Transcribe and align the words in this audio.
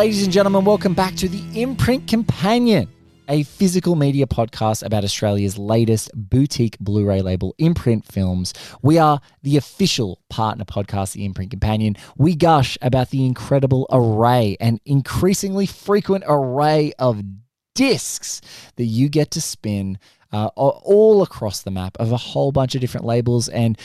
Ladies 0.00 0.24
and 0.24 0.32
gentlemen, 0.32 0.64
welcome 0.64 0.94
back 0.94 1.14
to 1.16 1.28
the 1.28 1.44
Imprint 1.60 2.08
Companion, 2.08 2.88
a 3.28 3.42
physical 3.42 3.96
media 3.96 4.24
podcast 4.24 4.82
about 4.82 5.04
Australia's 5.04 5.58
latest 5.58 6.10
boutique 6.14 6.78
Blu 6.78 7.04
ray 7.04 7.20
label, 7.20 7.54
Imprint 7.58 8.06
Films. 8.06 8.54
We 8.80 8.96
are 8.96 9.20
the 9.42 9.58
official 9.58 10.18
partner 10.30 10.64
podcast, 10.64 11.12
the 11.12 11.26
Imprint 11.26 11.50
Companion. 11.50 11.96
We 12.16 12.34
gush 12.34 12.78
about 12.80 13.10
the 13.10 13.26
incredible 13.26 13.86
array 13.92 14.56
and 14.58 14.80
increasingly 14.86 15.66
frequent 15.66 16.24
array 16.26 16.94
of 16.98 17.20
discs 17.74 18.40
that 18.76 18.86
you 18.86 19.10
get 19.10 19.30
to 19.32 19.42
spin. 19.42 19.98
Uh, 20.32 20.46
all 20.54 21.22
across 21.22 21.62
the 21.62 21.72
map 21.72 21.96
of 21.98 22.12
a 22.12 22.16
whole 22.16 22.52
bunch 22.52 22.76
of 22.76 22.80
different 22.80 23.04
labels 23.04 23.48
and 23.48 23.76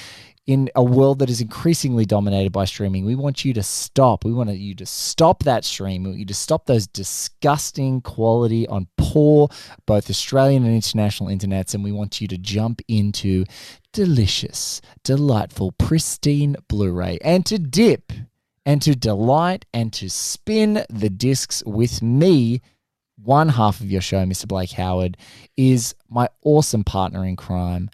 in 0.47 0.69
a 0.75 0.83
world 0.83 1.19
that 1.19 1.29
is 1.29 1.41
increasingly 1.41 2.05
dominated 2.05 2.51
by 2.51 2.65
streaming, 2.65 3.03
we 3.03 3.15
want 3.15 3.43
you 3.43 3.53
to 3.53 3.63
stop. 3.63 4.23
We 4.23 4.33
want 4.33 4.51
you 4.51 4.75
to 4.75 4.85
stop 4.85 5.43
that 5.43 5.65
stream. 5.65 6.03
We 6.03 6.09
want 6.09 6.19
you 6.19 6.25
to 6.25 6.33
stop 6.35 6.65
those 6.67 6.85
disgusting 6.85 8.01
quality 8.01 8.67
on 8.67 8.87
poor, 8.97 9.49
both 9.87 10.09
Australian 10.09 10.63
and 10.63 10.75
international 10.75 11.29
internets. 11.29 11.73
And 11.73 11.83
we 11.83 11.91
want 11.91 12.21
you 12.21 12.27
to 12.27 12.37
jump 12.37 12.81
into 12.87 13.45
delicious, 13.91 14.81
delightful, 15.03 15.71
pristine 15.71 16.55
Blu 16.67 16.91
ray 16.91 17.17
and 17.23 17.45
to 17.47 17.57
dip 17.57 18.11
and 18.65 18.81
to 18.81 18.95
delight 18.95 19.65
and 19.73 19.91
to 19.93 20.09
spin 20.09 20.85
the 20.89 21.09
discs 21.09 21.63
with 21.65 22.01
me. 22.03 22.61
One 23.23 23.49
half 23.49 23.79
of 23.79 23.89
your 23.89 24.01
show, 24.01 24.23
Mr. 24.25 24.47
Blake 24.47 24.71
Howard, 24.71 25.17
is 25.55 25.95
my 26.09 26.27
awesome 26.43 26.83
partner 26.83 27.25
in 27.25 27.35
crime, 27.37 27.89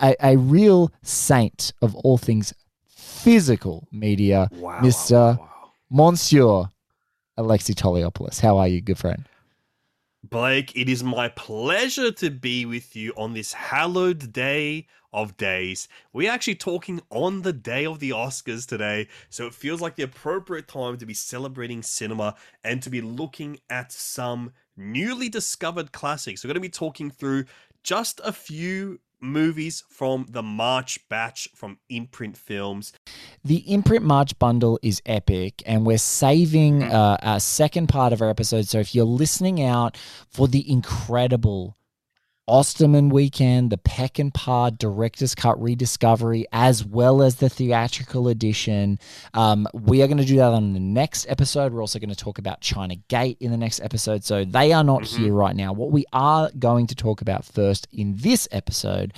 a, 0.00 0.16
a, 0.32 0.36
real 0.36 0.92
saint 1.02 1.72
of 1.82 1.94
all 1.96 2.18
things 2.18 2.52
physical 2.86 3.88
media, 3.92 4.48
wow, 4.52 4.80
Mr. 4.80 5.38
Wow. 5.38 5.72
Monsieur 5.90 6.64
Alexi 7.38 7.74
Toliopoulos. 7.74 8.40
How 8.40 8.58
are 8.58 8.68
you, 8.68 8.80
good 8.80 8.98
friend? 8.98 9.24
Blake, 10.22 10.76
it 10.76 10.88
is 10.88 11.04
my 11.04 11.28
pleasure 11.28 12.10
to 12.10 12.30
be 12.30 12.66
with 12.66 12.96
you 12.96 13.12
on 13.16 13.34
this 13.34 13.52
hallowed 13.52 14.32
day 14.32 14.86
of 15.12 15.36
days. 15.36 15.88
We're 16.12 16.30
actually 16.30 16.56
talking 16.56 17.00
on 17.10 17.42
the 17.42 17.52
day 17.52 17.86
of 17.86 18.00
the 18.00 18.10
Oscars 18.10 18.66
today, 18.66 19.08
so 19.30 19.46
it 19.46 19.54
feels 19.54 19.80
like 19.80 19.94
the 19.94 20.02
appropriate 20.02 20.66
time 20.68 20.96
to 20.98 21.06
be 21.06 21.14
celebrating 21.14 21.82
cinema 21.82 22.34
and 22.64 22.82
to 22.82 22.90
be 22.90 23.00
looking 23.00 23.58
at 23.70 23.92
some 23.92 24.52
newly 24.76 25.28
discovered 25.28 25.92
classics. 25.92 26.42
We're 26.42 26.48
going 26.48 26.54
to 26.56 26.60
be 26.60 26.68
talking 26.68 27.10
through 27.10 27.44
just 27.82 28.20
a 28.24 28.32
few 28.32 28.98
movies 29.20 29.82
from 29.88 30.26
the 30.28 30.42
March 30.42 30.98
batch 31.08 31.48
from 31.54 31.78
Imprint 31.88 32.36
Films. 32.36 32.92
The 33.44 33.58
Imprint 33.72 34.04
March 34.04 34.38
bundle 34.38 34.78
is 34.82 35.02
epic, 35.06 35.62
and 35.66 35.86
we're 35.86 35.98
saving 35.98 36.80
mm. 36.80 36.92
uh, 36.92 37.16
a 37.22 37.40
second 37.40 37.88
part 37.88 38.12
of 38.12 38.22
our 38.22 38.30
episode. 38.30 38.68
So 38.68 38.78
if 38.78 38.94
you're 38.94 39.04
listening 39.04 39.62
out 39.62 39.96
for 40.30 40.48
the 40.48 40.70
incredible 40.70 41.76
Osterman 42.48 43.08
Weekend, 43.08 43.70
the 43.70 43.78
Peckinpah 43.78 44.78
Director's 44.78 45.34
Cut 45.34 45.60
Rediscovery, 45.60 46.46
as 46.52 46.84
well 46.84 47.22
as 47.22 47.36
the 47.36 47.48
theatrical 47.48 48.28
edition. 48.28 48.98
Um, 49.34 49.66
we 49.72 50.02
are 50.02 50.06
going 50.06 50.18
to 50.18 50.24
do 50.24 50.36
that 50.36 50.52
on 50.52 50.72
the 50.72 50.80
next 50.80 51.26
episode. 51.28 51.72
We're 51.72 51.80
also 51.80 51.98
going 51.98 52.10
to 52.10 52.16
talk 52.16 52.38
about 52.38 52.60
China 52.60 52.96
Gate 53.08 53.38
in 53.40 53.50
the 53.50 53.56
next 53.56 53.80
episode. 53.80 54.24
So 54.24 54.44
they 54.44 54.72
are 54.72 54.84
not 54.84 55.02
mm-hmm. 55.02 55.24
here 55.24 55.32
right 55.32 55.56
now. 55.56 55.72
What 55.72 55.90
we 55.90 56.04
are 56.12 56.50
going 56.58 56.86
to 56.88 56.94
talk 56.94 57.20
about 57.20 57.44
first 57.44 57.88
in 57.92 58.16
this 58.16 58.46
episode 58.52 59.12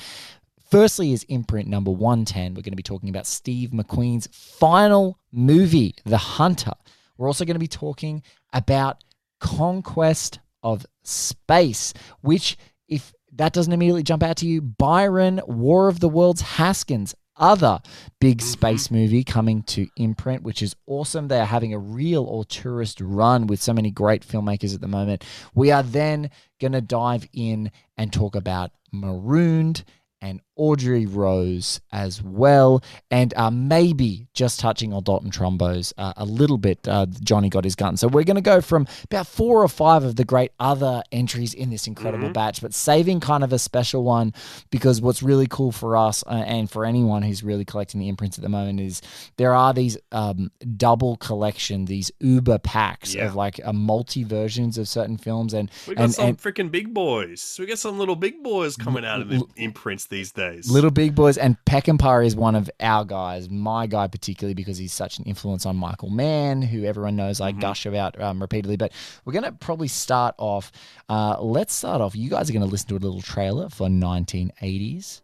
Firstly, 0.71 1.13
is 1.15 1.23
imprint 1.25 1.67
number 1.67 1.91
110. 1.91 2.53
We're 2.53 2.57
going 2.63 2.73
to 2.73 2.77
be 2.77 2.83
talking 2.83 3.09
about 3.09 3.27
Steve 3.27 3.71
McQueen's 3.71 4.29
final 4.31 5.19
movie, 5.33 5.95
The 6.05 6.19
Hunter. 6.19 6.75
We're 7.17 7.27
also 7.27 7.47
going 7.47 7.55
to 7.55 7.61
be 7.61 7.69
talking 7.69 8.23
about 8.53 9.03
Conquest 9.41 10.41
of 10.63 10.85
Space, 11.05 11.95
which, 12.21 12.59
if 12.87 13.15
that 13.39 13.53
doesn't 13.53 13.73
immediately 13.73 14.03
jump 14.03 14.23
out 14.23 14.37
to 14.39 14.47
you. 14.47 14.61
Byron, 14.61 15.41
War 15.47 15.89
of 15.89 16.01
the 16.01 16.09
Worlds, 16.09 16.43
Haskins, 16.43 17.15
other 17.37 17.81
big 18.21 18.39
mm-hmm. 18.39 18.49
space 18.49 18.91
movie 18.91 19.25
coming 19.25 19.63
to 19.63 19.87
imprint, 19.97 20.43
which 20.43 20.63
is 20.63 20.77
awesome. 20.87 21.29
They 21.29 21.41
are 21.41 21.47
having 21.47 21.73
a 21.73 21.79
real 21.79 22.27
auteurist 22.27 23.01
run 23.01 23.47
with 23.47 23.63
so 23.63 23.73
many 23.73 23.91
great 23.91 24.27
filmmakers 24.27 24.75
at 24.75 24.81
the 24.81 24.89
moment. 24.89 25.25
We 25.55 25.71
are 25.71 25.83
then 25.83 26.31
going 26.61 26.73
to 26.73 26.81
dive 26.81 27.29
in 27.33 27.71
and 27.97 28.13
talk 28.13 28.35
about 28.35 28.73
Marooned 28.93 29.85
and 30.21 30.41
Audrey 30.57 31.07
Rose 31.07 31.81
as 31.93 32.21
well, 32.23 32.83
and 33.11 33.33
uh, 33.35 33.51
maybe 33.51 34.27
just 34.35 34.59
touching 34.59 34.93
on 34.93 35.05
Dalton 35.05 35.31
Trumbo's 35.31 35.95
uh, 35.97 36.13
a 36.17 36.25
little 36.25 36.59
bit. 36.59 36.87
Uh, 36.87 37.07
Johnny 37.23 37.49
got 37.49 37.65
his 37.65 37.77
gun, 37.77 37.97
so 37.97 38.09
we're 38.09 38.25
going 38.25 38.35
to 38.35 38.41
go 38.41 38.61
from 38.61 38.87
about 39.05 39.27
four 39.27 39.63
or 39.63 39.69
five 39.69 40.03
of 40.03 40.17
the 40.17 40.25
great 40.25 40.51
other 40.59 41.03
entries 41.13 41.55
in 41.55 41.71
this 41.71 41.87
incredible 41.87 42.25
mm-hmm. 42.25 42.33
batch, 42.33 42.61
but 42.61 42.75
saving 42.75 43.21
kind 43.21 43.45
of 43.45 43.53
a 43.53 43.59
special 43.59 44.03
one 44.03 44.35
because 44.71 45.01
what's 45.01 45.23
really 45.23 45.47
cool 45.47 45.71
for 45.71 45.97
us 45.97 46.25
uh, 46.27 46.43
and 46.47 46.69
for 46.69 46.85
anyone 46.85 47.23
who's 47.23 47.45
really 47.45 47.65
collecting 47.65 48.01
the 48.01 48.09
imprints 48.09 48.37
at 48.37 48.43
the 48.43 48.49
moment 48.49 48.81
is 48.81 49.01
there 49.37 49.55
are 49.55 49.73
these 49.73 49.97
um, 50.11 50.51
double 50.77 51.17
collection, 51.17 51.85
these 51.85 52.11
Uber 52.19 52.59
packs 52.59 53.15
yeah. 53.15 53.27
of 53.27 53.37
like 53.37 53.61
a 53.61 53.69
uh, 53.69 53.73
multi 53.73 54.25
versions 54.25 54.77
of 54.77 54.89
certain 54.89 55.17
films, 55.17 55.55
and 55.55 55.71
we 55.87 55.95
got 55.95 56.05
and, 56.05 56.15
some 56.15 56.37
freaking 56.37 56.71
big 56.71 56.93
boys. 56.93 57.57
We 57.61 57.67
got 57.67 57.79
some 57.79 57.99
little 57.99 58.17
big 58.17 58.43
boys 58.43 58.77
coming 58.77 59.05
out 59.05 59.21
of 59.21 59.29
the 59.29 59.45
imprints 59.57 60.08
these 60.09 60.33
days 60.33 60.49
days. 60.49 60.71
Little 60.71 60.91
Big 60.91 61.15
Boys 61.15 61.39
and 61.39 61.57
Peckinpah 61.65 62.25
is 62.25 62.37
one 62.37 62.55
of 62.55 62.71
our 62.81 63.05
guys, 63.05 63.51
my 63.51 63.87
guy 63.87 64.07
particularly 64.07 64.55
because 64.55 64.79
he's 64.79 64.93
such 64.93 65.19
an 65.19 65.25
influence 65.25 65.67
on 65.67 65.77
Michael 65.77 66.11
Mann, 66.11 66.63
who 66.63 66.85
everyone 66.85 67.17
knows 67.17 67.41
I 67.41 67.51
mm-hmm. 67.51 67.61
gush 67.61 67.87
about 67.87 68.21
um, 68.21 68.41
repeatedly. 68.41 68.77
But 68.77 68.93
we're 69.25 69.33
going 69.33 69.45
to 69.45 69.53
probably 69.53 69.89
start 69.89 70.35
off. 70.39 70.73
Uh, 71.09 71.41
let's 71.41 71.75
start 71.75 72.01
off. 72.01 72.17
You 72.17 72.31
guys 72.31 72.49
are 72.49 72.53
going 72.53 72.65
to 72.65 72.71
listen 72.71 72.89
to 72.89 72.97
a 72.97 72.99
little 72.99 73.23
trailer 73.23 73.69
for 73.69 73.89
1980s 73.89 75.21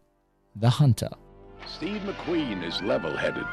The 0.55 0.69
Hunter. 0.69 1.09
Steve 1.67 2.01
McQueen 2.01 2.63
is 2.63 2.81
level 2.81 3.15
headed. 3.15 3.45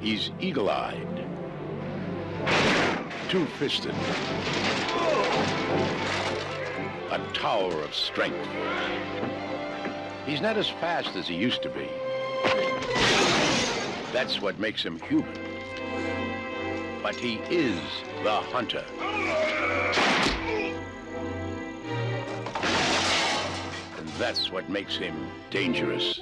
He's 0.00 0.30
eagle 0.40 0.70
eyed 0.70 1.27
two-fisted. 3.28 3.94
A 7.10 7.20
tower 7.34 7.82
of 7.82 7.94
strength. 7.94 8.48
He's 10.24 10.40
not 10.40 10.56
as 10.56 10.70
fast 10.70 11.14
as 11.14 11.28
he 11.28 11.34
used 11.34 11.60
to 11.62 11.68
be. 11.68 11.90
That's 14.14 14.40
what 14.40 14.58
makes 14.58 14.82
him 14.82 14.98
human. 15.00 15.28
But 17.02 17.16
he 17.16 17.34
is 17.50 17.78
the 18.22 18.32
hunter. 18.32 18.84
And 23.98 24.08
that's 24.18 24.50
what 24.50 24.70
makes 24.70 24.96
him 24.96 25.30
dangerous. 25.50 26.18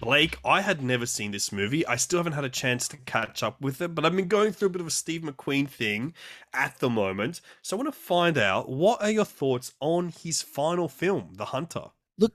Blake, 0.00 0.38
I 0.44 0.60
had 0.60 0.80
never 0.80 1.06
seen 1.06 1.32
this 1.32 1.50
movie. 1.50 1.84
I 1.86 1.96
still 1.96 2.20
haven't 2.20 2.34
had 2.34 2.44
a 2.44 2.48
chance 2.48 2.86
to 2.88 2.96
catch 2.98 3.42
up 3.42 3.60
with 3.60 3.80
it, 3.80 3.94
but 3.96 4.04
I've 4.04 4.14
been 4.14 4.28
going 4.28 4.52
through 4.52 4.68
a 4.68 4.70
bit 4.70 4.80
of 4.80 4.86
a 4.86 4.92
Steve 4.92 5.22
McQueen 5.22 5.68
thing 5.68 6.14
at 6.52 6.78
the 6.78 6.88
moment. 6.88 7.40
So 7.62 7.76
I 7.76 7.82
want 7.82 7.92
to 7.92 7.98
find 7.98 8.38
out 8.38 8.68
what 8.68 9.02
are 9.02 9.10
your 9.10 9.24
thoughts 9.24 9.72
on 9.80 10.12
his 10.22 10.40
final 10.40 10.88
film, 10.88 11.30
The 11.34 11.46
Hunter? 11.46 11.86
Look, 12.16 12.32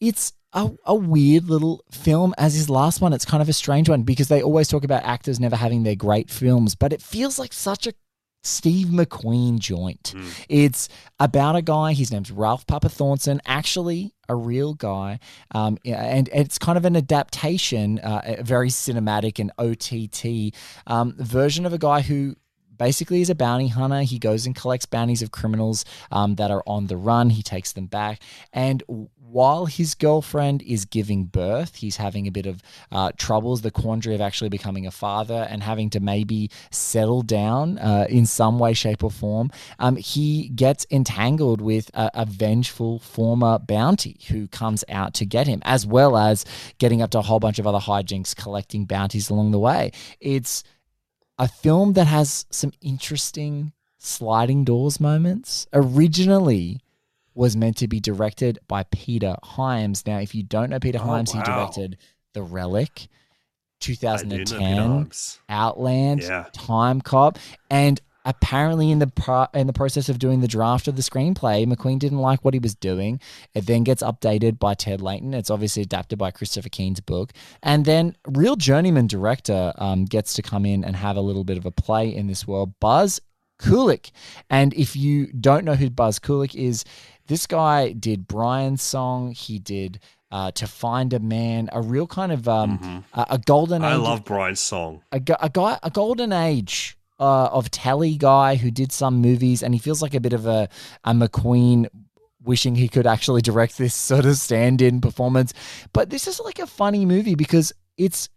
it's 0.00 0.32
a, 0.52 0.72
a 0.84 0.94
weird 0.96 1.44
little 1.44 1.84
film 1.92 2.34
as 2.38 2.54
his 2.54 2.68
last 2.68 3.00
one. 3.00 3.12
It's 3.12 3.24
kind 3.24 3.42
of 3.42 3.48
a 3.48 3.52
strange 3.52 3.88
one 3.88 4.02
because 4.02 4.26
they 4.26 4.42
always 4.42 4.66
talk 4.66 4.82
about 4.82 5.04
actors 5.04 5.38
never 5.38 5.56
having 5.56 5.84
their 5.84 5.96
great 5.96 6.28
films, 6.28 6.74
but 6.74 6.92
it 6.92 7.00
feels 7.00 7.38
like 7.38 7.52
such 7.52 7.86
a 7.86 7.94
Steve 8.44 8.88
McQueen 8.88 9.58
joint. 9.58 10.14
Mm. 10.14 10.44
It's 10.48 10.88
about 11.18 11.56
a 11.56 11.62
guy, 11.62 11.94
his 11.94 12.12
name's 12.12 12.30
Ralph 12.30 12.66
Papa 12.66 12.88
Thorson, 12.88 13.40
actually 13.46 14.14
a 14.28 14.34
real 14.34 14.74
guy. 14.74 15.18
Um, 15.52 15.78
and, 15.84 16.28
it's 16.32 16.58
kind 16.58 16.78
of 16.78 16.84
an 16.84 16.96
adaptation, 16.96 17.98
uh, 18.00 18.22
a 18.24 18.42
very 18.42 18.68
cinematic 18.68 19.38
and 19.38 19.52
OTT 19.58 20.54
um, 20.86 21.14
version 21.18 21.66
of 21.66 21.72
a 21.72 21.78
guy 21.78 22.00
who 22.00 22.36
basically 22.76 23.20
is 23.20 23.30
a 23.30 23.34
bounty 23.34 23.68
hunter. 23.68 24.02
He 24.02 24.18
goes 24.18 24.46
and 24.46 24.54
collects 24.54 24.86
bounties 24.86 25.22
of 25.22 25.30
criminals 25.30 25.84
um, 26.10 26.36
that 26.36 26.50
are 26.50 26.62
on 26.66 26.86
the 26.86 26.96
run. 26.96 27.30
He 27.30 27.42
takes 27.42 27.72
them 27.72 27.86
back. 27.86 28.20
And 28.52 28.82
while 29.30 29.66
his 29.66 29.94
girlfriend 29.94 30.62
is 30.62 30.84
giving 30.84 31.24
birth, 31.24 31.76
he's 31.76 31.96
having 31.96 32.26
a 32.26 32.30
bit 32.30 32.46
of 32.46 32.62
uh, 32.92 33.10
troubles, 33.16 33.62
the 33.62 33.70
quandary 33.70 34.14
of 34.14 34.20
actually 34.20 34.50
becoming 34.50 34.86
a 34.86 34.90
father 34.90 35.46
and 35.50 35.62
having 35.62 35.90
to 35.90 36.00
maybe 36.00 36.50
settle 36.70 37.22
down 37.22 37.78
uh, 37.78 38.06
in 38.08 38.26
some 38.26 38.58
way, 38.58 38.72
shape, 38.72 39.02
or 39.02 39.10
form. 39.10 39.50
Um, 39.78 39.96
he 39.96 40.48
gets 40.50 40.86
entangled 40.90 41.60
with 41.60 41.90
a, 41.94 42.10
a, 42.14 42.26
vengeful 42.26 42.98
former 42.98 43.58
bounty 43.58 44.18
who 44.28 44.46
comes 44.48 44.84
out 44.88 45.14
to 45.14 45.26
get 45.26 45.46
him, 45.46 45.62
as 45.64 45.86
well 45.86 46.16
as 46.16 46.44
getting 46.78 47.02
up 47.02 47.10
to 47.10 47.18
a 47.18 47.22
whole 47.22 47.40
bunch 47.40 47.58
of 47.58 47.66
other 47.66 47.78
hijinks, 47.78 48.36
collecting 48.36 48.84
bounties 48.84 49.30
along 49.30 49.50
the 49.50 49.58
way. 49.58 49.90
It's 50.20 50.62
a 51.38 51.48
film 51.48 51.94
that 51.94 52.06
has 52.06 52.46
some 52.50 52.72
interesting 52.80 53.72
sliding 53.98 54.64
doors 54.64 55.00
moments. 55.00 55.66
Originally, 55.72 56.80
was 57.34 57.56
meant 57.56 57.76
to 57.78 57.88
be 57.88 58.00
directed 58.00 58.58
by 58.68 58.84
Peter 58.84 59.36
Hyams. 59.42 60.06
Now, 60.06 60.18
if 60.18 60.34
you 60.34 60.42
don't 60.42 60.70
know 60.70 60.78
Peter 60.78 60.98
Oh, 61.00 61.06
Hyams, 61.06 61.32
he 61.32 61.40
directed 61.42 61.96
The 62.32 62.42
Relic, 62.42 63.08
I 63.82 63.86
do 63.86 63.92
know 64.02 64.16
Peter 64.38 64.44
2010, 64.44 65.10
Outland, 65.48 66.22
Yeah. 66.22 66.46
Time 66.52 67.00
Cop, 67.00 67.38
and 67.70 68.00
apparently 68.26 68.90
in 68.90 68.98
the 69.00 69.06
pro- 69.06 69.48
in 69.52 69.66
the 69.66 69.72
process 69.74 70.08
of 70.08 70.18
doing 70.18 70.40
the 70.40 70.48
draft 70.48 70.88
of 70.88 70.96
the 70.96 71.02
screenplay, 71.02 71.66
McQueen 71.66 71.98
didn't 71.98 72.18
like 72.20 72.42
what 72.44 72.54
he 72.54 72.60
was 72.60 72.74
doing. 72.74 73.20
It 73.52 73.66
then 73.66 73.84
gets 73.84 74.02
updated 74.02 74.58
by 74.58 74.72
Ted 74.74 75.02
Leighton. 75.02 75.34
It's 75.34 75.50
obviously 75.50 75.82
adapted 75.82 76.18
by 76.18 76.30
Christopher 76.30 76.70
Keane's 76.70 77.00
book, 77.00 77.32
and 77.62 77.84
then 77.84 78.16
real 78.26 78.56
journeyman 78.56 79.06
director 79.08 79.74
um, 79.76 80.06
gets 80.06 80.32
to 80.34 80.42
come 80.42 80.64
in 80.64 80.84
and 80.84 80.96
have 80.96 81.16
a 81.16 81.20
little 81.20 81.44
bit 81.44 81.58
of 81.58 81.66
a 81.66 81.70
play 81.70 82.14
in 82.14 82.26
this 82.26 82.46
world. 82.46 82.72
Buzz 82.80 83.20
Kulik, 83.60 84.10
and 84.48 84.72
if 84.74 84.96
you 84.96 85.26
don't 85.32 85.64
know 85.64 85.74
who 85.74 85.90
Buzz 85.90 86.18
Kulik 86.18 86.54
is, 86.54 86.84
this 87.26 87.46
guy 87.46 87.92
did 87.92 88.26
Brian's 88.28 88.82
song. 88.82 89.32
He 89.32 89.58
did. 89.58 90.00
Uh, 90.30 90.50
to 90.50 90.66
find 90.66 91.12
a 91.12 91.20
man, 91.20 91.68
a 91.72 91.80
real 91.80 92.08
kind 92.08 92.32
of 92.32 92.48
um, 92.48 93.04
a, 93.12 93.26
a 93.30 93.38
golden. 93.38 93.82
Mm-hmm. 93.82 93.92
I 93.92 93.94
age 93.94 94.00
love 94.00 94.24
Brian's 94.24 94.58
song. 94.58 95.02
a, 95.12 95.20
a 95.40 95.48
guy, 95.48 95.78
a 95.84 95.90
golden 95.90 96.32
age 96.32 96.96
uh, 97.20 97.44
of 97.52 97.70
telly 97.70 98.16
guy 98.16 98.56
who 98.56 98.72
did 98.72 98.90
some 98.90 99.20
movies, 99.20 99.62
and 99.62 99.72
he 99.74 99.78
feels 99.78 100.02
like 100.02 100.12
a 100.12 100.18
bit 100.18 100.32
of 100.32 100.44
a, 100.46 100.68
a 101.04 101.12
McQueen 101.12 101.86
wishing 102.42 102.74
he 102.74 102.88
could 102.88 103.06
actually 103.06 103.42
direct 103.42 103.78
this 103.78 103.94
sort 103.94 104.24
of 104.24 104.36
stand-in 104.36 105.00
performance. 105.00 105.54
But 105.92 106.10
this 106.10 106.26
is 106.26 106.40
like 106.40 106.58
a 106.58 106.66
funny 106.66 107.06
movie 107.06 107.36
because 107.36 107.72
it's 107.96 108.28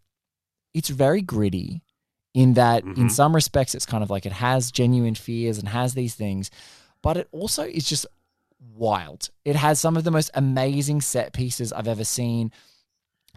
it's 0.75 0.89
very 0.89 1.23
gritty 1.23 1.81
in 2.35 2.53
that 2.53 2.83
in 2.83 2.93
Mhm. 3.07 3.11
some 3.11 3.33
respects 3.33 3.73
it's 3.73 3.87
kind 3.87 4.03
of 4.03 4.11
like 4.11 4.27
it 4.27 4.33
has 4.33 4.71
genuine 4.71 5.15
fears 5.15 5.57
and 5.57 5.67
has 5.69 5.95
these 5.95 6.13
things, 6.13 6.51
but 7.01 7.17
it 7.17 7.27
also 7.31 7.63
is 7.63 7.85
just 7.89 8.05
wild. 8.59 9.29
It 9.45 9.55
has 9.55 9.79
some 9.79 9.97
of 9.97 10.03
the 10.03 10.11
most 10.11 10.31
amazing 10.33 11.01
set 11.01 11.33
pieces 11.33 11.73
I've 11.73 11.87
ever 11.87 12.03
seen. 12.03 12.51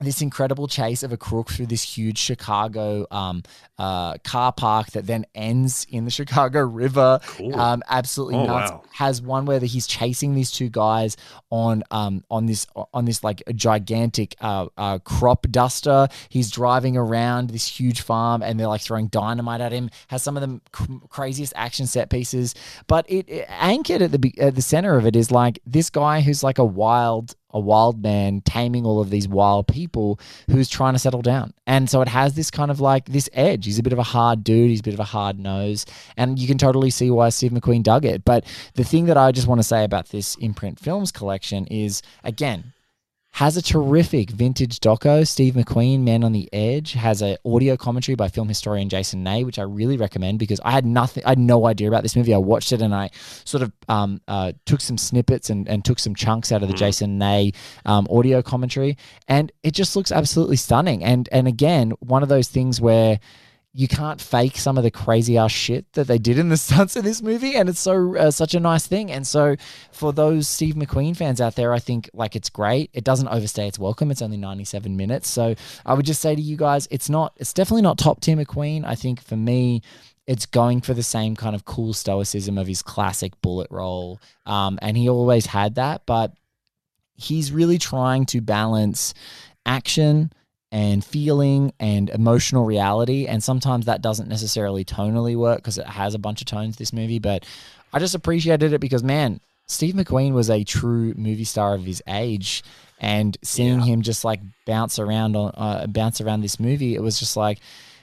This 0.02 0.23
incredible 0.23 0.67
chase 0.67 1.02
of 1.02 1.12
a 1.12 1.19
crook 1.19 1.50
through 1.50 1.67
this 1.67 1.82
huge 1.82 2.17
Chicago 2.19 3.06
um, 3.11 3.43
uh, 3.79 4.17
car 4.25 4.50
park 4.50 4.93
that 4.93 5.06
then 5.06 5.26
ends 5.35 5.87
in 5.91 6.06
the 6.06 6.11
Chicago 6.20 6.61
River. 6.62 7.20
Cool. 7.26 7.55
Um, 7.58 7.82
absolutely 7.88 8.37
Oh, 8.37 8.47
nuts. 8.47 8.70
wow. 8.70 8.82
Has 8.93 9.20
one 9.20 9.44
where 9.44 9.61
he's 9.61 9.87
chasing 9.87 10.35
these 10.35 10.50
two 10.50 10.70
guys 10.70 11.17
on 11.50 11.82
um 11.91 12.25
on 12.31 12.47
this 12.47 12.67
on 12.94 13.05
this 13.05 13.23
like 13.25 13.43
gigantic 13.55 14.37
uh, 14.41 14.67
uh 14.79 14.99
crop 15.00 15.47
duster. 15.50 16.08
He's 16.29 16.50
driving 16.50 16.97
around 16.97 17.50
this 17.50 17.67
huge 17.67 18.00
farm 18.00 18.43
and 18.43 18.58
they're 18.58 18.69
like 18.69 18.81
throwing 18.81 19.08
dynamite 19.08 19.61
at 19.61 19.73
him. 19.73 19.91
Has 20.08 20.23
some 20.23 20.37
of 20.37 20.43
the 20.43 20.61
cr- 20.73 20.85
craziest 21.08 21.52
action 21.56 21.87
set 21.87 22.08
pieces, 22.08 22.55
but 22.87 23.05
it, 23.11 23.29
it 23.29 23.47
anchored 23.49 24.00
at 24.02 24.12
the 24.12 24.35
at 24.38 24.55
the 24.55 24.62
center 24.62 24.97
of 24.97 25.05
it 25.06 25.14
is 25.14 25.31
like 25.31 25.58
this 25.67 25.91
guy 25.91 26.20
who's 26.23 26.43
like 26.43 26.58
a 26.58 26.64
wild 26.64 27.35
a 27.52 27.61
wild 27.61 28.02
man 28.02 28.41
taming 28.43 28.85
all 28.85 29.00
of 29.00 29.11
these 29.11 29.29
wild 29.29 29.67
people 29.67 30.19
who's 30.50 30.69
trying 30.69 30.93
to 30.93 30.99
settle 30.99 31.23
down. 31.23 31.52
And 31.67 31.88
so 31.88 32.00
it 32.02 32.08
has 32.08 32.35
this 32.35 32.50
kind 32.50 32.70
of 32.70 32.81
like 32.81 33.06
this 33.06 33.29
edge. 33.32 33.64
He's 33.64 33.79
a 33.79 33.82
bit 33.82 33.93
of 33.93 33.99
a 33.99 34.05
hard 34.05 34.44
dude, 34.44 34.70
he's 34.70 34.81
a 34.81 34.85
bit 34.85 34.94
of 34.94 35.00
a 35.00 35.05
hard 35.05 35.38
nose, 35.38 35.87
and 36.17 36.38
you 36.38 36.47
can 36.47 36.58
totally 36.58 36.91
see 36.91 37.11
why 37.11 37.29
Steve 37.29 37.52
McQueen 37.52 37.82
dug 37.82 38.05
it. 38.05 38.25
But 38.25 38.44
the 38.75 38.85
thing 38.85 39.06
that 39.06 39.17
I 39.17 39.32
just 39.32 39.47
want 39.47 39.61
to 39.61 39.67
say 39.67 39.85
about 39.85 40.08
this 40.08 40.37
imprint 40.37 40.79
films 40.79 41.12
collection 41.12 41.67
is 41.67 42.02
again, 42.25 42.73
has 43.41 43.57
a 43.57 43.63
terrific 43.63 44.29
vintage 44.29 44.81
doco. 44.81 45.27
Steve 45.27 45.55
McQueen, 45.55 46.01
Man 46.01 46.25
on 46.25 46.33
the 46.33 46.47
Edge, 46.53 46.93
has 46.93 47.23
an 47.23 47.39
audio 47.43 47.75
commentary 47.75 48.15
by 48.15 48.29
film 48.29 48.47
historian 48.47 48.91
Jason 48.91 49.23
Nay, 49.23 49.45
which 49.45 49.59
I 49.59 49.63
really 49.63 49.97
recommend 49.97 50.39
because 50.39 50.61
I 50.63 50.73
had 50.73 50.85
nothing, 50.85 51.25
I 51.25 51.31
had 51.31 51.39
no 51.39 51.65
idea 51.65 51.89
about 51.89 52.03
this 52.03 52.15
movie. 52.15 52.35
I 52.35 52.37
watched 52.37 52.71
it 52.71 52.83
and 52.83 52.95
I 52.95 53.09
sort 53.47 53.63
of 53.63 53.73
um, 53.89 54.21
uh, 54.29 54.53
took 54.67 54.83
some 54.83 54.99
snippets 54.99 55.49
and, 55.49 55.67
and 55.71 55.83
took 55.83 55.99
some 55.99 56.15
chunks 56.15 56.53
out 56.53 56.63
of 56.63 56.69
the 56.69 56.75
Jason 56.75 57.17
Nay 57.17 57.53
um, 57.87 58.07
audio 58.11 58.43
commentary, 58.43 58.99
and 59.27 59.51
it 59.63 59.71
just 59.71 59.97
looks 59.97 60.13
absolutely 60.13 60.57
stunning. 60.57 61.03
And 61.03 61.27
and 61.33 61.49
again, 61.49 61.93
one 62.01 62.23
of 62.23 62.29
those 62.29 62.49
things 62.49 62.79
where 62.79 63.21
you 63.73 63.87
can't 63.87 64.21
fake 64.21 64.57
some 64.57 64.77
of 64.77 64.83
the 64.83 64.91
crazy 64.91 65.39
ass 65.39 65.53
shit 65.53 65.93
that 65.93 66.09
they 66.09 66.19
did 66.19 66.39
in 66.39 66.49
the 66.49 66.57
stunts 66.59 66.97
in 66.97 67.05
this 67.05 67.23
movie, 67.23 67.55
and 67.55 67.69
it's 67.69 67.81
so 67.81 68.17
uh, 68.17 68.31
such 68.31 68.55
a 68.55 68.61
nice 68.61 68.87
thing. 68.87 69.11
And 69.11 69.27
so, 69.27 69.57
for 69.93 70.13
those 70.13 70.49
Steve 70.49 70.75
McQueen 70.75 71.17
fans 71.17 71.41
out 71.41 71.55
there, 71.57 71.73
I 71.73 71.79
think 71.79 72.11
like 72.13 72.35
it's 72.35 72.51
great. 72.51 72.91
It 72.93 73.05
doesn't 73.05 73.29
overstay 73.29 73.69
its 73.69 73.79
welcome. 73.79 74.11
It's 74.11 74.23
only 74.23 74.37
ninety 74.37 74.65
seven 74.65 74.97
minutes, 74.97 75.29
so 75.29 75.55
I 75.87 75.95
would 75.95 76.07
just 76.07 76.21
say 76.21 76.35
to 76.35 76.43
you 76.43 76.57
guys, 76.57 76.89
it's 76.91 77.09
not. 77.09 77.33
It's 77.37 77.53
definitely 77.53 77.83
not 77.83 77.99
top 77.99 78.21
tier 78.21 78.37
McQueen. 78.37 78.85
I 78.85 78.95
think 78.95 79.21
for 79.23 79.37
me. 79.37 79.83
It's 80.27 80.47
going 80.47 80.81
for 80.81 80.95
the 80.95 81.03
same 81.03 81.35
kind 81.35 81.57
of 81.57 81.65
cool 81.65 81.93
stoicism 81.93 82.57
of 82.57 82.69
his 82.69 82.83
classic 82.83 83.33
Bullitt 83.41 83.67
role. 83.73 84.21
Um, 84.47 84.79
and 84.81 84.97
he 84.97 85.09
always 85.09 85.47
had 85.47 85.75
that, 85.75 86.03
but 86.07 86.35
he's 87.17 87.51
really 87.51 87.79
trying 87.79 88.27
to 88.27 88.41
balance 88.41 89.13
action 89.67 90.31
and 90.73 91.05
feeling 91.05 91.73
and 91.81 92.11
emotional 92.11 92.65
reality. 92.65 93.27
And 93.27 93.43
sometimes 93.43 93.87
that 93.87 94.03
doesn't 94.03 94.29
necessarily 94.29 94.85
tonally 94.85 95.37
work 95.37 95.59
because 95.59 95.79
it 95.79 95.87
has 95.87 96.15
a 96.15 96.19
bunch 96.19 96.41
of 96.41 96.47
tones, 96.47 96.77
this 96.77 96.93
movie. 96.93 97.19
But 97.19 97.45
I 97.93 97.99
just 97.99 98.15
appreciated 98.15 98.73
it 98.73 98.81
because, 98.81 99.03
man, 99.03 99.41
Steve 99.67 99.95
McQueen 99.95 100.33
was 100.33 100.51
a 100.51 100.65
true 100.65 101.15
movie 101.17 101.45
star 101.45 101.75
of 101.75 101.85
his 101.85 102.03
age. 102.07 102.63
And 103.01 103.37
seeing 103.43 103.81
him 103.81 104.03
just 104.03 104.25
like 104.25 104.41
bounce 104.67 104.99
around 104.99 105.35
on 105.35 105.53
uh, 105.57 105.87
bounce 105.87 106.21
around 106.21 106.43
this 106.43 106.61
movie, 106.61 106.95
it 106.95 107.03
was 107.03 107.19
just 107.19 107.35
like 107.35 107.59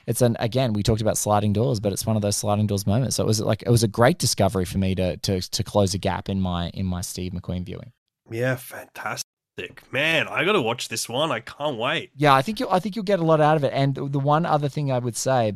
it's 0.07 0.23
an 0.23 0.35
again 0.39 0.73
we 0.73 0.81
talked 0.81 1.01
about 1.01 1.17
sliding 1.17 1.53
doors, 1.53 1.79
but 1.79 1.93
it's 1.93 2.05
one 2.05 2.15
of 2.15 2.23
those 2.23 2.35
sliding 2.35 2.65
doors 2.65 2.87
moments. 2.87 3.15
So 3.15 3.23
it 3.23 3.27
was 3.27 3.39
like 3.39 3.61
it 3.61 3.69
was 3.69 3.83
a 3.83 3.87
great 3.87 4.17
discovery 4.17 4.65
for 4.65 4.79
me 4.79 4.95
to 4.95 5.17
to 5.17 5.41
to 5.41 5.63
close 5.63 5.93
a 5.93 5.99
gap 5.99 6.29
in 6.29 6.41
my 6.41 6.69
in 6.69 6.87
my 6.87 7.01
Steve 7.01 7.33
McQueen 7.33 7.63
viewing. 7.63 7.91
Yeah, 8.31 8.55
fantastic. 8.55 9.23
Man, 9.91 10.27
I 10.27 10.45
got 10.45 10.53
to 10.53 10.61
watch 10.61 10.87
this 10.89 11.09
one. 11.09 11.31
I 11.31 11.39
can't 11.39 11.77
wait. 11.77 12.11
Yeah, 12.15 12.33
I 12.33 12.41
think 12.41 12.59
you 12.59 12.69
I 12.69 12.79
think 12.79 12.95
you'll 12.95 13.03
get 13.05 13.19
a 13.19 13.25
lot 13.25 13.41
out 13.41 13.57
of 13.57 13.63
it. 13.63 13.73
And 13.73 13.95
the 13.95 14.19
one 14.19 14.45
other 14.45 14.69
thing 14.69 14.91
I 14.91 14.99
would 14.99 15.15
say, 15.17 15.53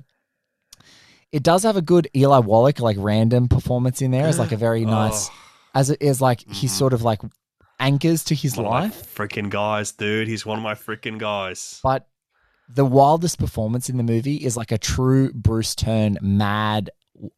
it 1.31 1.43
does 1.43 1.63
have 1.63 1.77
a 1.77 1.81
good 1.81 2.09
Eli 2.15 2.39
Wallach 2.39 2.79
like 2.79 2.97
random 2.99 3.47
performance 3.47 4.01
in 4.01 4.11
there. 4.11 4.27
It's 4.27 4.39
like 4.39 4.51
a 4.51 4.57
very 4.67 4.85
nice, 4.85 5.29
Oh, 5.29 5.33
as 5.75 5.89
it 5.89 6.01
is 6.01 6.19
like 6.21 6.41
he's 6.51 6.71
Mhm. 6.73 6.77
sort 6.77 6.93
of 6.93 7.03
like 7.03 7.21
anchors 7.79 8.23
to 8.25 8.35
his 8.35 8.57
one 8.57 8.65
life. 8.65 9.15
freaking 9.15 9.49
guys, 9.49 9.91
dude. 9.91 10.27
He's 10.27 10.45
one 10.45 10.57
of 10.57 10.63
my 10.63 10.73
freaking 10.73 11.17
guys. 11.17 11.79
But 11.83 12.07
the 12.73 12.85
wildest 12.85 13.37
performance 13.37 13.89
in 13.89 13.97
the 13.97 14.03
movie 14.03 14.37
is 14.37 14.55
like 14.57 14.71
a 14.71 14.77
true 14.77 15.31
Bruce 15.33 15.75
Dern 15.75 16.17
mad 16.21 16.89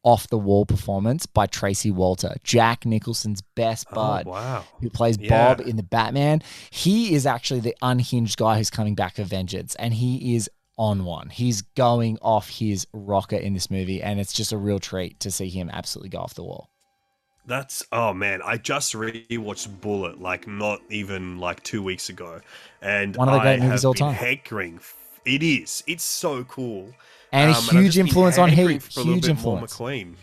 off 0.03 0.27
the 0.27 0.37
wall 0.37 0.65
performance 0.65 1.25
by 1.25 1.45
Tracy 1.45 1.91
Walter, 1.91 2.35
Jack 2.43 2.85
Nicholson's 2.85 3.41
best 3.55 3.87
oh, 3.91 3.95
bud. 3.95 4.23
Oh, 4.27 4.31
wow. 4.31 4.63
who 4.81 4.89
plays 4.89 5.17
Yeah. 5.19 5.55
Bob 5.55 5.67
in 5.67 5.75
the 5.75 5.83
Batman. 5.83 6.41
He 6.69 7.13
is 7.13 7.25
actually 7.25 7.59
the 7.59 7.75
unhinged 7.81 8.37
guy 8.37 8.57
who's 8.57 8.69
coming 8.69 8.95
back 8.95 9.15
for 9.15 9.23
vengeance, 9.23 9.75
and 9.75 9.93
he 9.93 10.35
is 10.35 10.49
on 10.77 11.05
one. 11.05 11.29
He's 11.29 11.61
going 11.61 12.17
off 12.21 12.49
his 12.49 12.87
rocker 12.93 13.35
in 13.35 13.53
this 13.53 13.69
movie, 13.69 14.01
and 14.01 14.19
it's 14.19 14.33
just 14.33 14.51
a 14.51 14.57
real 14.57 14.79
treat 14.79 15.19
to 15.21 15.31
see 15.31 15.49
him 15.49 15.69
absolutely 15.71 16.09
go 16.09 16.19
off 16.19 16.33
the 16.33 16.43
wall. 16.43 16.69
That's 17.45 17.85
oh 17.91 18.13
man, 18.13 18.41
I 18.43 18.57
just 18.57 18.93
rewatched 18.93 19.81
Bullitt 19.81 20.21
like 20.21 20.47
not 20.47 20.79
even 20.89 21.39
like 21.39 21.61
two 21.63 21.83
weeks 21.83 22.07
ago, 22.09 22.39
and 22.81 23.15
One 23.17 23.27
of 23.27 23.33
the 23.33 23.39
great 23.41 23.59
I 23.59 23.65
movies 23.65 23.83
all 23.83 23.93
time. 23.93 24.13
hankering. 24.13 24.79
It 25.25 25.43
is. 25.43 25.83
It's 25.85 26.03
so 26.05 26.43
cool, 26.45 26.93
And 27.33 27.51
a 27.51 27.57
Um, 27.57 27.63
I've 27.63 27.69
huge 27.71 27.95
been 27.95 28.05
influence 28.07 28.37
on 28.37 28.49
Heat. 28.49 28.83
a 28.95 29.01
Huge 29.01 29.27
influence. 29.27 29.73
McQueen. 29.73 30.13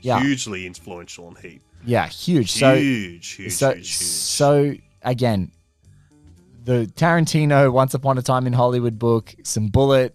Yeah. 0.00 0.20
hugely 0.22 0.64
influential 0.66 1.26
on 1.26 1.34
Heat. 1.36 1.60
Yeah, 1.84 2.06
huge. 2.08 2.52
So, 2.52 2.74
huge, 2.76 3.28
huge, 3.32 3.52
so, 3.52 3.74
huge, 3.74 3.88
huge. 3.88 3.96
so 4.06 4.74
again, 5.02 5.50
the 6.64 6.86
Tarantino 6.94 7.70
Once 7.72 7.92
Upon 7.94 8.16
a 8.18 8.22
Time 8.22 8.46
in 8.46 8.52
Hollywood 8.52 8.98
book, 8.98 9.34
some 9.44 9.68
Bullitt, 9.68 10.14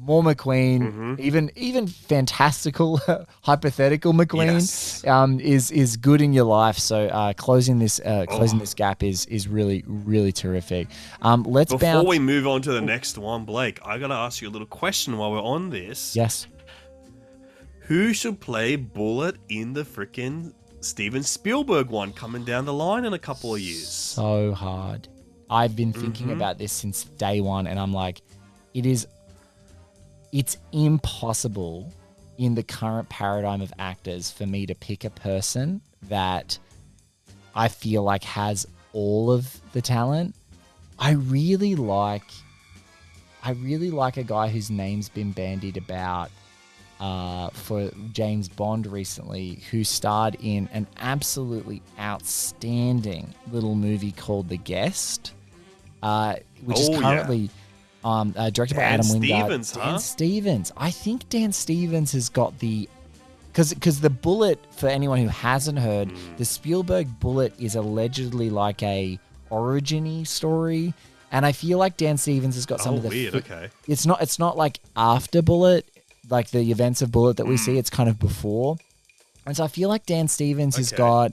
more 0.00 0.22
McQueen, 0.22 0.80
Mhm. 0.92 1.20
even 1.20 1.50
even 1.56 1.86
fantastical, 1.86 3.00
hypothetical 3.42 4.12
McQueen. 4.12 4.52
Yes. 4.54 5.06
um, 5.06 5.40
is 5.40 5.70
is 5.70 5.96
good 5.96 6.20
in 6.20 6.32
your 6.32 6.44
life. 6.44 6.78
So 6.78 7.06
uh, 7.06 7.32
closing 7.34 7.78
this 7.78 8.00
uh, 8.00 8.24
closing 8.28 8.58
Oh. 8.58 8.60
this 8.60 8.74
gap 8.74 9.02
is 9.02 9.26
is 9.26 9.48
really 9.48 9.84
really 9.86 10.32
terrific. 10.32 10.88
Um, 11.22 11.42
let's 11.42 11.72
Before 11.72 11.80
bounce. 12.04 12.08
we 12.08 12.18
move 12.18 12.46
on 12.46 12.62
to 12.62 12.72
the 12.72 12.80
next 12.80 13.18
one, 13.18 13.44
Blake, 13.44 13.78
I 13.84 13.98
gotta 13.98 14.14
ask 14.14 14.40
you 14.40 14.48
a 14.48 14.54
little 14.56 14.66
question 14.68 15.18
while 15.18 15.32
we're 15.32 15.42
on 15.42 15.70
this. 15.70 16.14
yes, 16.14 16.46
Who 17.82 18.12
should 18.12 18.38
play 18.40 18.76
Bullitt 18.76 19.36
in 19.48 19.72
the 19.72 19.82
frickin' 19.82 20.52
Steven 20.80 21.22
Spielberg 21.22 21.88
one 21.90 22.12
coming 22.12 22.44
down 22.44 22.64
the 22.66 22.72
line 22.72 23.04
in 23.04 23.12
a 23.14 23.18
couple 23.18 23.54
of 23.54 23.60
years? 23.60 23.88
so 23.88 24.52
hard. 24.52 25.08
I've 25.50 25.74
been 25.74 25.92
thinking 25.94 26.26
Mhm. 26.28 26.34
about 26.36 26.58
this 26.58 26.72
since 26.72 27.04
day 27.04 27.40
one, 27.40 27.66
and 27.66 27.78
I'm 27.80 27.92
like, 27.94 28.20
it 28.74 28.84
is. 28.84 29.06
It's 30.32 30.56
impossible 30.72 31.92
in 32.38 32.54
the 32.54 32.62
current 32.62 33.08
paradigm 33.08 33.60
of 33.60 33.72
actors 33.78 34.30
for 34.30 34.46
me 34.46 34.66
to 34.66 34.74
pick 34.74 35.04
a 35.04 35.10
person 35.10 35.80
that 36.02 36.58
I 37.54 37.68
feel 37.68 38.02
like 38.02 38.24
has 38.24 38.66
all 38.92 39.30
of 39.30 39.60
the 39.72 39.82
talent. 39.82 40.34
I 40.98 41.12
really 41.12 41.74
like 41.74 42.24
I 43.42 43.52
really 43.52 43.90
like 43.90 44.16
a 44.16 44.22
guy 44.22 44.48
whose 44.48 44.70
name's 44.70 45.08
been 45.08 45.32
bandied 45.32 45.76
about 45.76 46.30
uh, 47.00 47.50
for 47.50 47.90
James 48.12 48.48
Bond 48.48 48.86
recently, 48.86 49.60
who 49.70 49.84
starred 49.84 50.36
in 50.40 50.68
an 50.72 50.86
absolutely 50.98 51.80
outstanding 51.98 53.32
little 53.52 53.76
movie 53.76 54.12
called 54.12 54.48
The 54.48 54.56
Guest, 54.56 55.32
uh, 56.02 56.36
which 56.64 56.80
is 56.80 56.88
currently 56.88 57.38
yeah. 57.38 57.48
Um, 58.04 58.32
uh, 58.36 58.50
directed 58.50 58.74
by 58.76 58.82
Dan 58.82 59.00
Adam 59.00 59.06
Wingard. 59.06 59.24
Stevens, 59.44 59.72
Dan? 59.72 59.98
Stevens. 59.98 60.72
I 60.76 60.90
think 60.90 61.28
Dan 61.28 61.52
Stevens 61.52 62.12
has 62.12 62.28
got 62.28 62.58
the 62.60 62.88
because 63.52 63.74
because 63.74 64.00
the 64.00 64.10
Bullitt 64.10 64.60
for 64.76 64.88
anyone 64.88 65.18
who 65.18 65.28
hasn't 65.28 65.78
heard, 65.80 66.10
Hmm. 66.10 66.36
the 66.36 66.44
Spielberg 66.44 67.18
Bullitt 67.20 67.54
is 67.58 67.74
allegedly 67.74 68.50
like 68.50 68.82
a 68.84 69.18
originy 69.50 70.24
story, 70.26 70.94
and 71.32 71.44
I 71.44 71.50
feel 71.52 71.78
like 71.78 71.96
Dan 71.96 72.18
Stevens 72.18 72.54
has 72.54 72.66
got 72.66 72.80
some 72.80 72.94
Oh, 72.94 72.96
of 72.98 73.02
the. 73.02 73.08
weird. 73.08 73.32
fi- 73.32 73.38
Okay. 73.38 73.68
It's 73.88 74.06
not. 74.06 74.22
It's 74.22 74.38
not 74.38 74.56
like 74.56 74.78
after 74.96 75.42
Bullitt, 75.42 75.86
like 76.30 76.50
the 76.50 76.70
events 76.70 77.02
of 77.02 77.10
Bullitt 77.10 77.36
that 77.38 77.46
we 77.46 77.54
Hmm. 77.56 77.64
see. 77.64 77.78
It's 77.78 77.90
kind 77.90 78.08
of 78.08 78.18
before, 78.20 78.76
and 79.44 79.56
so 79.56 79.64
I 79.64 79.68
feel 79.68 79.88
like 79.88 80.06
Dan 80.06 80.28
Stevens 80.28 80.76
has 80.76 80.92
got. 80.92 81.32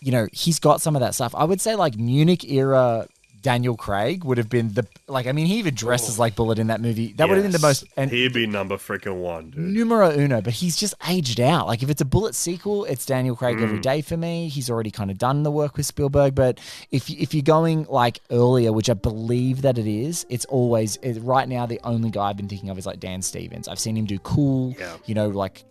You 0.00 0.12
know, 0.12 0.26
he's 0.32 0.58
got 0.58 0.82
some 0.82 0.96
of 0.96 1.00
that 1.00 1.14
stuff. 1.14 1.34
I 1.34 1.44
would 1.44 1.60
say 1.60 1.76
like 1.76 1.96
Munich 1.96 2.44
era. 2.44 3.06
Daniel 3.44 3.76
Craig 3.76 4.24
would 4.24 4.38
have 4.38 4.48
been 4.48 4.72
the 4.72 4.86
like. 5.06 5.26
I 5.26 5.32
mean, 5.32 5.44
he 5.44 5.56
even 5.58 5.74
dresses 5.74 6.18
Oh. 6.18 6.22
like 6.22 6.34
Bullitt 6.34 6.58
in 6.58 6.68
that 6.68 6.80
movie. 6.80 7.12
That 7.12 7.28
would 7.28 7.34
have 7.36 7.44
been 7.44 7.52
the 7.52 7.58
most. 7.58 7.84
And 7.94 8.10
He'd 8.10 8.32
be 8.32 8.46
number 8.46 8.76
freaking 8.78 9.20
one, 9.20 9.50
dude. 9.50 9.60
numero 9.60 10.10
uno, 10.10 10.40
but 10.40 10.54
he's 10.54 10.76
just 10.76 10.94
aged 11.06 11.38
out. 11.40 11.66
Like 11.66 11.82
if 11.82 11.90
it's 11.90 12.00
a 12.00 12.06
Bullitt 12.06 12.34
sequel, 12.34 12.86
it's 12.86 13.04
Daniel 13.04 13.36
Craig 13.36 13.60
every 13.60 13.78
Mm. 13.78 13.82
day 13.82 14.00
for 14.00 14.16
me. 14.16 14.48
He's 14.48 14.70
already 14.70 14.90
kind 14.90 15.10
of 15.10 15.18
done 15.18 15.42
the 15.42 15.50
work 15.50 15.76
with 15.76 15.84
Spielberg, 15.84 16.34
but 16.34 16.58
if 16.90 17.10
if 17.10 17.34
you're 17.34 17.42
going 17.42 17.84
like 17.90 18.20
earlier, 18.30 18.72
which 18.72 18.88
I 18.88 18.94
believe 18.94 19.60
that 19.62 19.76
it 19.76 19.86
is, 19.86 20.24
it's 20.30 20.46
always 20.46 20.96
it, 21.02 21.18
right 21.22 21.46
now 21.46 21.66
the 21.66 21.78
only 21.84 22.10
guy 22.10 22.30
I've 22.30 22.38
been 22.38 22.48
thinking 22.48 22.70
of 22.70 22.78
is 22.78 22.86
like 22.86 22.98
Dan 22.98 23.20
Stevens. 23.20 23.68
I've 23.68 23.78
seen 23.78 23.94
him 23.96 24.06
do 24.06 24.18
cool, 24.20 24.74
Yeah. 24.80 24.94
you 25.04 25.14
know, 25.14 25.28
like 25.28 25.64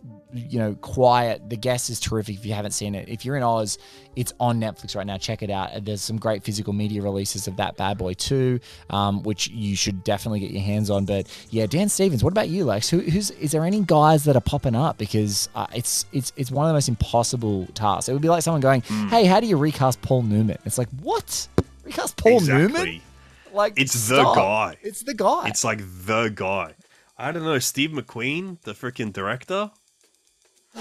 you 0.50 0.58
know, 0.58 0.74
quiet. 0.80 1.48
The 1.48 1.56
guest 1.56 1.88
is 1.90 2.00
terrific 2.00 2.34
if 2.34 2.44
you 2.44 2.54
haven't 2.54 2.72
seen 2.72 2.96
it. 2.96 3.08
If 3.08 3.24
you're 3.24 3.36
in 3.36 3.44
Oz, 3.44 3.78
it's 4.16 4.32
on 4.40 4.58
Netflix 4.60 4.96
right 4.96 5.06
now. 5.06 5.16
Check 5.16 5.44
it 5.44 5.50
out. 5.50 5.84
There's 5.84 6.02
some 6.02 6.16
great 6.18 6.42
physical 6.42 6.72
media 6.72 7.02
releases 7.02 7.46
of 7.46 7.56
that 7.58 7.63
bad 7.76 7.98
boy 7.98 8.14
too, 8.14 8.60
um, 8.90 9.22
which 9.22 9.48
you 9.48 9.74
should 9.76 10.04
definitely 10.04 10.40
get 10.40 10.50
your 10.50 10.62
hands 10.62 10.90
on. 10.90 11.04
But 11.04 11.26
yeah, 11.50 11.66
Dan 11.66 11.88
Stevens. 11.88 12.22
What 12.22 12.32
about 12.32 12.48
you, 12.48 12.64
Lex? 12.64 12.88
Who, 12.90 13.00
who's 13.00 13.30
is 13.32 13.52
there 13.52 13.64
any 13.64 13.80
guys 13.80 14.24
that 14.24 14.36
are 14.36 14.40
popping 14.40 14.74
up? 14.76 14.98
Because 14.98 15.48
uh, 15.54 15.66
it's 15.74 16.06
it's 16.12 16.32
it's 16.36 16.50
one 16.50 16.66
of 16.66 16.68
the 16.70 16.74
most 16.74 16.88
impossible 16.88 17.66
tasks. 17.74 18.08
It 18.08 18.12
would 18.12 18.22
be 18.22 18.28
like 18.28 18.42
someone 18.42 18.60
going, 18.60 18.82
Hmm. 18.82 19.08
"Hey, 19.08 19.24
how 19.24 19.40
do 19.40 19.46
you 19.46 19.56
recast 19.56 20.00
Paul 20.02 20.22
Newman?" 20.22 20.58
It's 20.64 20.78
like 20.78 20.88
what? 21.02 21.48
Recast 21.84 22.16
Paul 22.16 22.40
Newman? 22.40 23.00
Like 23.52 23.74
It's 23.76 24.08
the 24.08 24.22
guy. 24.22 24.76
It's 24.82 25.02
the 25.02 25.14
guy. 25.14 25.48
It's 25.48 25.64
like 25.64 25.80
the 26.06 26.28
guy. 26.34 26.74
I 27.16 27.30
don't 27.30 27.44
know, 27.44 27.58
Steve 27.60 27.90
McQueen, 27.90 28.60
the 28.62 28.72
freaking 28.72 29.12
director. 29.12 29.70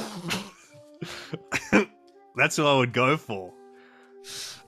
That's 2.36 2.58
what 2.58 2.66
I 2.68 2.76
would 2.78 2.94
go 2.94 3.18
for. 3.18 3.54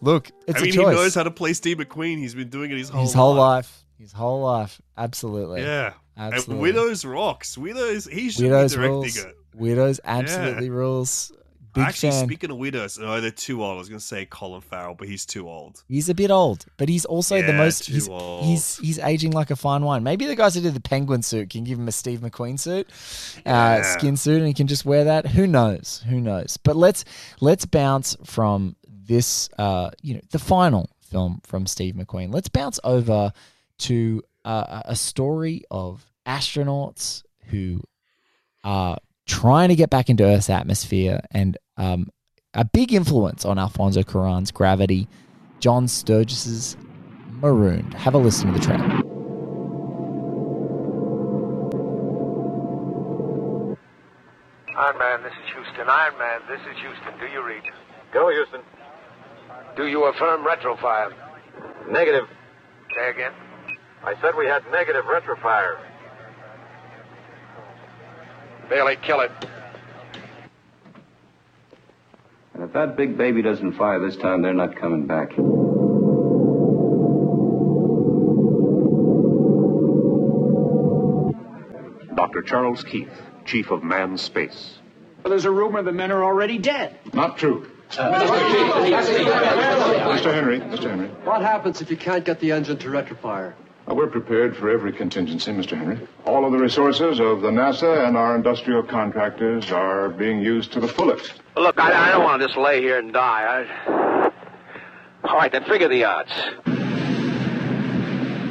Look, 0.01 0.31
it's 0.47 0.59
I 0.59 0.65
mean, 0.65 0.69
a 0.79 0.81
he 0.81 0.85
knows 0.95 1.15
how 1.15 1.23
to 1.23 1.31
play 1.31 1.53
Steve 1.53 1.77
McQueen. 1.77 2.17
He's 2.17 2.35
been 2.35 2.49
doing 2.49 2.71
it 2.71 2.77
his 2.77 2.89
whole 2.89 3.01
his 3.01 3.13
whole 3.13 3.33
life. 3.35 3.65
life. 3.65 3.85
His 3.99 4.11
whole 4.11 4.41
life. 4.41 4.81
Absolutely. 4.97 5.61
Yeah. 5.61 5.93
And 6.17 6.33
Absolutely. 6.33 6.61
Widows 6.61 7.05
rocks. 7.05 7.57
Widows. 7.57 8.05
He 8.05 8.29
should 8.29 8.43
Widows 8.43 8.73
be 8.73 8.81
directing 8.81 8.93
rules. 8.95 9.17
it. 9.17 9.35
Widows 9.55 9.99
absolutely 10.05 10.69
rules. 10.69 11.31
Big 11.73 11.83
Actually, 11.83 12.11
fan. 12.11 12.25
speaking 12.25 12.51
of 12.51 12.57
widows, 12.57 12.97
oh, 13.01 13.19
they're 13.19 13.31
too 13.31 13.61
old. 13.61 13.75
I 13.75 13.79
was 13.79 13.89
gonna 13.89 13.99
say 13.99 14.25
Colin 14.25 14.61
Farrell, 14.61 14.95
but 14.95 15.09
he's 15.09 15.25
too 15.25 15.49
old. 15.49 15.83
he's 15.89 16.07
a 16.07 16.13
bit 16.13 16.31
old, 16.31 16.65
but 16.77 16.87
he's 16.87 17.03
also 17.03 17.41
the 17.41 17.51
most. 17.51 17.83
too 17.83 17.91
He's, 17.93 18.07
old. 18.07 18.45
he's 18.45 18.77
he's 18.77 18.97
aging 18.99 19.31
like 19.31 19.51
a 19.51 19.57
fine 19.57 19.83
wine. 19.83 20.01
Maybe 20.01 20.25
the 20.25 20.37
guys 20.37 20.55
who 20.55 20.61
did 20.61 20.73
the 20.73 20.79
penguin 20.79 21.21
suit 21.21 21.49
can 21.49 21.65
give 21.65 21.77
him 21.77 21.89
a 21.89 21.91
Steve 21.91 22.21
McQueen 22.21 22.57
suit, 22.57 22.87
uh, 23.45 23.81
skin 23.83 24.15
suit, 24.15 24.37
and 24.37 24.47
he 24.47 24.53
can 24.53 24.67
just 24.67 24.85
wear 24.85 25.03
that. 25.03 25.27
Who 25.27 25.47
knows? 25.47 26.01
Who 26.07 26.21
knows? 26.21 26.55
But 26.55 26.77
let's 26.77 27.03
let's 27.41 27.65
bounce 27.65 28.15
from 28.23 28.77
this. 29.07 29.49
Uh, 29.57 29.91
you 30.01 30.15
know, 30.15 30.21
the 30.31 30.39
final 30.39 30.89
film 31.01 31.41
from 31.43 31.65
Steve 31.65 31.95
McQueen. 31.95 32.33
Let's 32.33 32.49
bounce 32.49 32.79
over 32.83 33.31
to 33.79 34.23
uh, 34.43 34.81
a 34.85 34.95
story 34.95 35.63
of 35.71 36.05
astronauts 36.25 37.23
who 37.47 37.81
are 38.63 38.97
trying 39.25 39.69
to 39.69 39.75
get 39.75 39.89
back 39.89 40.09
into 40.09 40.23
Earth's 40.23 40.49
atmosphere 40.49 41.21
and 41.31 41.57
um, 41.77 42.09
a 42.53 42.65
big 42.65 42.93
influence 42.93 43.45
on 43.45 43.59
Alfonso 43.59 44.01
Cuarón's 44.01 44.51
Gravity, 44.51 45.07
John 45.59 45.87
Sturges's 45.87 46.77
Marooned. 47.41 47.93
Have 47.93 48.13
a 48.13 48.17
listen 48.17 48.53
to 48.53 48.59
the 48.59 48.65
trailer. 48.65 49.01
Iron 54.77 54.97
Man, 54.97 55.23
this 55.23 55.31
is 55.31 55.53
Houston. 55.53 55.89
Iron 55.89 56.17
Man, 56.17 56.41
this 56.49 56.59
is 56.61 56.77
Houston. 56.81 57.19
Do 57.19 57.27
you 57.27 57.41
read? 57.45 57.63
Go, 58.13 58.29
Houston. 58.29 58.61
Do 59.75 59.87
you 59.87 60.05
affirm 60.05 60.45
retrofire? 60.45 61.11
Negative. 61.89 62.25
Say 62.95 63.09
again. 63.09 63.33
I 64.03 64.13
said 64.21 64.35
we 64.37 64.45
had 64.45 64.63
negative 64.71 65.03
retrofire. 65.05 65.77
Bailey, 68.69 68.97
kill 69.01 69.19
it. 69.19 69.31
And 72.53 72.63
if 72.63 72.73
that 72.73 72.95
big 72.95 73.17
baby 73.17 73.41
doesn't 73.41 73.73
fire 73.73 73.99
this 73.99 74.15
time, 74.15 74.41
they're 74.41 74.53
not 74.53 74.77
coming 74.77 75.07
back. 75.07 75.35
Dr. 82.15 82.41
Charles 82.43 82.83
Keith, 82.83 83.21
Chief 83.43 83.71
of 83.71 83.83
Manned 83.83 84.19
Space. 84.19 84.79
Well, 85.23 85.31
there's 85.31 85.45
a 85.45 85.51
rumor 85.51 85.83
the 85.83 85.91
men 85.91 86.11
are 86.11 86.23
already 86.23 86.57
dead. 86.57 86.97
Not 87.13 87.37
true. 87.37 87.69
Mr. 87.91 88.83
Henry, 90.33 90.59
Mr. 90.59 90.89
Henry. 90.89 91.07
What 91.23 91.41
happens 91.41 91.81
if 91.81 91.89
you 91.89 91.97
can't 91.97 92.25
get 92.25 92.39
the 92.39 92.51
engine 92.51 92.77
to 92.77 92.89
retrofire? 92.89 93.53
Uh, 93.87 93.93
we're 93.93 94.07
prepared 94.07 94.57
for 94.57 94.69
every 94.69 94.91
contingency, 94.91 95.51
Mr. 95.51 95.77
Henry. 95.77 95.99
All 96.25 96.43
of 96.45 96.51
the 96.51 96.57
resources 96.57 97.19
of 97.19 97.41
the 97.41 97.51
NASA 97.51 98.07
and 98.07 98.17
our 98.17 98.35
industrial 98.35 98.81
contractors 98.81 99.71
are 99.71 100.09
being 100.09 100.41
used 100.41 100.73
to 100.73 100.79
the 100.79 100.87
fullest. 100.87 101.33
Look, 101.55 101.79
I, 101.79 102.07
I 102.07 102.11
don't 102.11 102.23
want 102.23 102.41
to 102.41 102.47
just 102.47 102.57
lay 102.57 102.81
here 102.81 102.97
and 102.97 103.13
die. 103.13 103.67
I... 103.87 104.31
All 105.23 105.35
right, 105.35 105.51
then 105.51 105.63
figure 105.65 105.87
the 105.87 106.03
odds. 106.03 106.31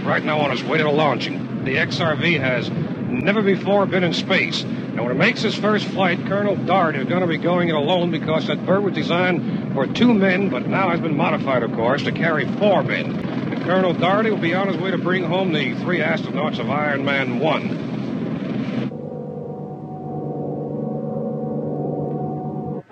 Right 0.04 0.22
now 0.24 0.38
on 0.40 0.52
its 0.52 0.62
way 0.62 0.78
to 0.78 0.90
launching, 0.90 1.64
the 1.64 1.76
XRV 1.76 2.38
has 2.38 2.70
never 3.08 3.42
before 3.42 3.86
been 3.86 4.04
in 4.04 4.12
space. 4.12 4.64
And 4.94 5.02
when 5.02 5.10
it 5.10 5.18
makes 5.18 5.42
its 5.42 5.56
first 5.56 5.86
flight, 5.86 6.24
Colonel 6.26 6.54
Dart 6.54 6.94
is 6.94 7.08
going 7.08 7.22
to 7.22 7.26
be 7.26 7.36
going 7.36 7.68
it 7.68 7.74
alone 7.74 8.12
because 8.12 8.46
that 8.46 8.64
bird 8.64 8.84
was 8.84 8.94
designed 8.94 9.74
for 9.74 9.88
two 9.88 10.14
men, 10.14 10.50
but 10.50 10.68
now 10.68 10.90
has 10.90 11.00
been 11.00 11.16
modified, 11.16 11.64
of 11.64 11.72
course, 11.72 12.04
to 12.04 12.12
carry 12.12 12.46
four 12.58 12.84
men. 12.84 13.10
And 13.16 13.60
Colonel 13.64 13.92
Darty 13.92 14.30
will 14.30 14.38
be 14.38 14.54
on 14.54 14.68
his 14.68 14.76
way 14.76 14.92
to 14.92 14.98
bring 14.98 15.24
home 15.24 15.52
the 15.52 15.74
three 15.80 15.98
astronauts 15.98 16.60
of 16.60 16.70
Iron 16.70 17.04
Man 17.04 17.40
1. 17.40 17.68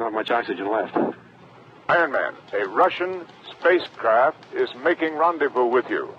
Not 0.00 0.12
much 0.12 0.32
oxygen 0.32 0.73
left. 0.73 0.97
Iron 1.88 2.11
Man, 2.11 2.35
a 2.52 2.66
Russian 2.68 3.25
spacecraft 3.61 4.44
is 4.52 4.68
making 4.82 5.14
rendezvous 5.14 5.66
with 5.66 5.88
you. 5.88 6.12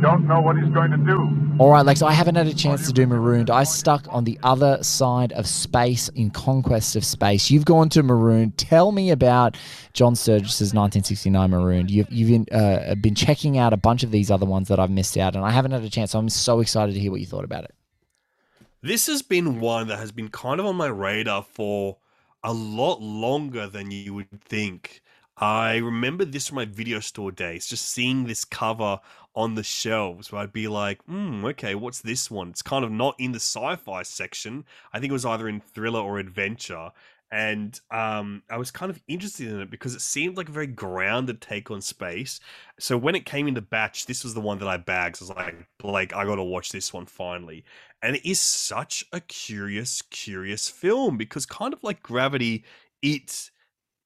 We 0.00 0.06
don't 0.06 0.26
know 0.26 0.40
what 0.40 0.56
he's 0.56 0.72
going 0.72 0.92
to 0.92 0.96
do. 0.96 1.56
All 1.58 1.68
right, 1.68 1.84
Lex, 1.84 2.00
I 2.00 2.12
haven't 2.12 2.36
had 2.36 2.46
a 2.46 2.54
chance 2.54 2.86
to 2.86 2.92
do 2.94 3.06
Marooned. 3.06 3.50
I 3.50 3.64
stuck 3.64 4.06
on 4.08 4.24
the 4.24 4.38
other 4.42 4.82
side 4.82 5.30
of 5.32 5.46
space 5.46 6.08
in 6.14 6.30
Conquest 6.30 6.96
of 6.96 7.04
Space. 7.04 7.50
You've 7.50 7.66
gone 7.66 7.90
to 7.90 8.02
Marooned. 8.02 8.56
Tell 8.56 8.92
me 8.92 9.10
about 9.10 9.58
John 9.92 10.16
Sturges's 10.16 10.72
1969 10.72 11.50
Marooned. 11.50 11.90
You've, 11.90 12.10
you've 12.10 12.30
been, 12.30 12.58
uh, 12.58 12.94
been 12.94 13.14
checking 13.14 13.58
out 13.58 13.74
a 13.74 13.76
bunch 13.76 14.02
of 14.02 14.10
these 14.10 14.30
other 14.30 14.46
ones 14.46 14.68
that 14.68 14.80
I've 14.80 14.90
missed 14.90 15.18
out, 15.18 15.36
and 15.36 15.44
I 15.44 15.50
haven't 15.50 15.72
had 15.72 15.82
a 15.82 15.90
chance. 15.90 16.12
So 16.12 16.18
I'm 16.18 16.30
so 16.30 16.60
excited 16.60 16.94
to 16.94 16.98
hear 16.98 17.10
what 17.10 17.20
you 17.20 17.26
thought 17.26 17.44
about 17.44 17.64
it. 17.64 17.74
This 18.80 19.06
has 19.06 19.20
been 19.20 19.60
one 19.60 19.88
that 19.88 19.98
has 19.98 20.12
been 20.12 20.30
kind 20.30 20.60
of 20.60 20.64
on 20.64 20.76
my 20.76 20.86
radar 20.86 21.42
for 21.42 21.98
a 22.42 22.54
lot 22.54 23.02
longer 23.02 23.66
than 23.66 23.90
you 23.90 24.14
would 24.14 24.40
think. 24.40 25.02
I 25.40 25.78
remember 25.78 26.26
this 26.26 26.48
from 26.48 26.56
my 26.56 26.66
video 26.66 27.00
store 27.00 27.32
days, 27.32 27.66
just 27.66 27.88
seeing 27.88 28.24
this 28.24 28.44
cover 28.44 29.00
on 29.34 29.54
the 29.54 29.62
shelves 29.62 30.30
where 30.30 30.42
I'd 30.42 30.52
be 30.52 30.68
like, 30.68 31.02
hmm, 31.04 31.44
okay, 31.46 31.74
what's 31.74 32.02
this 32.02 32.30
one? 32.30 32.50
It's 32.50 32.60
kind 32.60 32.84
of 32.84 32.90
not 32.90 33.14
in 33.18 33.32
the 33.32 33.40
sci 33.40 33.76
fi 33.76 34.02
section. 34.02 34.64
I 34.92 35.00
think 35.00 35.10
it 35.10 35.14
was 35.14 35.24
either 35.24 35.48
in 35.48 35.60
thriller 35.60 36.00
or 36.00 36.18
adventure. 36.18 36.90
And 37.32 37.80
um, 37.90 38.42
I 38.50 38.58
was 38.58 38.70
kind 38.70 38.90
of 38.90 39.00
interested 39.08 39.48
in 39.48 39.60
it 39.60 39.70
because 39.70 39.94
it 39.94 40.02
seemed 40.02 40.36
like 40.36 40.48
a 40.48 40.52
very 40.52 40.66
grounded 40.66 41.40
take 41.40 41.70
on 41.70 41.80
space. 41.80 42.40
So 42.78 42.98
when 42.98 43.14
it 43.14 43.24
came 43.24 43.48
into 43.48 43.62
batch, 43.62 44.06
this 44.06 44.24
was 44.24 44.34
the 44.34 44.40
one 44.40 44.58
that 44.58 44.68
I 44.68 44.76
bagged. 44.76 45.16
So 45.16 45.26
I 45.26 45.28
was 45.28 45.36
like, 45.36 45.68
Blake, 45.78 46.14
I 46.14 46.24
got 46.26 46.34
to 46.36 46.42
watch 46.42 46.70
this 46.70 46.92
one 46.92 47.06
finally. 47.06 47.64
And 48.02 48.16
it 48.16 48.28
is 48.28 48.40
such 48.40 49.06
a 49.12 49.20
curious, 49.20 50.02
curious 50.02 50.68
film 50.68 51.16
because 51.16 51.46
kind 51.46 51.72
of 51.72 51.82
like 51.82 52.02
Gravity, 52.02 52.64
it 53.00 53.50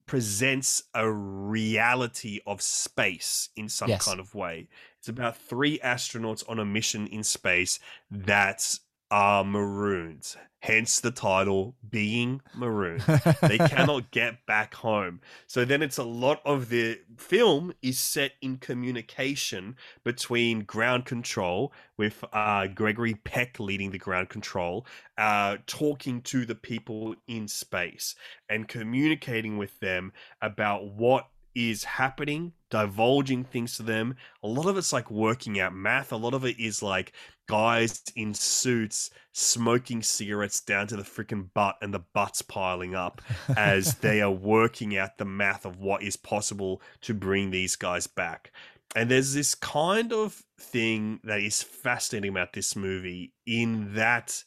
presents 0.06 0.82
a 0.94 1.10
reality 1.10 2.40
of 2.46 2.60
space 2.60 3.48
in 3.56 3.68
some 3.68 3.88
Yes. 3.88 4.04
kind 4.04 4.20
of 4.20 4.34
way. 4.34 4.68
It's 4.98 5.08
about 5.08 5.36
three 5.36 5.78
astronauts 5.78 6.48
on 6.48 6.58
a 6.58 6.64
mission 6.64 7.06
in 7.06 7.24
space 7.24 7.78
that 8.10 8.78
are 9.14 9.44
maroons. 9.44 10.36
Hence 10.58 10.98
the 10.98 11.12
title 11.12 11.76
being 11.88 12.40
maroon. 12.52 13.00
they 13.42 13.58
cannot 13.68 14.10
get 14.10 14.44
back 14.44 14.74
home. 14.74 15.20
So 15.46 15.64
then 15.64 15.82
it's 15.82 15.98
a 15.98 16.02
lot 16.02 16.40
of 16.44 16.68
the 16.68 16.98
film 17.16 17.72
is 17.80 18.00
set 18.00 18.32
in 18.42 18.56
communication 18.56 19.76
between 20.02 20.64
ground 20.64 21.04
control 21.04 21.72
with 21.96 22.24
uh, 22.32 22.66
Gregory 22.66 23.14
Peck 23.14 23.60
leading 23.60 23.92
the 23.92 23.98
ground 23.98 24.30
control, 24.30 24.84
uh, 25.16 25.58
talking 25.68 26.20
to 26.22 26.44
the 26.44 26.56
people 26.56 27.14
in 27.28 27.46
space 27.46 28.16
and 28.48 28.66
communicating 28.66 29.58
with 29.58 29.78
them 29.78 30.12
about 30.42 30.88
what 30.88 31.28
is 31.54 31.84
happening, 31.84 32.52
divulging 32.70 33.44
things 33.44 33.76
to 33.76 33.82
them. 33.82 34.16
A 34.42 34.48
lot 34.48 34.66
of 34.66 34.76
it's 34.76 34.92
like 34.92 35.10
working 35.10 35.60
out 35.60 35.74
math. 35.74 36.12
A 36.12 36.16
lot 36.16 36.34
of 36.34 36.44
it 36.44 36.58
is 36.58 36.82
like 36.82 37.12
guys 37.46 38.02
in 38.16 38.34
suits 38.34 39.10
smoking 39.32 40.02
cigarettes 40.02 40.60
down 40.60 40.86
to 40.86 40.96
the 40.96 41.02
freaking 41.02 41.48
butt 41.54 41.76
and 41.82 41.92
the 41.92 42.04
butts 42.14 42.42
piling 42.42 42.94
up 42.94 43.20
as 43.56 43.94
they 44.00 44.20
are 44.20 44.30
working 44.30 44.96
out 44.96 45.18
the 45.18 45.24
math 45.24 45.64
of 45.64 45.78
what 45.78 46.02
is 46.02 46.16
possible 46.16 46.80
to 47.02 47.14
bring 47.14 47.50
these 47.50 47.76
guys 47.76 48.06
back. 48.06 48.52
And 48.96 49.10
there's 49.10 49.34
this 49.34 49.54
kind 49.54 50.12
of 50.12 50.42
thing 50.58 51.20
that 51.24 51.40
is 51.40 51.62
fascinating 51.62 52.30
about 52.30 52.52
this 52.52 52.76
movie 52.76 53.32
in 53.46 53.94
that 53.94 54.44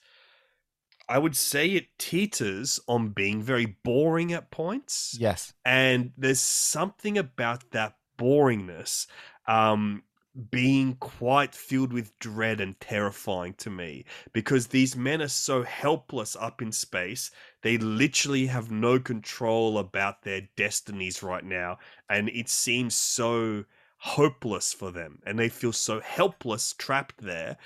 I 1.10 1.18
would 1.20 1.36
say 1.36 1.68
it 1.68 1.98
teeters 1.98 2.80
on 2.88 3.10
being 3.10 3.42
very 3.42 3.78
boring 3.84 4.34
at 4.34 4.52
points. 4.52 5.16
Yes. 5.20 5.54
And 5.64 6.12
there's 6.18 6.42
something 6.42 7.18
about 7.18 7.72
that 7.72 7.96
boringness 8.18 9.08
um, 9.48 10.04
being 10.52 10.96
quite 10.96 11.56
filled 11.56 11.94
with 11.94 12.18
dread 12.20 12.62
and 12.62 12.80
terrifying 12.80 13.54
to 13.56 13.70
me 13.70 14.06
because 14.34 14.68
these 14.68 14.96
men 14.96 15.22
are 15.22 15.28
so 15.28 15.64
helpless 15.64 16.36
up 16.36 16.62
in 16.62 16.72
space. 16.72 17.32
They 17.62 17.78
literally 17.78 18.48
have 18.48 18.70
no 18.70 19.00
control 19.00 19.78
about 19.78 20.24
their 20.24 20.42
destinies 20.56 21.24
right 21.24 21.44
now. 21.44 21.80
And 22.10 22.30
it 22.30 22.50
seems 22.50 22.96
so 22.96 23.66
hopeless 23.98 24.74
for 24.74 24.92
them. 24.92 25.20
And 25.26 25.40
they 25.40 25.50
feel 25.50 25.74
so 25.74 26.00
helpless 26.02 26.74
trapped 26.74 27.18
there. 27.20 27.58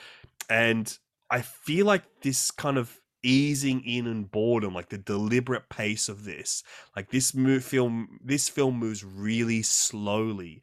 And 0.50 0.98
I 1.29 1.41
feel 1.41 1.86
like 1.86 2.03
this 2.21 2.51
kind 2.51 2.77
of 2.77 3.00
easing 3.23 3.83
in 3.85 4.07
and 4.07 4.31
boredom 4.31 4.73
like 4.73 4.89
the 4.89 4.97
deliberate 4.97 5.69
pace 5.69 6.09
of 6.09 6.23
this 6.23 6.63
like 6.95 7.09
this 7.11 7.33
move 7.35 7.63
film 7.63 8.19
this 8.23 8.49
film 8.49 8.77
moves 8.77 9.03
really 9.03 9.61
slowly. 9.61 10.61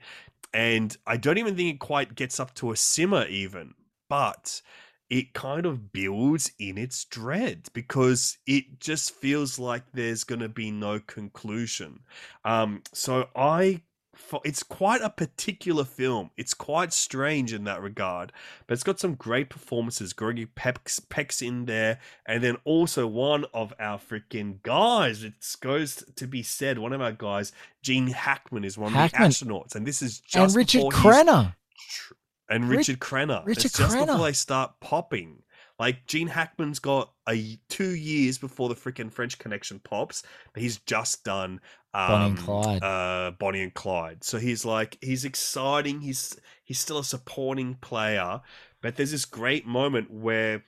And 0.55 0.97
i 1.07 1.17
don't 1.17 1.39
even 1.39 1.57
think 1.57 1.75
it 1.75 1.79
quite 1.81 2.15
gets 2.15 2.41
up 2.41 2.55
to 2.57 2.73
a 2.73 2.77
simmer 2.77 3.27
even 3.27 3.75
but 4.09 4.63
it 5.11 5.33
kind 5.33 5.65
of 5.67 5.93
builds 5.93 6.53
in 6.59 6.77
its 6.79 7.05
dread 7.07 7.69
because 7.73 8.37
it 8.47 8.79
just 8.81 9.13
feels 9.15 9.59
like 9.59 9.83
there's 9.93 10.25
going 10.25 10.41
to 10.41 10.49
be 10.51 10.71
no 10.71 11.01
conclusion. 11.01 12.01
Um 12.45 12.83
so 12.93 13.29
i 13.37 13.81
it's 14.45 14.63
quite 14.63 15.01
a 15.03 15.11
particular 15.11 15.85
film. 15.85 16.31
It's 16.37 16.55
quite 16.55 16.93
strange 16.93 17.53
in 17.53 17.65
that 17.65 17.83
regard, 17.83 18.33
but 18.67 18.75
it's 18.75 18.83
got 18.83 19.01
some 19.01 19.15
great 19.15 19.49
performances. 19.49 20.13
Gregory 20.13 20.47
Peck's, 20.47 21.01
Peck's 21.01 21.43
in 21.43 21.65
there, 21.65 21.99
and 22.27 22.43
then 22.43 22.57
also 22.65 23.07
one 23.07 23.47
of 23.55 23.73
our 23.81 23.99
freaking 23.99 24.63
guys. 24.63 25.25
It 25.25 25.35
goes 25.61 26.05
to 26.17 26.27
be 26.27 26.43
said, 26.43 26.79
one 26.79 26.93
of 26.93 27.01
our 27.01 27.13
guys, 27.13 27.53
Gene 27.83 28.09
Hackman, 28.09 28.65
is 28.65 28.77
one 28.77 28.93
Hackman. 28.93 29.29
of 29.29 29.39
the 29.39 29.45
astronauts, 29.47 29.75
and 29.75 29.87
this 29.87 30.03
is 30.03 30.21
just 30.21 30.55
and 30.55 30.57
Richard 30.57 30.83
Crenna. 30.93 31.55
And 32.51 32.69
Richard 32.69 32.99
Crenna. 32.99 33.45
Richard 33.45 33.67
it's 33.67 33.79
just 33.79 33.95
Crenna. 33.95 34.07
before 34.07 34.27
they 34.27 34.33
start 34.33 34.81
popping. 34.81 35.43
Like 35.79 36.07
Gene 36.07 36.29
Hackman's 36.29 36.81
got 36.81 37.13
a 37.29 37.59
two 37.69 37.95
years 37.95 38.39
before 38.39 38.69
the 38.69 38.75
freaking 38.75 39.13
French 39.13 39.39
Connection 39.39 39.79
pops. 39.79 40.23
He's 40.57 40.79
just 40.79 41.25
done 41.25 41.61
um, 41.95 42.09
Bonnie 42.09 42.27
and 42.31 42.39
Clyde. 42.39 42.83
Uh, 42.83 43.31
Bonnie 43.39 43.63
and 43.63 43.75
Clyde. 43.75 44.25
So 44.25 44.39
he's 44.39 44.65
like 44.65 44.99
he's 45.01 45.25
exciting. 45.25 46.01
He's 46.01 46.39
he's 46.65 46.81
still 46.81 46.99
a 46.99 47.05
supporting 47.05 47.75
player, 47.77 48.41
but 48.83 48.97
there's 48.97 49.13
this 49.13 49.25
great 49.25 49.67
moment 49.67 50.11
where 50.11 50.65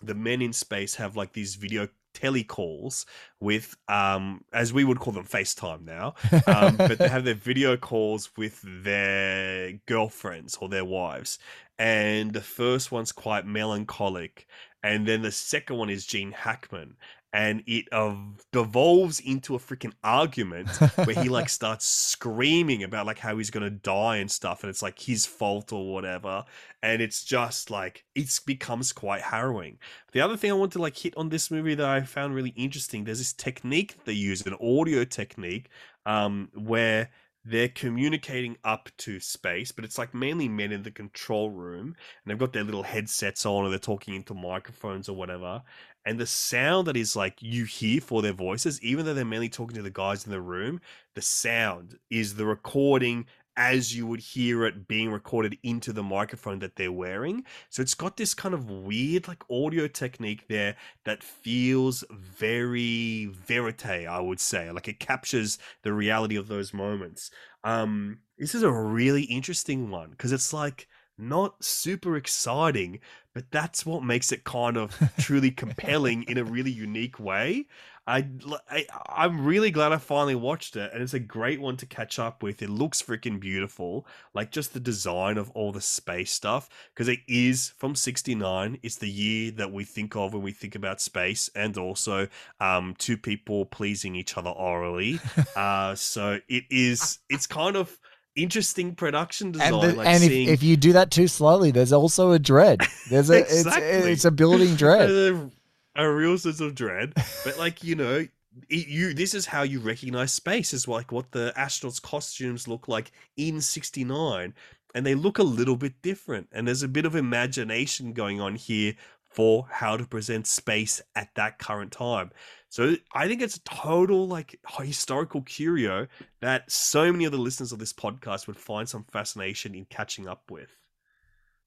the 0.00 0.14
men 0.14 0.42
in 0.42 0.52
space 0.52 0.96
have 0.96 1.16
like 1.16 1.32
these 1.32 1.54
video 1.56 1.88
telecalls 2.14 3.04
with 3.40 3.76
um 3.88 4.44
as 4.52 4.72
we 4.72 4.84
would 4.84 4.98
call 4.98 5.12
them 5.12 5.24
FaceTime 5.24 5.84
now 5.84 6.14
um 6.46 6.76
but 6.76 6.98
they 6.98 7.08
have 7.08 7.24
their 7.24 7.34
video 7.34 7.76
calls 7.76 8.30
with 8.36 8.60
their 8.62 9.72
girlfriends 9.86 10.56
or 10.60 10.68
their 10.68 10.84
wives. 10.84 11.38
And 11.78 12.32
the 12.32 12.42
first 12.42 12.92
one's 12.92 13.12
quite 13.12 13.46
melancholic 13.46 14.46
and 14.82 15.06
then 15.06 15.22
the 15.22 15.32
second 15.32 15.76
one 15.76 15.90
is 15.90 16.06
Gene 16.06 16.32
Hackman 16.32 16.96
and 17.32 17.62
it 17.66 17.86
uh, 17.92 18.14
devolves 18.52 19.20
into 19.20 19.54
a 19.54 19.58
freaking 19.58 19.92
argument 20.04 20.68
where 21.04 21.22
he 21.22 21.28
like 21.28 21.48
starts 21.48 21.86
screaming 21.86 22.82
about 22.82 23.06
like 23.06 23.18
how 23.18 23.36
he's 23.38 23.50
gonna 23.50 23.70
die 23.70 24.16
and 24.16 24.30
stuff 24.30 24.62
and 24.62 24.70
it's 24.70 24.82
like 24.82 24.98
his 24.98 25.24
fault 25.24 25.72
or 25.72 25.92
whatever 25.92 26.44
and 26.82 27.00
it's 27.00 27.24
just 27.24 27.70
like 27.70 28.04
it 28.14 28.28
becomes 28.46 28.92
quite 28.92 29.22
harrowing. 29.22 29.78
The 30.12 30.20
other 30.20 30.36
thing 30.36 30.50
i 30.50 30.54
want 30.54 30.72
to 30.72 30.78
like 30.78 30.96
hit 30.96 31.16
on 31.16 31.28
this 31.30 31.50
movie 31.50 31.74
that 31.74 31.86
i 31.86 32.02
found 32.02 32.34
really 32.34 32.50
interesting 32.50 33.04
there's 33.04 33.18
this 33.18 33.32
technique 33.32 33.96
they 34.04 34.12
use 34.12 34.44
an 34.46 34.56
audio 34.60 35.04
technique 35.04 35.68
um, 36.04 36.48
where 36.54 37.10
they're 37.44 37.68
communicating 37.68 38.56
up 38.62 38.88
to 38.98 39.18
space, 39.18 39.72
but 39.72 39.84
it's 39.84 39.98
like 39.98 40.14
mainly 40.14 40.48
men 40.48 40.70
in 40.70 40.84
the 40.84 40.90
control 40.90 41.50
room, 41.50 41.86
and 41.86 41.96
they've 42.26 42.38
got 42.38 42.52
their 42.52 42.62
little 42.62 42.84
headsets 42.84 43.44
on, 43.44 43.64
or 43.64 43.70
they're 43.70 43.78
talking 43.78 44.14
into 44.14 44.34
microphones 44.34 45.08
or 45.08 45.16
whatever 45.16 45.62
and 46.04 46.18
the 46.18 46.26
sound 46.26 46.86
that 46.88 46.96
is 46.96 47.14
like 47.14 47.40
you 47.40 47.64
hear 47.64 48.00
for 48.00 48.22
their 48.22 48.32
voices, 48.32 48.82
even 48.82 49.04
though 49.04 49.14
they're 49.14 49.24
mainly 49.24 49.48
talking 49.48 49.76
to 49.76 49.82
the 49.82 49.90
guys 49.90 50.24
in 50.24 50.32
the 50.32 50.40
room, 50.40 50.80
the 51.14 51.22
sound 51.22 51.98
is 52.10 52.34
the 52.34 52.46
recording 52.46 53.26
as 53.56 53.94
you 53.94 54.06
would 54.06 54.20
hear 54.20 54.64
it 54.64 54.88
being 54.88 55.10
recorded 55.10 55.58
into 55.62 55.92
the 55.92 56.02
microphone 56.02 56.58
that 56.60 56.76
they're 56.76 56.92
wearing. 56.92 57.44
So 57.68 57.82
it's 57.82 57.94
got 57.94 58.16
this 58.16 58.34
kind 58.34 58.54
of 58.54 58.70
weird 58.70 59.28
like 59.28 59.44
audio 59.50 59.88
technique 59.88 60.48
there 60.48 60.76
that 61.04 61.22
feels 61.22 62.02
very 62.10 63.26
verite, 63.26 64.06
I 64.08 64.20
would 64.20 64.40
say. 64.40 64.70
Like 64.70 64.88
it 64.88 65.00
captures 65.00 65.58
the 65.82 65.92
reality 65.92 66.36
of 66.36 66.48
those 66.48 66.72
moments. 66.72 67.30
Um 67.62 68.20
this 68.38 68.54
is 68.54 68.62
a 68.62 68.72
really 68.72 69.24
interesting 69.24 69.90
one 69.90 70.10
because 70.10 70.32
it's 70.32 70.52
like 70.52 70.88
not 71.22 71.64
super 71.64 72.16
exciting, 72.16 73.00
but 73.34 73.50
that's 73.50 73.86
what 73.86 74.02
makes 74.02 74.32
it 74.32 74.44
kind 74.44 74.76
of 74.76 74.96
truly 75.18 75.50
compelling 75.62 76.24
in 76.24 76.38
a 76.38 76.44
really 76.44 76.70
unique 76.70 77.18
way. 77.18 77.66
I, 78.06 78.26
I 78.68 78.86
I'm 79.06 79.44
really 79.44 79.70
glad 79.70 79.92
I 79.92 79.98
finally 79.98 80.34
watched 80.34 80.74
it, 80.74 80.90
and 80.92 81.02
it's 81.02 81.14
a 81.14 81.20
great 81.20 81.60
one 81.60 81.76
to 81.76 81.86
catch 81.86 82.18
up 82.18 82.42
with. 82.42 82.60
It 82.60 82.68
looks 82.68 83.00
freaking 83.00 83.38
beautiful, 83.38 84.06
like 84.34 84.50
just 84.50 84.74
the 84.74 84.80
design 84.80 85.38
of 85.38 85.50
all 85.50 85.70
the 85.70 85.80
space 85.80 86.32
stuff, 86.32 86.68
because 86.92 87.06
it 87.06 87.20
is 87.28 87.72
from 87.78 87.94
'69. 87.94 88.78
It's 88.82 88.96
the 88.96 89.08
year 89.08 89.52
that 89.52 89.72
we 89.72 89.84
think 89.84 90.16
of 90.16 90.34
when 90.34 90.42
we 90.42 90.50
think 90.50 90.74
about 90.74 91.00
space, 91.00 91.48
and 91.54 91.78
also 91.78 92.26
um, 92.58 92.96
two 92.98 93.16
people 93.16 93.66
pleasing 93.66 94.16
each 94.16 94.36
other 94.36 94.50
orally. 94.50 95.20
uh, 95.56 95.94
so 95.94 96.40
it 96.48 96.64
is. 96.70 97.20
It's 97.28 97.46
kind 97.46 97.76
of 97.76 97.96
interesting 98.36 98.94
production 98.94 99.52
design. 99.52 99.74
And, 99.74 99.82
the, 99.82 99.96
like 99.96 100.06
and 100.06 100.22
seeing... 100.22 100.48
if, 100.48 100.54
if, 100.54 100.62
you 100.62 100.76
do 100.76 100.92
that 100.94 101.10
too 101.10 101.28
slowly, 101.28 101.70
there's 101.70 101.92
also 101.92 102.32
a 102.32 102.38
dread. 102.38 102.80
There's 103.10 103.30
a 103.30 103.40
exactly. 103.40 103.82
it's 103.88 104.06
it's 104.06 104.24
a 104.24 104.30
building 104.30 104.74
dread. 104.76 105.10
a, 105.10 105.50
a 105.96 106.10
real 106.10 106.38
sense 106.38 106.60
of 106.60 106.74
dread. 106.74 107.14
But 107.44 107.58
like 107.58 107.82
you 107.84 107.94
know, 107.94 108.26
it, 108.68 108.88
you 108.88 109.14
this 109.14 109.34
is 109.34 109.46
how 109.46 109.62
you 109.62 109.80
recognize 109.80 110.32
space 110.32 110.72
is 110.72 110.88
like 110.88 111.12
what 111.12 111.32
the 111.32 111.52
astronauts' 111.56 112.00
costumes 112.00 112.68
look 112.68 112.88
like 112.88 113.12
in 113.36 113.60
'69, 113.60 114.54
and 114.94 115.06
they 115.06 115.14
look 115.14 115.38
a 115.38 115.44
little 115.44 115.76
bit 115.76 116.00
different. 116.02 116.48
And 116.52 116.66
there's 116.66 116.82
a 116.82 116.88
bit 116.88 117.06
of 117.06 117.14
imagination 117.14 118.12
going 118.12 118.40
on 118.40 118.54
here 118.54 118.94
for 119.32 119.66
how 119.70 119.96
to 119.96 120.06
present 120.06 120.46
space 120.46 121.00
at 121.16 121.34
that 121.34 121.58
current 121.58 121.90
time. 121.90 122.30
So 122.68 122.96
I 123.14 123.28
think 123.28 123.42
it's 123.42 123.56
a 123.56 123.62
total 123.64 124.26
like 124.28 124.58
historical 124.80 125.42
curio 125.42 126.06
that 126.40 126.70
so 126.70 127.10
many 127.10 127.24
of 127.24 127.32
the 127.32 127.38
listeners 127.38 127.72
of 127.72 127.78
this 127.78 127.92
podcast 127.92 128.46
would 128.46 128.56
find 128.56 128.88
some 128.88 129.04
fascination 129.04 129.74
in 129.74 129.86
catching 129.86 130.28
up 130.28 130.50
with. 130.50 130.74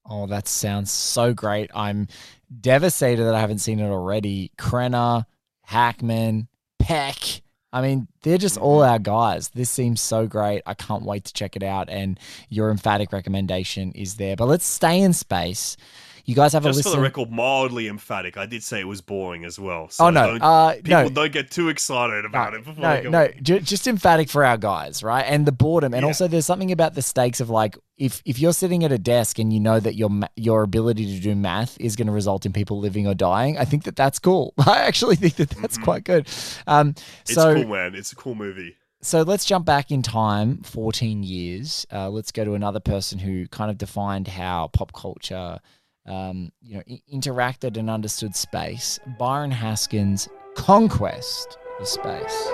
Oh, 0.08 0.26
that 0.26 0.46
sounds 0.46 0.90
so 0.90 1.34
great. 1.34 1.70
I'm 1.74 2.06
devastated 2.60 3.24
that 3.24 3.34
I 3.34 3.40
haven't 3.40 3.58
seen 3.58 3.80
it 3.80 3.88
already. 3.88 4.52
Crenna, 4.56 5.26
Hackman, 5.62 6.48
Peck. 6.78 7.18
I 7.72 7.82
mean, 7.82 8.06
they're 8.22 8.38
just 8.38 8.56
all 8.56 8.80
mm-hmm. 8.80 8.90
our 8.92 8.98
guys. 9.00 9.48
This 9.48 9.70
seems 9.70 10.00
so 10.00 10.28
great. 10.28 10.62
I 10.66 10.74
can't 10.74 11.02
wait 11.02 11.24
to 11.24 11.32
check 11.32 11.56
it 11.56 11.64
out. 11.64 11.90
And 11.90 12.18
your 12.48 12.70
emphatic 12.70 13.12
recommendation 13.12 13.90
is 13.92 14.14
there. 14.14 14.36
But 14.36 14.46
let's 14.46 14.64
stay 14.64 15.00
in 15.00 15.12
space 15.12 15.76
You 16.26 16.34
guys 16.34 16.52
have 16.54 16.64
a 16.64 16.68
Just 16.70 16.78
listen. 16.78 16.90
for 16.92 16.96
the 16.96 17.02
record, 17.02 17.30
mildly 17.30 17.86
emphatic. 17.86 18.36
I 18.36 18.46
did 18.46 18.62
say 18.64 18.80
it 18.80 18.88
was 18.88 19.00
boring 19.00 19.44
as 19.44 19.58
well. 19.60 19.88
So 19.90 20.06
Oh, 20.06 20.10
no, 20.10 20.36
uh, 20.36 20.74
people 20.74 20.90
no. 21.04 21.08
don't 21.08 21.32
get 21.32 21.50
too 21.52 21.68
excited 21.68 22.24
about 22.24 22.52
it 22.54 22.64
before 22.64 22.82
no, 22.82 22.96
they 22.96 23.02
go. 23.04 23.10
no, 23.10 23.28
ju- 23.42 23.60
just 23.60 23.86
emphatic 23.86 24.28
for 24.28 24.44
our 24.44 24.56
guys, 24.58 25.02
right? 25.04 25.22
And 25.22 25.46
the 25.46 25.52
boredom, 25.52 25.94
and 25.94 26.02
Yeah. 26.02 26.08
also 26.08 26.26
there's 26.26 26.44
something 26.44 26.72
about 26.72 26.94
the 26.94 27.02
stakes 27.02 27.40
of 27.40 27.48
like 27.48 27.78
if 27.96 28.22
if 28.24 28.38
you're 28.40 28.52
sitting 28.52 28.82
at 28.84 28.90
a 28.92 28.98
desk 28.98 29.38
and 29.38 29.52
you 29.52 29.60
know 29.60 29.78
that 29.80 29.94
your 29.94 30.10
ma- 30.10 30.26
your 30.36 30.62
ability 30.64 31.14
to 31.14 31.20
do 31.22 31.34
math 31.36 31.80
is 31.80 31.94
going 31.96 32.08
to 32.08 32.12
result 32.12 32.44
in 32.44 32.52
people 32.52 32.80
living 32.80 33.06
or 33.06 33.14
dying, 33.14 33.56
I 33.56 33.64
think 33.64 33.84
that 33.84 33.94
that's 33.96 34.18
cool. 34.18 34.52
I 34.66 34.80
actually 34.80 35.16
think 35.16 35.36
that 35.36 35.50
that's 35.50 35.78
quite 35.78 36.02
good. 36.04 36.26
Um, 36.66 36.94
Mm-hmm. 36.94 37.20
It's 37.22 37.34
so 37.34 37.54
cool, 37.54 37.68
man. 37.68 37.94
It's 37.94 38.10
a 38.12 38.16
cool 38.16 38.34
movie. 38.34 38.74
so 39.00 39.22
let's 39.22 39.44
jump 39.44 39.64
back 39.64 39.92
in 39.92 40.02
time 40.02 40.58
14 40.64 41.22
years. 41.22 41.86
Uh, 41.92 42.10
let's 42.10 42.32
go 42.32 42.44
to 42.44 42.54
another 42.54 42.80
person 42.80 43.18
who 43.20 43.46
kind 43.48 43.70
of 43.70 43.78
defined 43.78 44.26
how 44.28 44.68
pop 44.72 44.92
culture, 44.92 45.60
um, 46.06 46.52
you 46.62 46.76
know, 46.76 46.82
interacted 47.12 47.76
and 47.76 47.90
understood 47.90 48.34
space. 48.34 48.98
Byron 49.18 49.50
Haskins' 49.50 50.28
conquest 50.54 51.58
of 51.80 51.88
space. 51.88 52.48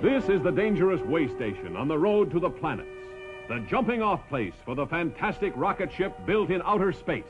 This 0.00 0.28
is 0.28 0.42
the 0.42 0.52
dangerous 0.54 1.00
way 1.02 1.28
station 1.28 1.76
on 1.76 1.88
the 1.88 1.98
road 1.98 2.30
to 2.30 2.40
the 2.40 2.50
planets. 2.50 2.88
The 3.48 3.60
jumping 3.68 4.00
off 4.00 4.26
place 4.28 4.54
for 4.64 4.74
the 4.74 4.86
fantastic 4.86 5.52
rocket 5.54 5.92
ship 5.92 6.14
built 6.24 6.50
in 6.50 6.62
outer 6.62 6.92
space. 6.92 7.24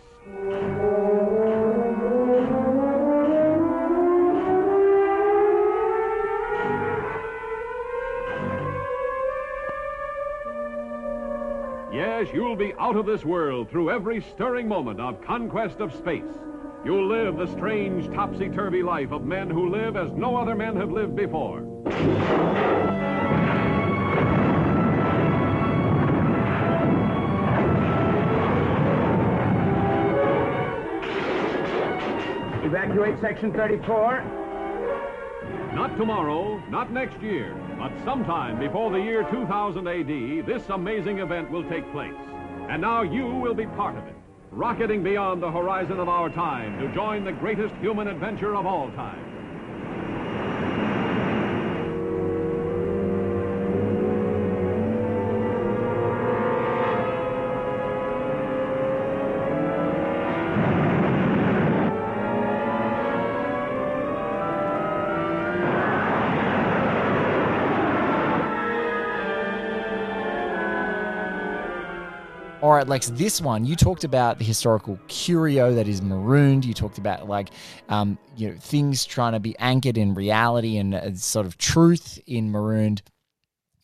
You'll 12.14 12.54
be 12.54 12.72
out 12.78 12.94
of 12.94 13.06
this 13.06 13.24
world 13.24 13.68
through 13.68 13.90
every 13.90 14.20
stirring 14.20 14.68
moment 14.68 15.00
of 15.00 15.20
conquest 15.20 15.80
of 15.80 15.92
space. 15.92 16.22
You'll 16.84 17.08
live 17.08 17.36
the 17.36 17.48
strange, 17.48 18.06
topsy 18.14 18.48
turvy 18.48 18.84
life 18.84 19.10
of 19.10 19.24
men 19.24 19.50
who 19.50 19.68
live 19.68 19.96
as 19.96 20.12
no 20.12 20.36
other 20.36 20.54
men 20.54 20.76
have 20.76 20.92
lived 20.92 21.16
before. 21.16 21.62
Evacuate 32.64 33.20
Section 33.20 33.52
34. 33.52 34.22
Not 35.74 35.96
tomorrow, 35.96 36.62
not 36.70 36.92
next 36.92 37.20
year, 37.20 37.56
but 37.78 37.92
sometime 38.04 38.58
before 38.58 38.90
the 38.90 38.98
year 38.98 39.22
2000 39.30 39.86
AD, 39.86 40.46
this 40.46 40.68
amazing 40.70 41.18
event 41.18 41.50
will 41.50 41.68
take 41.68 41.90
place. 41.92 42.14
And 42.68 42.80
now 42.80 43.02
you 43.02 43.26
will 43.26 43.54
be 43.54 43.66
part 43.66 43.96
of 43.96 44.06
it, 44.06 44.14
rocketing 44.50 45.02
beyond 45.02 45.42
the 45.42 45.50
horizon 45.50 45.98
of 45.98 46.08
our 46.08 46.30
time 46.30 46.78
to 46.80 46.94
join 46.94 47.24
the 47.24 47.32
greatest 47.32 47.74
human 47.76 48.08
adventure 48.08 48.54
of 48.54 48.66
all 48.66 48.90
time. 48.92 49.33
All 72.64 72.70
right, 72.70 72.88
Lex, 72.88 73.08
this 73.10 73.42
one, 73.42 73.66
you 73.66 73.76
talked 73.76 74.04
about 74.04 74.38
the 74.38 74.44
historical 74.46 74.98
curio 75.06 75.74
that 75.74 75.86
is 75.86 76.00
marooned. 76.00 76.64
You 76.64 76.72
talked 76.72 76.96
about 76.96 77.28
like, 77.28 77.50
um, 77.90 78.16
you 78.38 78.48
know, 78.48 78.56
things 78.58 79.04
trying 79.04 79.34
to 79.34 79.38
be 79.38 79.54
anchored 79.58 79.98
in 79.98 80.14
reality 80.14 80.78
and 80.78 80.94
uh, 80.94 81.14
sort 81.14 81.44
of 81.44 81.58
truth 81.58 82.18
in 82.26 82.50
marooned. 82.50 83.02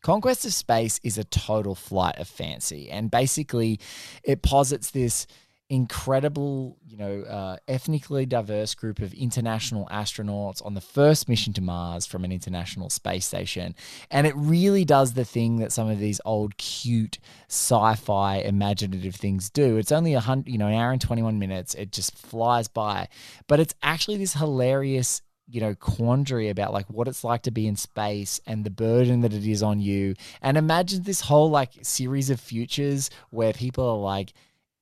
Conquest 0.01 0.47
of 0.47 0.55
Space 0.55 0.99
is 1.03 1.19
a 1.19 1.25
total 1.25 1.75
flight 1.75 2.17
of 2.17 2.27
fancy. 2.27 2.91
And 2.91 3.11
basically, 3.11 3.81
it 4.25 4.41
posits 4.41 4.93
this 4.93 5.27
incredible, 5.71 6.77
you 6.85 6.97
know, 6.97 7.23
uh, 7.23 7.57
ethnically 7.69 8.27
diverse 8.27 8.75
group 8.75 8.99
of 8.99 9.15
international 9.15 9.87
astronauts 9.87 10.65
on 10.67 10.75
the 10.75 10.81
first 10.81 11.29
mission 11.29 11.53
to 11.53 11.61
Mars 11.61 12.07
from 12.07 12.25
an 12.25 12.33
international 12.33 12.91
space 12.91 13.25
station. 13.25 13.77
And 14.11 14.27
it 14.27 14.35
really 14.37 14.85
does 14.85 15.15
the 15.15 15.25
thing 15.25 15.59
that 15.59 15.71
some 15.71 15.89
of 15.89 16.01
these 16.01 16.21
old, 16.25 16.57
cute, 16.57 17.21
sci-fi, 17.49 18.39
imaginative 18.39 19.15
things 19.15 19.49
do. 19.49 19.77
It's 19.77 19.93
only 19.93 20.13
a 20.15 20.21
hundred, 20.21 20.51
you 20.51 20.59
know, 20.59 20.67
an 20.67 20.75
hour 20.75 20.91
and 20.91 21.01
twenty-one 21.01 21.39
minutes. 21.39 21.75
It 21.75 21.93
just 21.93 22.19
flies 22.19 22.67
by, 22.67 23.09
but 23.47 23.61
it's 23.61 23.75
actually 23.83 24.17
this 24.17 24.35
hilarious 24.35 25.23
you 25.53 25.61
know 25.61 25.75
quandary 25.75 26.49
about 26.49 26.73
like 26.73 26.89
what 26.89 27.09
it's 27.09 27.25
like 27.25 27.43
to 27.43 27.51
be 27.51 27.67
in 27.67 27.75
space 27.75 28.41
and 28.47 28.63
the 28.63 28.71
burden 28.71 29.21
that 29.23 29.33
it 29.33 29.45
is 29.45 29.65
on 29.65 29.81
you 29.81 30.15
and 30.43 30.57
imagine 30.57 31.03
this 31.03 31.23
whole 31.23 31.51
like 31.51 31.73
series 31.83 32.31
of 32.31 32.39
futures 32.39 33.11
where 33.31 33.53
people 33.53 33.85
are 33.85 33.97
like 33.97 34.33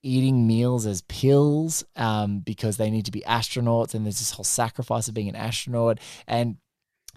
eating 0.02 0.46
meals 0.46 0.86
as 0.86 1.02
pills 1.02 1.84
um, 1.96 2.40
because 2.40 2.76
they 2.76 2.90
need 2.90 3.04
to 3.04 3.10
be 3.10 3.22
astronauts 3.22 3.94
and 3.94 4.04
there's 4.04 4.18
this 4.18 4.32
whole 4.32 4.44
sacrifice 4.44 5.08
of 5.08 5.14
being 5.14 5.28
an 5.28 5.36
astronaut. 5.36 5.98
And 6.26 6.56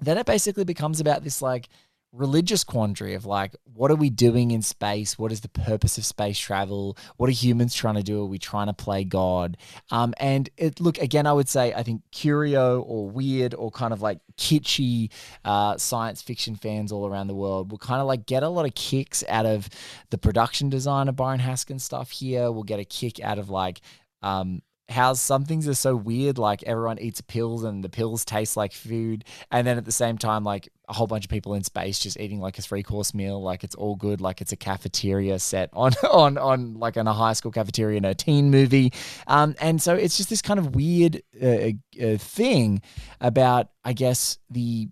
then 0.01 0.17
it 0.17 0.25
basically 0.25 0.63
becomes 0.63 0.99
about 0.99 1.23
this 1.23 1.41
like 1.41 1.69
religious 2.11 2.63
quandary 2.63 3.13
of 3.13 3.25
like 3.25 3.55
what 3.73 3.89
are 3.89 3.95
we 3.95 4.09
doing 4.09 4.51
in 4.51 4.61
space? 4.61 5.17
What 5.17 5.31
is 5.31 5.41
the 5.41 5.49
purpose 5.49 5.97
of 5.97 6.05
space 6.05 6.37
travel? 6.37 6.97
What 7.17 7.29
are 7.29 7.33
humans 7.33 7.73
trying 7.73 7.95
to 7.95 8.03
do? 8.03 8.21
Are 8.21 8.25
we 8.25 8.37
trying 8.37 8.67
to 8.67 8.73
play 8.73 9.03
god? 9.03 9.57
Um, 9.91 10.13
and 10.19 10.49
it 10.57 10.79
look 10.79 10.97
again 10.97 11.25
i 11.25 11.33
would 11.33 11.49
say 11.49 11.73
i 11.73 11.83
think 11.83 12.01
curio 12.11 12.81
or 12.81 13.09
weird 13.09 13.53
or 13.53 13.71
kind 13.71 13.93
of 13.93 14.01
like 14.01 14.19
kitschy 14.37 15.11
uh, 15.45 15.77
science 15.77 16.21
fiction 16.21 16.55
fans 16.55 16.91
all 16.91 17.07
around 17.07 17.27
the 17.27 17.35
world 17.35 17.71
will 17.71 17.77
kind 17.77 18.01
of 18.01 18.07
like 18.07 18.25
get 18.25 18.43
a 18.43 18.49
lot 18.49 18.65
of 18.65 18.73
kicks 18.75 19.23
out 19.29 19.45
of 19.45 19.69
the 20.09 20.17
production 20.17 20.69
design 20.69 21.07
of 21.07 21.15
byron 21.15 21.39
haskins 21.39 21.83
stuff 21.83 22.11
here. 22.11 22.51
We'll 22.51 22.63
get 22.63 22.79
a 22.79 22.85
kick 22.85 23.19
out 23.19 23.39
of 23.39 23.49
like 23.49 23.81
um, 24.21 24.61
how 24.91 25.13
some 25.13 25.45
things 25.45 25.67
are 25.67 25.73
so 25.73 25.95
weird, 25.95 26.37
like 26.37 26.61
everyone 26.63 26.99
eats 26.99 27.21
pills 27.21 27.63
and 27.63 27.83
the 27.83 27.89
pills 27.89 28.23
taste 28.25 28.55
like 28.55 28.73
food, 28.73 29.23
and 29.49 29.65
then 29.65 29.77
at 29.77 29.85
the 29.85 29.91
same 29.91 30.17
time, 30.17 30.43
like 30.43 30.69
a 30.87 30.93
whole 30.93 31.07
bunch 31.07 31.25
of 31.25 31.31
people 31.31 31.53
in 31.53 31.63
space 31.63 31.97
just 31.99 32.19
eating 32.19 32.39
like 32.39 32.59
a 32.59 32.61
three 32.61 32.83
course 32.83 33.13
meal, 33.13 33.41
like 33.41 33.63
it's 33.63 33.75
all 33.75 33.95
good, 33.95 34.21
like 34.21 34.41
it's 34.41 34.51
a 34.51 34.57
cafeteria 34.57 35.39
set 35.39 35.69
on 35.73 35.93
on 36.09 36.37
on 36.37 36.73
like 36.75 36.97
in 36.97 37.07
a 37.07 37.13
high 37.13 37.33
school 37.33 37.51
cafeteria 37.51 37.97
in 37.97 38.05
a 38.05 38.13
teen 38.13 38.51
movie, 38.51 38.93
um, 39.27 39.55
and 39.59 39.81
so 39.81 39.95
it's 39.95 40.17
just 40.17 40.29
this 40.29 40.41
kind 40.41 40.59
of 40.59 40.75
weird 40.75 41.21
uh, 41.41 41.71
uh, 42.03 42.17
thing 42.17 42.81
about, 43.19 43.69
I 43.83 43.93
guess 43.93 44.37
the 44.49 44.89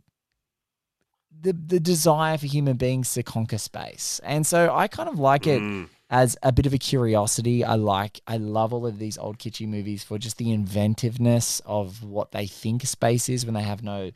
the 1.42 1.54
the 1.54 1.80
desire 1.80 2.38
for 2.38 2.48
human 2.48 2.78
beings 2.78 3.14
to 3.14 3.24
conquer 3.24 3.58
space, 3.58 4.20
and 4.24 4.46
so 4.46 4.74
I 4.76 4.88
kind 4.88 5.10
of 5.10 5.20
like 5.20 5.48
it 5.48 5.62
Mm. 5.62 5.90
As 6.10 6.36
a 6.42 6.52
bit 6.52 6.66
of 6.66 6.74
a 6.74 6.78
curiosity. 6.78 7.64
I 7.64 7.76
like, 7.76 8.22
I 8.26 8.38
love 8.38 8.74
all 8.74 8.88
of 8.88 8.98
these 8.98 9.18
old 9.18 9.38
kitschy 9.38 9.68
movies 9.68 10.04
for 10.04 10.18
just 10.18 10.38
the 10.38 10.52
inventiveness 10.52 11.62
of 11.66 12.04
what 12.04 12.32
they 12.32 12.48
think 12.48 12.86
space 12.86 13.30
is 13.30 13.46
when 13.46 13.54
they 13.54 13.62
have 13.62 13.84
no 13.84 14.12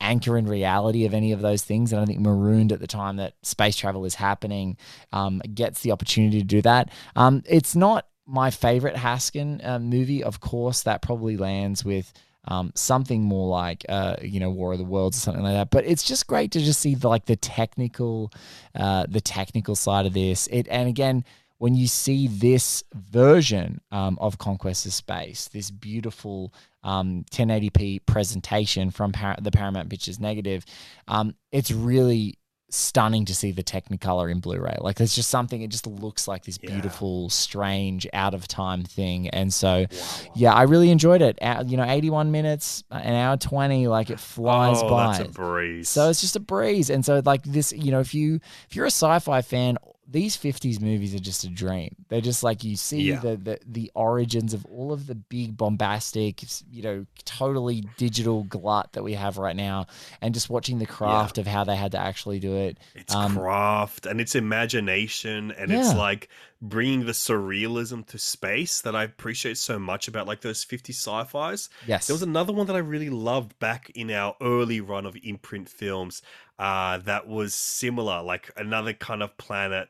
anchor 0.00 0.36
in 0.36 0.46
reality 0.46 1.06
of 1.06 1.14
any 1.14 1.32
of 1.32 1.40
those 1.40 1.64
things. 1.64 1.92
And 1.92 2.00
I 2.00 2.04
think 2.04 2.20
Marooned 2.20 2.72
at 2.72 2.80
the 2.80 2.86
time 2.86 3.16
that 3.16 3.34
space 3.42 3.76
travel 3.76 4.04
is 4.04 4.14
happening 4.14 4.76
um, 5.12 5.40
gets 5.54 5.80
the 5.80 5.92
opportunity 5.92 6.40
to 6.40 6.46
do 6.46 6.62
that. 6.62 6.90
Um, 7.16 7.42
it's 7.46 7.74
not 7.74 8.06
my 8.26 8.50
favorite 8.50 8.96
Haskin 8.96 9.66
uh, 9.66 9.78
movie, 9.78 10.22
of 10.22 10.40
course. 10.40 10.82
That 10.82 11.02
probably 11.02 11.36
lands 11.36 11.84
with. 11.84 12.12
Um, 12.46 12.72
something 12.74 13.22
more 13.22 13.48
like 13.48 13.84
uh, 13.88 14.16
you 14.22 14.40
know 14.40 14.50
War 14.50 14.72
of 14.72 14.78
the 14.78 14.84
Worlds 14.84 15.18
or 15.18 15.20
something 15.20 15.42
like 15.42 15.54
that. 15.54 15.70
But 15.70 15.84
it's 15.84 16.02
just 16.02 16.26
great 16.26 16.50
to 16.52 16.60
just 16.60 16.80
see 16.80 16.94
the, 16.94 17.08
like 17.08 17.26
the 17.26 17.36
technical, 17.36 18.32
uh, 18.74 19.06
the 19.08 19.20
technical 19.20 19.76
side 19.76 20.06
of 20.06 20.14
this. 20.14 20.46
It 20.50 20.66
and 20.70 20.88
again 20.88 21.24
when 21.58 21.74
you 21.74 21.88
see 21.88 22.28
this 22.28 22.84
version 22.94 23.80
um, 23.90 24.16
of 24.20 24.38
Conquest 24.38 24.86
of 24.86 24.92
Space, 24.92 25.48
this 25.48 25.70
beautiful 25.70 26.54
um, 26.84 27.24
1080p 27.32 28.06
presentation 28.06 28.90
from 28.90 29.12
Par- 29.12 29.36
the 29.42 29.50
Paramount 29.50 29.90
Pictures 29.90 30.20
negative, 30.20 30.64
um, 31.08 31.34
it's 31.50 31.72
really 31.72 32.37
stunning 32.70 33.24
to 33.24 33.34
see 33.34 33.50
the 33.50 33.62
Technicolor 33.62 34.30
in 34.30 34.40
Blu-ray. 34.40 34.76
Like 34.80 34.96
there's 34.96 35.14
just 35.14 35.30
something. 35.30 35.62
It 35.62 35.70
just 35.70 35.86
looks 35.86 36.28
like 36.28 36.44
this 36.44 36.58
beautiful, 36.58 37.30
strange, 37.30 38.06
out 38.12 38.34
of 38.34 38.46
time 38.46 38.84
thing. 38.84 39.28
And 39.30 39.52
so, 39.52 39.86
yeah, 40.34 40.52
I 40.52 40.62
really 40.62 40.90
enjoyed 40.90 41.22
it. 41.22 41.38
Uh, 41.40 41.64
you 41.66 41.76
know, 41.76 41.84
81 41.84 42.30
minutes, 42.30 42.84
an 42.90 43.14
hour 43.14 43.36
20, 43.36 43.88
like 43.88 44.10
it 44.10 44.20
flies 44.20 44.78
oh, 44.82 44.90
by. 44.90 45.18
that's 45.18 45.30
a 45.30 45.32
breeze. 45.32 45.88
So 45.88 46.10
it's 46.10 46.20
just 46.20 46.36
a 46.36 46.40
breeze. 46.40 46.90
And 46.90 47.04
so 47.04 47.22
like 47.24 47.42
this, 47.42 47.72
you 47.72 47.90
know, 47.90 48.00
if 48.00 48.14
you 48.14 48.40
if 48.68 48.76
you're 48.76 48.86
a 48.86 48.90
sci-fi 48.90 49.42
fan, 49.42 49.78
these 50.10 50.36
50s 50.38 50.80
movies 50.80 51.14
are 51.14 51.18
just 51.18 51.44
a 51.44 51.48
dream. 51.50 51.94
They're 52.08 52.22
just 52.22 52.42
like 52.42 52.64
you 52.64 52.76
see 52.76 53.02
Yeah. 53.02 53.20
the, 53.20 53.36
the 53.36 53.58
the 53.66 53.90
origins 53.94 54.54
of 54.54 54.64
all 54.66 54.90
of 54.92 55.06
the 55.06 55.14
big 55.14 55.56
bombastic, 55.56 56.42
you 56.72 56.82
know, 56.82 57.06
totally 57.26 57.84
digital 57.98 58.44
glut 58.44 58.94
that 58.94 59.02
we 59.04 59.12
have 59.14 59.36
right 59.36 59.54
now, 59.56 59.86
and 60.22 60.32
just 60.32 60.48
watching 60.48 60.78
the 60.78 60.86
craft 60.86 61.36
of 61.36 61.46
how 61.46 61.62
they 61.64 61.76
had 61.76 61.92
to 61.92 61.98
actually 61.98 62.38
do 62.40 62.56
it. 62.56 62.78
It's 62.94 63.14
Um, 63.14 63.36
craft 63.36 64.06
and 64.06 64.18
it's 64.20 64.34
imagination 64.34 65.52
and 65.52 65.70
it's 65.70 65.94
like 65.94 66.28
bringing 66.60 67.06
the 67.06 67.12
surrealism 67.12 68.04
to 68.06 68.18
space 68.18 68.80
that 68.80 68.96
I 68.96 69.04
appreciate 69.04 69.58
so 69.58 69.78
much 69.78 70.08
about 70.08 70.26
like 70.26 70.40
those 70.40 70.64
50 70.64 70.92
sci-fis. 70.92 71.68
Yes. 71.86 72.06
There 72.06 72.14
was 72.14 72.22
another 72.22 72.52
one 72.52 72.66
that 72.66 72.76
I 72.76 72.80
really 72.80 73.10
loved 73.10 73.58
back 73.58 73.90
in 73.94 74.10
our 74.10 74.34
early 74.40 74.80
run 74.80 75.06
of 75.06 75.16
imprint 75.22 75.68
films 75.68 76.22
uh, 76.58 76.98
that 76.98 77.28
was 77.28 77.54
similar, 77.54 78.22
like 78.22 78.50
another 78.56 78.92
kind 78.92 79.22
of 79.22 79.36
planet 79.36 79.88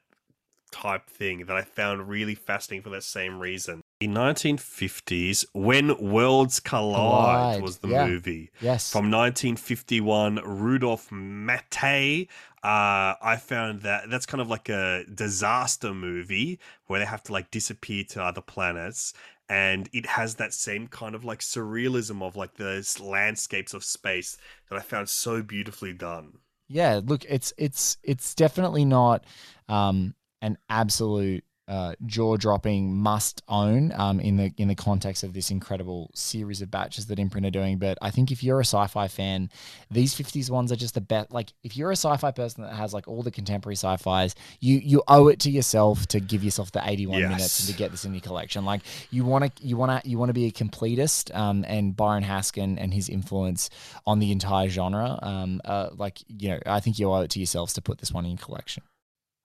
type 0.70 1.08
thing 1.08 1.46
that 1.46 1.56
I 1.56 1.62
found 1.62 2.08
really 2.08 2.34
fascinating 2.34 2.82
for 2.82 2.90
that 2.90 3.02
same 3.04 3.38
reason. 3.38 3.80
In 4.00 4.14
1950s, 4.14 5.44
When 5.52 5.96
Worlds 5.98 6.60
Collide, 6.60 7.56
Collide, 7.56 7.62
was 7.62 7.78
the 7.78 7.88
yeah. 7.88 8.06
movie. 8.06 8.50
Yes. 8.60 8.92
From 8.92 9.10
1951, 9.10 10.36
Rudolph 10.44 11.08
Maté. 11.10 12.28
Uh, 12.62 13.14
I 13.22 13.36
found 13.40 13.82
that 13.82 14.10
that's 14.10 14.26
kind 14.26 14.40
of 14.40 14.48
like 14.48 14.68
a 14.68 15.04
disaster 15.12 15.94
movie 15.94 16.58
where 16.86 17.00
they 17.00 17.06
have 17.06 17.22
to 17.24 17.32
like 17.32 17.50
disappear 17.50 18.04
to 18.10 18.22
other 18.22 18.40
planets. 18.40 19.12
And 19.48 19.88
it 19.92 20.06
has 20.06 20.34
that 20.36 20.52
same 20.52 20.88
kind 20.88 21.14
of 21.14 21.24
like 21.24 21.38
surrealism 21.40 22.22
of 22.22 22.36
like 22.36 22.54
the 22.54 22.76
s- 22.78 23.00
landscapes 23.00 23.74
of 23.74 23.82
space 23.84 24.36
that 24.68 24.76
I 24.76 24.82
found 24.82 25.08
so 25.08 25.42
beautifully 25.42 25.92
done. 25.92 26.38
yeah 26.70 27.00
look 27.02 27.24
it's 27.28 27.52
it's 27.56 27.96
it's 28.02 28.34
definitely 28.34 28.84
not 28.84 29.24
um 29.70 30.14
an 30.42 30.58
absolute 30.68 31.44
uh, 31.66 31.94
jaw-dropping 32.06 32.94
must 32.96 33.42
own 33.46 33.92
um, 33.94 34.20
in 34.20 34.38
the 34.38 34.50
in 34.56 34.68
the 34.68 34.74
context 34.74 35.22
of 35.22 35.34
this 35.34 35.50
incredible 35.50 36.10
series 36.14 36.62
of 36.62 36.70
batches 36.70 37.04
that 37.08 37.18
Imprint 37.18 37.46
are 37.46 37.50
doing. 37.50 37.76
But 37.78 37.98
I 38.00 38.10
think 38.10 38.32
if 38.32 38.42
you're 38.42 38.58
a 38.58 38.64
sci-fi 38.64 39.06
fan, 39.06 39.50
these 39.90 40.14
50s 40.14 40.48
ones 40.48 40.72
are 40.72 40.76
just 40.76 40.94
the 40.94 41.02
best. 41.02 41.30
Like 41.30 41.52
if 41.62 41.76
you're 41.76 41.90
a 41.90 41.96
sci-fi 41.96 42.30
person 42.30 42.64
that 42.64 42.72
has 42.72 42.94
like 42.94 43.06
all 43.06 43.22
the 43.22 43.30
contemporary 43.30 43.76
sci-fis, 43.76 44.34
you 44.60 44.78
you 44.78 45.02
owe 45.08 45.28
it 45.28 45.40
to 45.40 45.50
yourself 45.50 46.06
to 46.06 46.20
give 46.20 46.42
yourself 46.42 46.72
the 46.72 46.80
81 46.82 47.20
minutes 47.20 47.38
Yes. 47.38 47.60
and 47.60 47.68
to 47.68 47.76
get 47.76 47.90
this 47.90 48.06
in 48.06 48.14
your 48.14 48.22
collection. 48.22 48.64
Like 48.64 48.80
you 49.10 49.26
want 49.26 49.54
to 49.54 49.62
you 49.66 49.76
want 49.76 50.02
to 50.02 50.08
you 50.08 50.16
want 50.16 50.30
to 50.30 50.34
be 50.34 50.46
a 50.46 50.50
completist. 50.50 51.36
Um, 51.36 51.66
and 51.68 51.94
Byron 51.94 52.24
Haskin 52.24 52.78
and 52.80 52.94
his 52.94 53.10
influence 53.10 53.68
on 54.06 54.20
the 54.20 54.32
entire 54.32 54.70
genre. 54.70 55.18
Um, 55.20 55.60
uh, 55.66 55.90
like 55.98 56.20
you 56.28 56.48
know, 56.48 56.60
I 56.64 56.80
think 56.80 56.98
you 56.98 57.12
owe 57.12 57.20
it 57.20 57.30
to 57.32 57.40
yourselves 57.40 57.74
to 57.74 57.82
put 57.82 57.98
this 57.98 58.10
one 58.10 58.24
in 58.24 58.30
your 58.30 58.38
collection. 58.38 58.84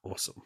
Awesome. 0.06 0.42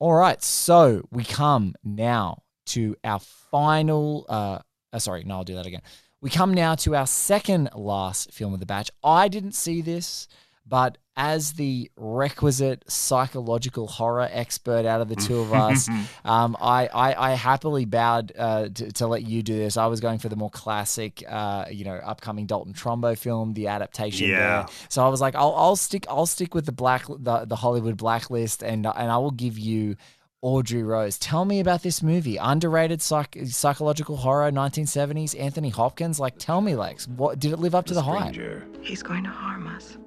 All 0.00 0.14
right, 0.14 0.40
so 0.40 1.02
we 1.10 1.24
come 1.24 1.74
now 1.82 2.42
to 2.66 2.94
our 3.02 3.18
final. 3.18 4.24
Uh, 4.28 4.60
uh, 4.92 4.98
sorry, 5.00 5.24
no, 5.24 5.38
I'll 5.38 5.44
do 5.44 5.56
that 5.56 5.66
again. 5.66 5.82
We 6.20 6.30
come 6.30 6.54
now 6.54 6.76
to 6.76 6.94
our 6.94 7.06
second 7.06 7.70
last 7.74 8.32
film 8.32 8.54
of 8.54 8.60
the 8.60 8.66
batch. 8.66 8.92
I 9.02 9.26
didn't 9.26 9.56
see 9.56 9.82
this, 9.82 10.28
but 10.64 10.98
as 11.20 11.54
the 11.54 11.90
requisite 11.96 12.84
psychological 12.88 13.88
horror 13.88 14.28
expert 14.30 14.86
out 14.86 15.00
of 15.00 15.08
the 15.08 15.16
two 15.16 15.40
of 15.40 15.52
us, 15.52 15.88
um, 16.24 16.56
I, 16.60 16.86
I 16.86 17.30
I 17.32 17.34
happily 17.34 17.84
bowed 17.84 18.32
uh, 18.38 18.68
to, 18.68 18.92
to 18.92 19.06
let 19.08 19.22
you 19.22 19.42
do 19.42 19.56
this. 19.58 19.76
I 19.76 19.86
was 19.86 20.00
going 20.00 20.18
for 20.20 20.28
the 20.28 20.36
more 20.36 20.48
classic, 20.50 21.24
uh, 21.28 21.64
you 21.70 21.84
know, 21.84 21.96
upcoming 21.96 22.46
Dalton 22.46 22.72
Trumbo 22.72 23.18
film, 23.18 23.52
the 23.54 23.66
adaptation 23.66 24.28
Yeah. 24.28 24.38
there. 24.38 24.66
So 24.88 25.04
I 25.04 25.08
was 25.08 25.20
like, 25.20 25.34
I'll, 25.34 25.54
I'll 25.56 25.76
stick 25.76 26.06
I'll 26.08 26.26
stick 26.26 26.54
with 26.54 26.66
the 26.66 26.72
black 26.72 27.06
the, 27.08 27.44
the 27.44 27.56
Hollywood 27.56 27.96
blacklist, 27.96 28.62
and 28.62 28.86
and 28.86 29.10
I 29.10 29.18
will 29.18 29.32
give 29.32 29.58
you 29.58 29.96
Audrey 30.40 30.84
Rose. 30.84 31.18
Tell 31.18 31.44
me 31.44 31.58
about 31.58 31.82
this 31.82 32.00
movie. 32.00 32.36
Underrated 32.36 33.02
psych, 33.02 33.36
psychological 33.46 34.16
horror, 34.18 34.52
1970s. 34.52 35.38
Anthony 35.38 35.68
Hopkins. 35.70 36.20
Like, 36.20 36.38
tell 36.38 36.60
me, 36.60 36.76
Lex, 36.76 37.08
what 37.08 37.40
did 37.40 37.52
it 37.52 37.58
live 37.58 37.74
up 37.74 37.86
to 37.86 37.94
the 37.94 38.02
hype? 38.02 38.36
He's 38.80 39.02
going 39.02 39.24
to 39.24 39.30
harm 39.30 39.66
us. 39.66 39.98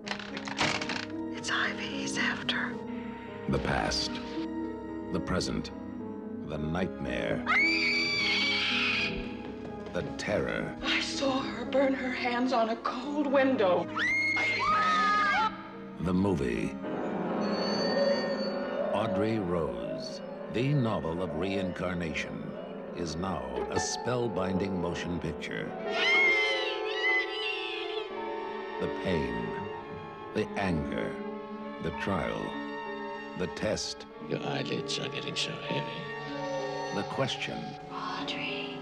It's 1.42 1.50
Ivy 1.50 1.88
he's 1.88 2.20
after. 2.20 2.72
The 3.50 3.58
past, 3.58 4.12
the 5.12 5.20
present, 5.20 5.72
the 6.46 6.60
nightmare, 6.60 7.44
the 9.92 10.04
terror. 10.20 10.76
I 10.84 11.00
saw 11.00 11.42
her 11.42 11.66
burn 11.66 11.96
her 11.96 12.12
hands 12.12 12.54
on 12.54 12.70
a 12.70 12.76
cold 12.76 13.26
window. 13.26 13.88
The 16.02 16.14
movie. 16.14 16.76
Audrey 18.94 19.40
Rose, 19.40 20.22
the 20.54 20.76
novel 20.76 21.24
of 21.24 21.36
reincarnation, 21.38 22.52
is 22.96 23.16
now 23.16 23.44
a 23.72 23.78
spellbinding 23.78 24.80
motion 24.80 25.20
picture. 25.20 25.72
The 28.80 28.90
pain, 29.04 29.48
the 30.36 30.48
anger, 30.56 31.12
the 31.84 31.92
trial, 32.02 32.42
the 33.38 33.48
test. 33.48 34.06
Your 34.30 34.40
eyelids 34.44 35.00
are 35.00 35.10
getting 35.10 35.36
so 35.36 35.52
heavy. 35.68 35.86
The 36.96 37.04
question. 37.04 37.58
Audrey. 37.92 38.78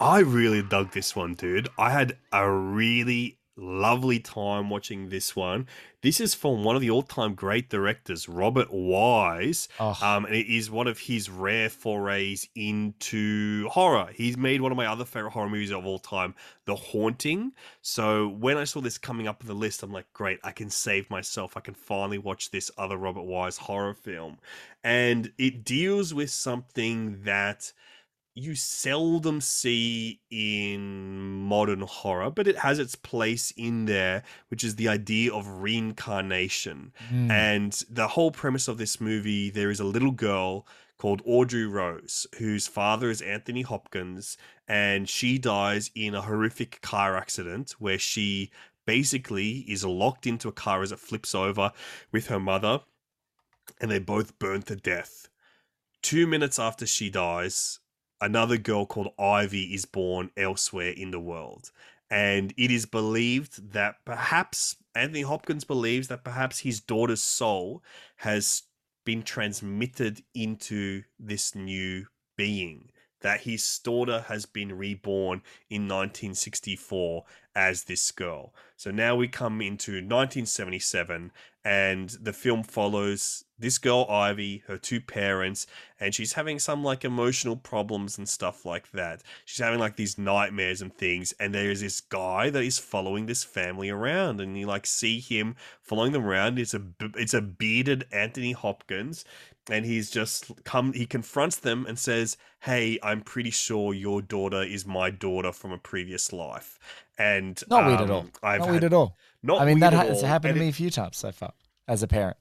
I 0.00 0.20
really 0.20 0.62
dug 0.62 0.92
this 0.92 1.16
one, 1.16 1.34
dude. 1.34 1.68
I 1.76 1.90
had 1.90 2.16
a 2.32 2.48
really 2.48 3.37
lovely 3.58 4.20
time 4.20 4.70
watching 4.70 5.08
this 5.08 5.34
one. 5.34 5.66
This 6.00 6.20
is 6.20 6.32
from 6.32 6.62
one 6.62 6.76
of 6.76 6.80
the 6.80 6.90
all-time 6.90 7.34
great 7.34 7.68
directors, 7.68 8.28
Robert 8.28 8.72
Wise, 8.72 9.68
um, 9.80 10.24
and 10.26 10.34
it 10.34 10.46
is 10.46 10.70
one 10.70 10.86
of 10.86 11.00
his 11.00 11.28
rare 11.28 11.68
forays 11.68 12.48
into 12.54 13.68
horror. 13.68 14.10
He's 14.14 14.36
made 14.36 14.60
one 14.60 14.70
of 14.70 14.78
my 14.78 14.86
other 14.86 15.04
favorite 15.04 15.32
horror 15.32 15.48
movies 15.48 15.72
of 15.72 15.84
all 15.84 15.98
time, 15.98 16.36
The 16.66 16.76
Haunting. 16.76 17.52
So 17.82 18.28
when 18.28 18.56
I 18.56 18.64
saw 18.64 18.80
this 18.80 18.96
coming 18.96 19.26
up 19.26 19.42
on 19.42 19.48
the 19.48 19.54
list, 19.54 19.82
I'm 19.82 19.92
like, 19.92 20.12
great, 20.12 20.38
I 20.44 20.52
can 20.52 20.70
save 20.70 21.10
myself. 21.10 21.56
I 21.56 21.60
can 21.60 21.74
finally 21.74 22.18
watch 22.18 22.52
this 22.52 22.70
other 22.78 22.96
Robert 22.96 23.24
Wise 23.24 23.58
horror 23.58 23.94
film, 23.94 24.38
and 24.84 25.32
it 25.36 25.64
deals 25.64 26.14
with 26.14 26.30
something 26.30 27.22
that 27.24 27.72
you 28.38 28.54
seldom 28.54 29.40
see 29.40 30.20
in 30.30 31.42
modern 31.42 31.80
horror, 31.80 32.30
but 32.30 32.46
it 32.46 32.58
has 32.58 32.78
its 32.78 32.94
place 32.94 33.52
in 33.56 33.86
there, 33.86 34.22
which 34.48 34.62
is 34.62 34.76
the 34.76 34.88
idea 34.88 35.32
of 35.32 35.60
reincarnation. 35.60 36.92
Mm. 37.12 37.30
And 37.30 37.84
the 37.90 38.08
whole 38.08 38.30
premise 38.30 38.68
of 38.68 38.78
this 38.78 39.00
movie 39.00 39.50
there 39.50 39.70
is 39.70 39.80
a 39.80 39.84
little 39.84 40.12
girl 40.12 40.66
called 40.98 41.22
Audrey 41.24 41.66
Rose, 41.66 42.26
whose 42.38 42.66
father 42.66 43.10
is 43.10 43.22
Anthony 43.22 43.62
Hopkins, 43.62 44.36
and 44.66 45.08
she 45.08 45.38
dies 45.38 45.90
in 45.94 46.14
a 46.14 46.22
horrific 46.22 46.80
car 46.80 47.16
accident 47.16 47.72
where 47.78 47.98
she 47.98 48.50
basically 48.84 49.58
is 49.68 49.84
locked 49.84 50.26
into 50.26 50.48
a 50.48 50.52
car 50.52 50.82
as 50.82 50.92
it 50.92 50.98
flips 50.98 51.34
over 51.34 51.72
with 52.10 52.28
her 52.28 52.40
mother, 52.40 52.80
and 53.80 53.90
they 53.90 53.98
both 53.98 54.38
burn 54.38 54.62
to 54.62 54.74
death. 54.74 55.28
Two 56.02 56.26
minutes 56.26 56.58
after 56.58 56.86
she 56.86 57.10
dies, 57.10 57.80
another 58.20 58.56
girl 58.56 58.86
called 58.86 59.12
Ivy 59.18 59.74
is 59.74 59.84
born 59.84 60.30
elsewhere 60.36 60.90
in 60.90 61.10
the 61.10 61.20
world. 61.20 61.70
And 62.10 62.54
it 62.56 62.70
is 62.70 62.86
believed 62.86 63.72
that 63.72 63.96
perhaps 64.04 64.76
Anthony 64.94 65.22
Hopkins 65.22 65.64
believes 65.64 66.08
that 66.08 66.24
perhaps 66.24 66.60
his 66.60 66.80
daughter's 66.80 67.22
soul 67.22 67.82
has 68.16 68.62
been 69.04 69.22
transmitted 69.22 70.22
into 70.34 71.02
this 71.18 71.54
new 71.54 72.06
being. 72.36 72.90
That 73.20 73.42
his 73.42 73.78
daughter 73.80 74.24
has 74.28 74.46
been 74.46 74.76
reborn 74.76 75.42
in 75.68 75.82
1964 75.82 77.24
as 77.58 77.84
this 77.84 78.12
girl. 78.12 78.54
So 78.76 78.92
now 78.92 79.16
we 79.16 79.26
come 79.26 79.60
into 79.60 79.92
1977, 79.92 81.32
and 81.64 82.08
the 82.10 82.32
film 82.32 82.62
follows 82.62 83.44
this 83.58 83.78
girl, 83.78 84.06
Ivy, 84.08 84.62
her 84.68 84.78
two 84.78 85.00
parents, 85.00 85.66
and 85.98 86.14
she's 86.14 86.34
having 86.34 86.60
some 86.60 86.84
like 86.84 87.04
emotional 87.04 87.56
problems 87.56 88.16
and 88.16 88.28
stuff 88.28 88.64
like 88.64 88.92
that. 88.92 89.22
She's 89.44 89.58
having 89.58 89.80
like 89.80 89.96
these 89.96 90.16
nightmares 90.16 90.80
and 90.80 90.94
things, 90.94 91.34
and 91.40 91.52
there 91.52 91.70
is 91.70 91.80
this 91.80 92.00
guy 92.00 92.50
that 92.50 92.62
is 92.62 92.78
following 92.78 93.26
this 93.26 93.42
family 93.42 93.90
around, 93.90 94.40
and 94.40 94.56
you 94.56 94.66
like 94.66 94.86
see 94.86 95.18
him 95.18 95.56
following 95.82 96.12
them 96.12 96.24
around. 96.24 96.60
It's 96.60 96.74
a 96.74 96.82
it's 97.16 97.34
a 97.34 97.42
bearded 97.42 98.06
Anthony 98.12 98.52
Hopkins, 98.52 99.24
and 99.70 99.84
he's 99.84 100.10
just 100.10 100.50
come. 100.64 100.92
He 100.92 101.06
confronts 101.06 101.56
them 101.56 101.86
and 101.86 101.98
says, 101.98 102.36
"Hey, 102.60 102.98
I'm 103.02 103.20
pretty 103.20 103.50
sure 103.50 103.94
your 103.94 104.22
daughter 104.22 104.62
is 104.62 104.86
my 104.86 105.10
daughter 105.10 105.52
from 105.52 105.72
a 105.72 105.78
previous 105.78 106.32
life." 106.32 106.78
And 107.18 107.62
Not 107.68 107.86
weird 107.86 108.00
at 108.00 108.10
um, 108.10 108.10
all. 108.10 108.26
I've 108.42 108.60
not 108.60 108.66
had- 108.66 108.70
weird 108.72 108.84
at 108.84 108.92
all. 108.92 109.16
Not 109.42 109.60
I 109.60 109.64
mean, 109.64 109.80
that 109.80 109.92
has 109.92 110.22
all, 110.22 110.28
happened 110.28 110.50
and 110.50 110.58
to 110.58 110.64
me 110.64 110.68
a 110.68 110.72
few 110.72 110.90
times 110.90 111.16
so 111.16 111.30
far 111.32 111.52
as 111.86 112.02
a 112.02 112.08
parent. 112.08 112.36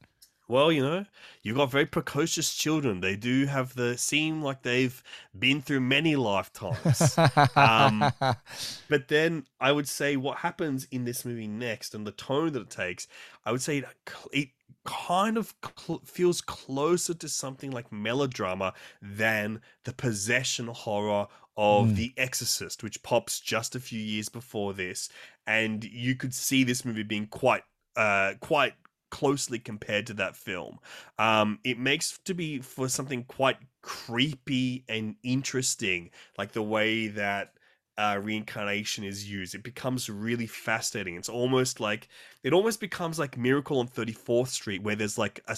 Well, 0.50 0.72
you 0.72 0.82
know, 0.82 1.06
you've 1.44 1.58
got 1.58 1.72
very 1.72 1.86
precocious 1.86 2.54
children. 2.54 3.02
They 3.02 3.18
do 3.18 3.48
have 3.48 3.76
the 3.76 3.98
seem 3.98 4.42
like 4.42 4.62
they've 4.62 5.04
been 5.38 5.62
through 5.62 5.82
many 5.82 6.16
lifetimes. 6.16 7.18
um, 7.56 8.12
but 8.90 9.10
then 9.10 9.46
I 9.60 9.74
would 9.74 9.90
say 9.90 10.16
what 10.16 10.38
happens 10.38 10.88
in 10.90 11.04
this 11.04 11.26
movie 11.26 11.48
next 11.48 11.94
and 11.94 12.08
the 12.08 12.12
tone 12.12 12.54
that 12.54 12.62
it 12.62 12.70
takes, 12.70 13.08
I 13.46 13.52
would 13.52 13.62
say 13.62 13.80
it, 13.80 13.86
it 14.32 14.50
kind 14.86 15.38
of 15.38 15.54
cl- 15.78 16.02
feels 16.06 16.40
closer 16.40 17.14
to 17.14 17.28
something 17.28 17.72
like 17.72 17.92
melodrama 17.92 18.74
than 19.02 19.62
the 19.84 19.94
possession 19.94 20.68
horror 20.68 21.28
of 21.58 21.88
Mm. 21.88 21.96
The 21.96 22.14
Exorcist, 22.18 22.84
which 22.84 23.02
pops 23.02 23.40
just 23.40 23.76
a 23.76 23.80
few 23.80 24.00
years 24.00 24.30
before 24.30 24.76
this, 24.76 25.10
and 25.48 25.84
you 25.84 26.16
could 26.16 26.34
see 26.34 26.64
this 26.64 26.86
movie 26.86 27.02
being 27.02 27.26
quite, 27.26 27.64
uh, 27.96 28.36
quite 28.40 28.76
closely 29.10 29.60
compared 29.60 30.08
to 30.08 30.14
that 30.16 30.36
film. 30.36 30.80
Um, 31.18 31.60
it 31.64 31.78
makes 31.80 32.18
to 32.26 32.34
be 32.34 32.60
for 32.60 32.90
something 32.90 33.24
quite 33.24 33.58
creepy 33.82 34.84
and 34.90 35.16
interesting, 35.24 36.12
like 36.38 36.52
the 36.52 36.64
way 36.64 37.08
that 37.08 37.54
uh, 37.98 38.20
reincarnation 38.22 39.04
is 39.04 39.30
used. 39.30 39.56
It 39.56 39.64
becomes 39.64 40.10
really 40.10 40.46
fascinating. 40.48 41.16
It's 41.16 41.30
almost 41.30 41.80
like 41.80 42.08
it 42.48 42.54
almost 42.54 42.80
becomes 42.80 43.20
like 43.20 43.38
Miracle 43.38 43.80
on 43.80 43.88
34th 43.88 44.48
Street, 44.48 44.82
where 44.82 44.96
there's 44.96 45.18
like 45.18 45.42
a 45.48 45.58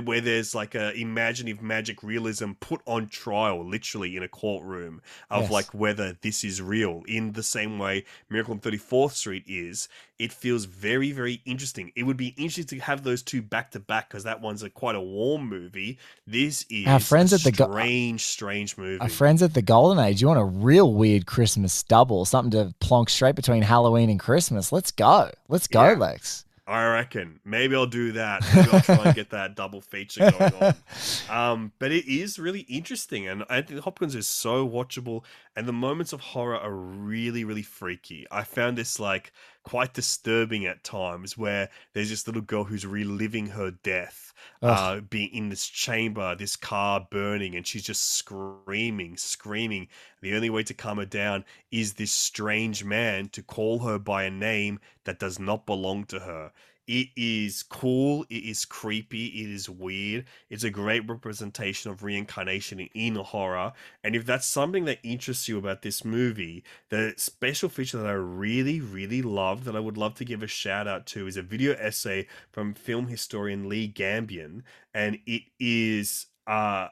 where 0.00 0.20
there's 0.20 0.54
like 0.54 0.74
a 0.74 0.92
imaginative 0.92 1.62
magic 1.62 2.02
realism 2.02 2.52
put 2.60 2.80
on 2.86 3.08
trial, 3.08 3.64
literally 3.64 4.16
in 4.16 4.22
a 4.22 4.28
courtroom 4.28 5.00
of 5.30 5.42
Yes. 5.42 5.50
like 5.50 5.66
whether 5.74 6.16
this 6.22 6.42
is 6.44 6.60
real. 6.60 7.02
In 7.06 7.32
the 7.32 7.42
same 7.42 7.78
way 7.78 8.04
Miracle 8.28 8.52
on 8.54 8.60
34th 8.60 9.12
Street 9.12 9.44
is, 9.46 9.88
it 10.18 10.32
feels 10.32 10.64
very 10.64 11.12
very 11.12 11.40
interesting. 11.44 11.92
It 11.96 12.02
would 12.02 12.16
be 12.16 12.28
interesting 12.36 12.78
to 12.80 12.84
have 12.84 13.04
those 13.04 13.22
two 13.22 13.40
back 13.42 13.70
to 13.72 13.80
back 13.80 14.08
because 14.08 14.24
that 14.24 14.40
one's 14.40 14.62
a 14.62 14.70
quite 14.70 14.96
a 14.96 15.00
warm 15.00 15.48
movie. 15.48 15.98
This 16.26 16.64
is 16.70 16.86
Our 16.86 17.00
friends 17.00 17.32
a 17.32 17.36
at 17.36 17.42
the 17.42 17.52
go- 17.52 17.70
strange 17.70 18.22
strange 18.24 18.76
movie. 18.76 19.00
Our 19.00 19.08
friends 19.08 19.42
at 19.42 19.54
the 19.54 19.62
Golden 19.62 20.04
Age, 20.04 20.20
you 20.20 20.28
want 20.28 20.40
a 20.40 20.44
real 20.44 20.92
weird 20.92 21.26
Christmas 21.26 21.82
double, 21.84 22.24
something 22.24 22.50
to 22.52 22.74
plonk 22.80 23.08
straight 23.10 23.34
between 23.36 23.62
Halloween 23.62 24.10
and 24.10 24.18
Christmas. 24.18 24.72
Let's 24.72 24.90
go. 24.90 25.30
Let's 25.48 25.66
go, 25.66 25.82
Yeah. 25.84 25.94
Lex. 25.94 26.23
I 26.66 26.86
reckon. 26.86 27.40
Maybe 27.44 27.76
I'll 27.76 27.86
do 27.86 28.12
that. 28.12 28.42
Maybe 28.54 28.70
I'll 28.72 28.80
try 28.80 28.96
and 28.96 29.14
get 29.14 29.30
that 29.30 29.54
double 29.54 29.82
feature 29.82 30.30
going 30.30 30.54
on. 30.54 30.74
Um, 31.28 31.72
but 31.78 31.90
it 31.90 32.06
is 32.06 32.38
really 32.38 32.60
interesting, 32.60 33.26
and 33.26 33.44
Anthony 33.50 33.80
Hopkins 33.80 34.14
is 34.14 34.26
so 34.26 34.68
watchable, 34.68 35.24
and 35.56 35.66
the 35.66 35.72
moments 35.72 36.12
of 36.12 36.20
horror 36.20 36.56
are 36.56 36.72
really, 36.72 37.44
really 37.44 37.62
freaky. 37.62 38.26
I 38.30 38.44
found 38.44 38.78
this 38.78 39.00
like 39.00 39.32
quite 39.64 39.94
disturbing 39.94 40.64
at 40.66 40.84
times, 40.84 41.36
where 41.36 41.68
there's 41.92 42.10
this 42.10 42.26
little 42.26 42.42
girl 42.42 42.64
who's 42.64 42.86
reliving 42.86 43.48
her 43.48 43.70
death, 43.70 44.32
uh, 44.62 45.00
being 45.00 45.30
in 45.34 45.48
this 45.48 45.66
chamber, 45.66 46.34
this 46.34 46.54
car 46.56 47.06
burning, 47.10 47.56
and 47.56 47.66
she's 47.66 47.82
just 47.82 48.12
screaming, 48.12 49.16
screaming. 49.16 49.88
The 50.20 50.34
only 50.34 50.50
way 50.50 50.62
to 50.64 50.74
calm 50.74 50.98
her 50.98 51.06
down 51.06 51.44
is 51.70 51.94
this 51.94 52.12
strange 52.12 52.84
man 52.84 53.28
to 53.30 53.42
call 53.42 53.80
her 53.80 53.98
by 53.98 54.24
a 54.24 54.30
name 54.30 54.80
that 55.04 55.18
does 55.18 55.38
not 55.38 55.66
belong 55.66 56.04
to 56.04 56.20
her. 56.20 56.52
It 56.86 57.08
is 57.16 57.62
cool, 57.62 58.26
it 58.28 58.44
is 58.44 58.64
creepy, 58.64 59.26
it 59.26 59.50
is 59.50 59.68
weird. 59.70 60.26
It's 60.50 60.64
a 60.64 60.70
great 60.70 61.08
representation 61.08 61.90
of 61.90 62.02
reincarnation 62.02 62.80
in 62.94 63.14
horror. 63.16 63.72
And 64.02 64.14
if 64.14 64.26
that's 64.26 64.46
something 64.46 64.84
that 64.84 64.98
interests 65.02 65.48
you 65.48 65.56
about 65.58 65.82
this 65.82 66.04
movie, 66.04 66.62
the 66.90 67.14
special 67.16 67.68
feature 67.68 67.98
that 67.98 68.06
I 68.06 68.12
really, 68.12 68.80
really 68.80 69.22
love 69.22 69.64
that 69.64 69.76
I 69.76 69.80
would 69.80 69.96
love 69.96 70.14
to 70.16 70.24
give 70.24 70.42
a 70.42 70.46
shout 70.46 70.86
out 70.86 71.06
to 71.06 71.26
is 71.26 71.36
a 71.36 71.42
video 71.42 71.74
essay 71.74 72.26
from 72.52 72.74
film 72.74 73.06
historian 73.06 73.68
Lee 73.68 73.90
Gambin. 73.90 74.62
And 74.92 75.18
it 75.26 75.42
is 75.58 76.26
uh 76.46 76.88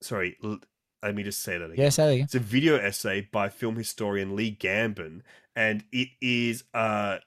sorry, 0.00 0.36
let 1.02 1.14
me 1.14 1.22
just 1.22 1.40
say 1.40 1.58
that 1.58 1.64
again. 1.64 1.84
Yeah, 1.84 1.88
say 1.88 2.14
again. 2.14 2.24
It's 2.24 2.34
a 2.34 2.40
video 2.40 2.76
essay 2.76 3.28
by 3.32 3.48
film 3.48 3.76
historian 3.76 4.36
Lee 4.36 4.56
Gambin, 4.58 5.22
and 5.56 5.84
it 5.92 6.08
is 6.20 6.64
uh 6.74 7.18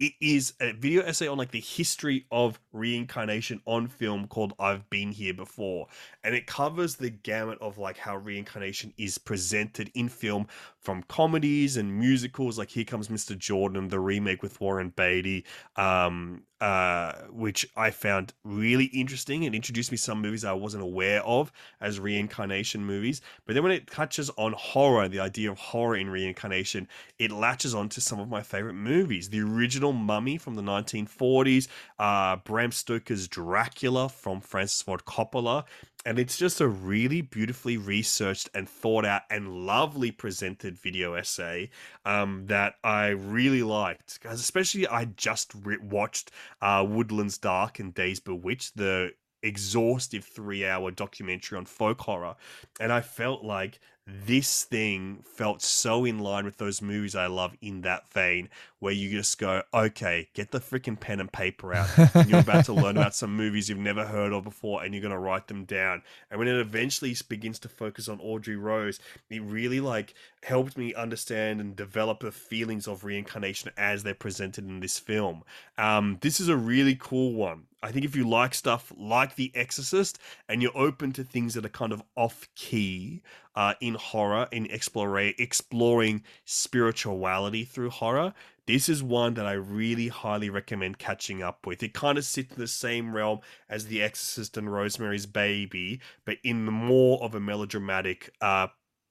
it 0.00 0.12
is 0.20 0.52
a 0.60 0.72
video 0.72 1.02
essay 1.02 1.26
on 1.26 1.38
like 1.38 1.50
the 1.50 1.60
history 1.60 2.26
of 2.30 2.60
reincarnation 2.72 3.60
on 3.64 3.88
film 3.88 4.28
called 4.28 4.52
I've 4.58 4.88
Been 4.90 5.10
Here 5.10 5.34
Before. 5.34 5.88
And 6.28 6.36
it 6.36 6.46
covers 6.46 6.96
the 6.96 7.08
gamut 7.08 7.56
of 7.62 7.78
like 7.78 7.96
how 7.96 8.14
reincarnation 8.18 8.92
is 8.98 9.16
presented 9.16 9.90
in 9.94 10.10
film 10.10 10.46
from 10.78 11.02
comedies 11.04 11.78
and 11.78 11.98
musicals 11.98 12.58
like 12.58 12.68
Here 12.68 12.84
Comes 12.84 13.08
Mr. 13.08 13.36
Jordan, 13.36 13.88
the 13.88 13.98
remake 13.98 14.42
with 14.42 14.60
Warren 14.60 14.92
Beatty, 14.94 15.46
um, 15.76 16.42
uh, 16.60 17.12
which 17.30 17.66
I 17.76 17.90
found 17.90 18.34
really 18.44 18.86
interesting 18.86 19.46
and 19.46 19.54
introduced 19.54 19.90
me 19.90 19.96
to 19.96 20.02
some 20.02 20.20
movies 20.20 20.44
I 20.44 20.52
wasn't 20.52 20.82
aware 20.82 21.22
of 21.22 21.50
as 21.80 21.98
reincarnation 21.98 22.84
movies. 22.84 23.22
But 23.46 23.54
then 23.54 23.62
when 23.62 23.72
it 23.72 23.86
touches 23.86 24.30
on 24.36 24.52
horror, 24.52 25.08
the 25.08 25.20
idea 25.20 25.50
of 25.50 25.58
horror 25.58 25.96
in 25.96 26.10
reincarnation, 26.10 26.88
it 27.18 27.30
latches 27.30 27.74
onto 27.74 28.02
some 28.02 28.20
of 28.20 28.28
my 28.28 28.42
favorite 28.42 28.74
movies. 28.74 29.30
The 29.30 29.40
original 29.40 29.94
Mummy 29.94 30.36
from 30.36 30.56
the 30.56 30.62
1940s, 30.62 31.68
uh, 31.98 32.36
Bram 32.36 32.72
Stoker's 32.72 33.28
Dracula 33.28 34.10
from 34.10 34.42
Francis 34.42 34.82
Ford 34.82 35.06
Coppola. 35.06 35.64
And 36.04 36.17
it's 36.20 36.36
just 36.36 36.60
a 36.60 36.68
really 36.68 37.20
beautifully 37.22 37.76
researched 37.76 38.48
and 38.54 38.68
thought 38.68 39.04
out 39.04 39.22
and 39.30 39.66
lovely 39.66 40.10
presented 40.10 40.76
video 40.78 41.14
essay 41.14 41.70
um, 42.04 42.46
that 42.46 42.74
I 42.84 43.08
really 43.08 43.62
liked. 43.62 44.20
'Cause 44.20 44.40
especially, 44.40 44.86
I 44.86 45.06
just 45.06 45.52
re- 45.54 45.78
watched 45.78 46.30
uh, 46.60 46.84
Woodlands 46.88 47.38
Dark 47.38 47.78
and 47.78 47.92
Days 47.94 48.20
Bewitched, 48.20 48.76
the 48.76 49.12
exhaustive 49.42 50.24
three 50.24 50.66
hour 50.66 50.90
documentary 50.90 51.58
on 51.58 51.64
folk 51.64 52.00
horror. 52.00 52.34
And 52.80 52.92
I 52.92 53.00
felt 53.00 53.44
like 53.44 53.80
this 54.26 54.64
thing 54.64 55.22
felt 55.22 55.60
so 55.60 56.04
in 56.04 56.18
line 56.18 56.46
with 56.46 56.56
those 56.56 56.80
movies 56.80 57.14
I 57.14 57.26
love 57.26 57.56
in 57.60 57.82
that 57.82 58.10
vein, 58.10 58.48
where 58.78 58.92
you 58.92 59.10
just 59.10 59.38
go, 59.38 59.62
okay, 59.74 60.28
get 60.32 60.50
the 60.50 60.60
freaking 60.60 60.98
pen 60.98 61.20
and 61.20 61.30
paper 61.30 61.74
out. 61.74 61.88
and 62.14 62.28
you're 62.28 62.40
about 62.40 62.64
to 62.66 62.72
learn 62.72 62.96
about 62.96 63.14
some 63.14 63.36
movies 63.36 63.68
you've 63.68 63.78
never 63.78 64.06
heard 64.06 64.32
of 64.32 64.44
before, 64.44 64.82
and 64.82 64.94
you're 64.94 65.02
going 65.02 65.12
to 65.12 65.18
write 65.18 65.48
them 65.48 65.64
down. 65.64 66.02
And 66.30 66.38
when 66.38 66.48
it 66.48 66.58
eventually 66.58 67.14
begins 67.28 67.58
to 67.60 67.68
focus 67.68 68.08
on 68.08 68.18
Audrey 68.20 68.56
Rose, 68.56 68.98
it 69.28 69.42
really 69.42 69.80
like 69.80 70.14
helped 70.42 70.78
me 70.78 70.94
understand 70.94 71.60
and 71.60 71.76
develop 71.76 72.20
the 72.20 72.32
feelings 72.32 72.88
of 72.88 73.04
reincarnation 73.04 73.70
as 73.76 74.02
they're 74.02 74.14
presented 74.14 74.66
in 74.66 74.80
this 74.80 74.98
film. 74.98 75.44
Um, 75.76 76.18
this 76.22 76.40
is 76.40 76.48
a 76.48 76.56
really 76.56 76.96
cool 76.98 77.34
one. 77.34 77.67
I 77.82 77.92
think 77.92 78.04
if 78.04 78.16
you 78.16 78.28
like 78.28 78.54
stuff 78.54 78.92
like 78.96 79.36
The 79.36 79.52
Exorcist 79.54 80.18
and 80.48 80.60
you're 80.60 80.76
open 80.76 81.12
to 81.12 81.22
things 81.22 81.54
that 81.54 81.64
are 81.64 81.70
kind 81.70 81.92
of 81.92 82.02
off 82.16 82.48
key 82.56 83.22
uh, 83.54 83.74
in 83.80 83.94
horror, 83.94 84.48
in 84.50 84.66
explore, 84.66 85.18
exploring 85.18 86.24
spirituality 86.44 87.64
through 87.64 87.90
horror, 87.90 88.34
this 88.66 88.88
is 88.88 89.02
one 89.02 89.34
that 89.34 89.46
I 89.46 89.52
really 89.52 90.08
highly 90.08 90.50
recommend 90.50 90.98
catching 90.98 91.42
up 91.42 91.66
with. 91.66 91.82
It 91.82 91.94
kind 91.94 92.18
of 92.18 92.24
sits 92.24 92.52
in 92.52 92.60
the 92.60 92.66
same 92.66 93.14
realm 93.14 93.40
as 93.68 93.86
The 93.86 94.02
Exorcist 94.02 94.56
and 94.56 94.72
Rosemary's 94.72 95.26
Baby, 95.26 96.00
but 96.24 96.38
in 96.42 96.64
more 96.64 97.22
of 97.22 97.34
a 97.34 97.40
melodramatic 97.40 98.30
uh, 98.40 98.66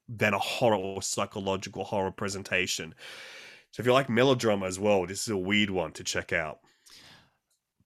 than 0.10 0.34
a 0.34 0.40
horror 0.40 0.76
or 0.76 1.02
psychological 1.02 1.86
horror 1.86 2.12
presentation. 2.12 2.94
So 3.72 3.82
if 3.82 3.88
you 3.88 3.94
like 3.94 4.10
melodrama 4.10 4.66
as 4.66 4.80
well, 4.80 5.06
this 5.06 5.22
is 5.22 5.30
a 5.30 5.38
weird 5.38 5.70
one 5.70 5.92
to 5.94 6.04
check 6.04 6.34
out. 6.34 6.60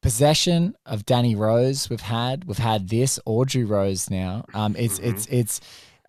Possession 0.02 0.76
of 0.86 1.06
Danny 1.06 1.36
Rose 1.36 1.90
we've 1.90 2.02
had 2.02 2.46
we've 2.46 2.58
had 2.58 2.90
this 2.90 3.20
Audrey 3.26 3.64
Rose 3.64 4.10
now. 4.10 4.46
Um 4.54 4.76
it's 4.78 5.00
it's 5.00 5.28
it's 5.28 5.62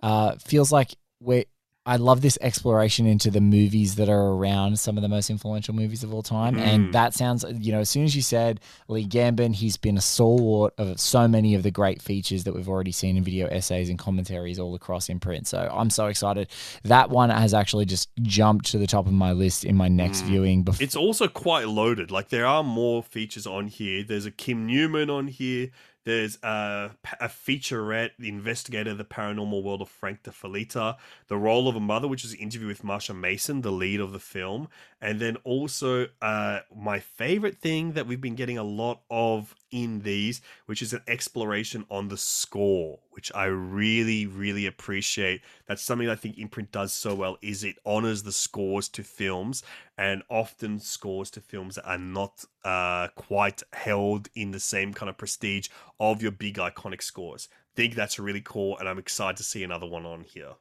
uh 0.02 0.36
feels 0.36 0.72
like 0.72 0.90
we 1.20 1.44
I 1.84 1.96
love 1.96 2.20
this 2.20 2.38
exploration 2.40 3.06
into 3.06 3.28
the 3.28 3.40
movies 3.40 3.96
that 3.96 4.08
are 4.08 4.28
around 4.34 4.78
some 4.78 4.96
of 4.96 5.02
the 5.02 5.08
most 5.08 5.30
influential 5.30 5.74
movies 5.74 6.04
of 6.04 6.14
all 6.14 6.22
time 6.22 6.54
Mhm. 6.54 6.60
and 6.60 6.94
that 6.94 7.12
sounds 7.12 7.44
you 7.58 7.72
know 7.72 7.80
as 7.80 7.90
soon 7.90 8.04
as 8.04 8.14
you 8.14 8.22
said 8.22 8.60
Lee 8.86 9.04
Gambin 9.04 9.52
he's 9.52 9.76
been 9.76 9.96
a 9.96 10.00
stalwart 10.00 10.74
of 10.78 11.00
so 11.00 11.26
many 11.26 11.56
of 11.56 11.64
the 11.64 11.72
great 11.72 12.00
features 12.00 12.44
that 12.44 12.54
we've 12.54 12.68
already 12.68 12.92
seen 12.92 13.16
in 13.16 13.24
video 13.24 13.48
essays 13.48 13.88
and 13.88 13.98
commentaries 13.98 14.60
all 14.60 14.76
across 14.76 15.08
imprint 15.08 15.48
so 15.48 15.68
I'm 15.72 15.90
so 15.90 16.06
excited 16.06 16.48
that 16.84 17.10
one 17.10 17.30
has 17.30 17.52
actually 17.52 17.86
just 17.86 18.08
jumped 18.22 18.66
to 18.66 18.78
the 18.78 18.86
top 18.86 19.06
of 19.06 19.12
my 19.12 19.32
list 19.32 19.64
in 19.64 19.74
my 19.74 19.88
next 19.88 20.20
viewing 20.22 20.62
before 20.62 20.84
It's 20.84 20.96
also 20.96 21.26
quite 21.26 21.66
loaded. 21.68 22.10
Like 22.12 22.28
there 22.28 22.46
are 22.46 22.62
more 22.62 23.02
features 23.02 23.46
on 23.46 23.66
here. 23.66 24.04
There's 24.04 24.26
a 24.26 24.30
Kim 24.30 24.66
Newman 24.66 25.10
on 25.10 25.26
here. 25.28 25.70
There's 26.04 26.38
a, 26.42 26.90
a 27.20 27.28
featurette, 27.28 28.10
The 28.18 28.28
Investigator, 28.28 28.94
The 28.94 29.04
Paranormal 29.04 29.62
World 29.62 29.82
of 29.82 29.88
Frank 29.88 30.24
De 30.24 30.30
Felitta, 30.30 30.96
The 31.28 31.36
Role 31.36 31.68
of 31.68 31.76
a 31.76 31.80
Mother, 31.80 32.08
which 32.08 32.24
is 32.24 32.32
an 32.32 32.40
interview 32.40 32.66
with 32.66 32.82
Marsha 32.82 33.16
Mason, 33.16 33.60
the 33.60 33.70
lead 33.70 34.00
of 34.00 34.12
the 34.12 34.18
film. 34.18 34.68
And 35.02 35.18
then 35.18 35.36
also 35.42 36.06
uh, 36.22 36.60
my 36.74 37.00
favorite 37.00 37.58
thing 37.58 37.94
that 37.94 38.06
we've 38.06 38.20
been 38.20 38.36
getting 38.36 38.56
a 38.56 38.62
lot 38.62 39.00
of 39.10 39.52
in 39.72 40.02
these, 40.02 40.40
which 40.66 40.80
is 40.80 40.92
an 40.92 41.02
exploration 41.08 41.84
on 41.90 42.06
the 42.06 42.16
score, 42.16 43.00
which 43.10 43.32
I 43.34 43.46
really, 43.46 44.26
really 44.26 44.64
appreciate. 44.64 45.40
That's 45.66 45.82
something 45.82 46.08
I 46.08 46.14
think 46.14 46.38
Imprint 46.38 46.70
does 46.70 46.92
so 46.92 47.16
well 47.16 47.36
is 47.42 47.64
it 47.64 47.78
honors 47.84 48.22
the 48.22 48.30
scores 48.30 48.88
to 48.90 49.02
films 49.02 49.64
and 49.98 50.22
often 50.30 50.78
scores 50.78 51.30
to 51.32 51.40
films 51.40 51.74
that 51.74 51.88
are 51.88 51.98
not 51.98 52.44
uh, 52.64 53.08
quite 53.16 53.60
held 53.72 54.28
in 54.36 54.52
the 54.52 54.60
same 54.60 54.94
kind 54.94 55.10
of 55.10 55.18
prestige 55.18 55.68
of 55.98 56.22
your 56.22 56.30
big 56.30 56.58
iconic 56.58 57.02
scores. 57.02 57.48
Think 57.74 57.96
that's 57.96 58.20
really 58.20 58.42
cool, 58.42 58.78
and 58.78 58.88
I'm 58.88 58.98
excited 58.98 59.38
to 59.38 59.42
see 59.42 59.64
another 59.64 59.86
one 59.86 60.06
on 60.06 60.22
here. 60.22 60.52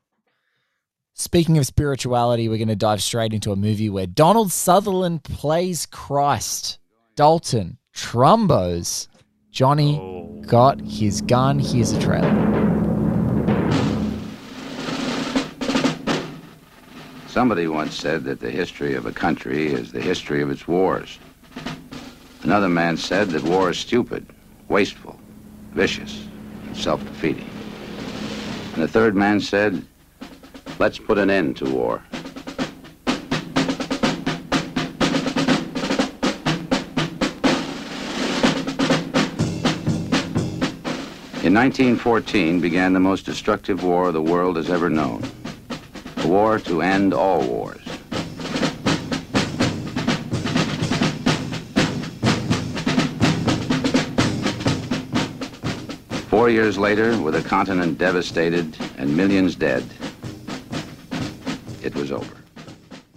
Speaking 1.16 1.58
of 1.58 1.66
spirituality, 1.66 2.48
we're 2.48 2.58
going 2.58 2.68
to 2.70 2.76
dive 2.76 3.04
straight 3.04 3.34
into 3.34 3.52
a 3.52 3.56
movie 3.56 3.90
where 3.90 4.08
Donald 4.08 4.52
Sutherland 4.52 5.24
plays 5.24 5.86
Christ. 5.86 6.80
Dalton 7.16 7.78
Trumbo's. 7.94 9.08
Johnny 9.52 9.98
Oh. 10.00 10.42
got 10.48 10.80
his 10.82 11.22
gun. 11.22 11.60
Here's 11.60 11.92
a 11.92 12.00
trailer. 12.00 12.48
Somebody 17.28 17.68
once 17.68 17.96
said 17.96 18.24
that 18.24 18.40
the 18.40 18.50
history 18.50 18.96
of 18.96 19.06
a 19.06 19.12
country 19.12 19.68
is 19.68 19.92
the 19.92 20.02
history 20.02 20.42
of 20.42 20.50
its 20.50 20.68
wars. 20.68 21.20
Another 22.44 22.70
man 22.70 22.98
said 22.98 23.30
that 23.30 23.44
war 23.44 23.70
is 23.70 23.78
stupid, 23.78 24.26
wasteful, 24.70 25.20
vicious, 25.74 26.26
and 26.68 26.76
self-defeating. 26.76 27.50
And 28.74 28.84
a 28.84 28.88
third 28.88 29.16
man 29.16 29.40
said, 29.40 29.86
let's 30.82 30.98
put 30.98 31.20
an 31.20 31.30
end 31.30 31.56
to 31.56 31.66
war. 31.66 32.02
In 41.44 41.54
1914 41.54 42.60
began 42.60 42.94
the 42.94 43.00
most 43.00 43.28
destructive 43.28 43.84
war 43.84 44.12
the 44.12 44.24
world 44.24 44.56
has 44.56 44.72
ever 44.72 44.90
known. 44.90 45.22
A 46.18 46.28
war 46.28 46.58
to 46.58 46.82
end 46.82 47.14
all 47.14 47.46
wars. 47.46 47.84
Four 56.28 56.50
years 56.50 56.80
later, 56.80 57.22
with 57.22 57.36
a 57.36 57.44
continent 57.48 58.00
devastated 58.00 58.76
and 58.98 59.16
millions 59.16 59.54
dead, 59.54 59.84
it 61.96 62.00
was 62.00 62.12
over. 62.12 62.36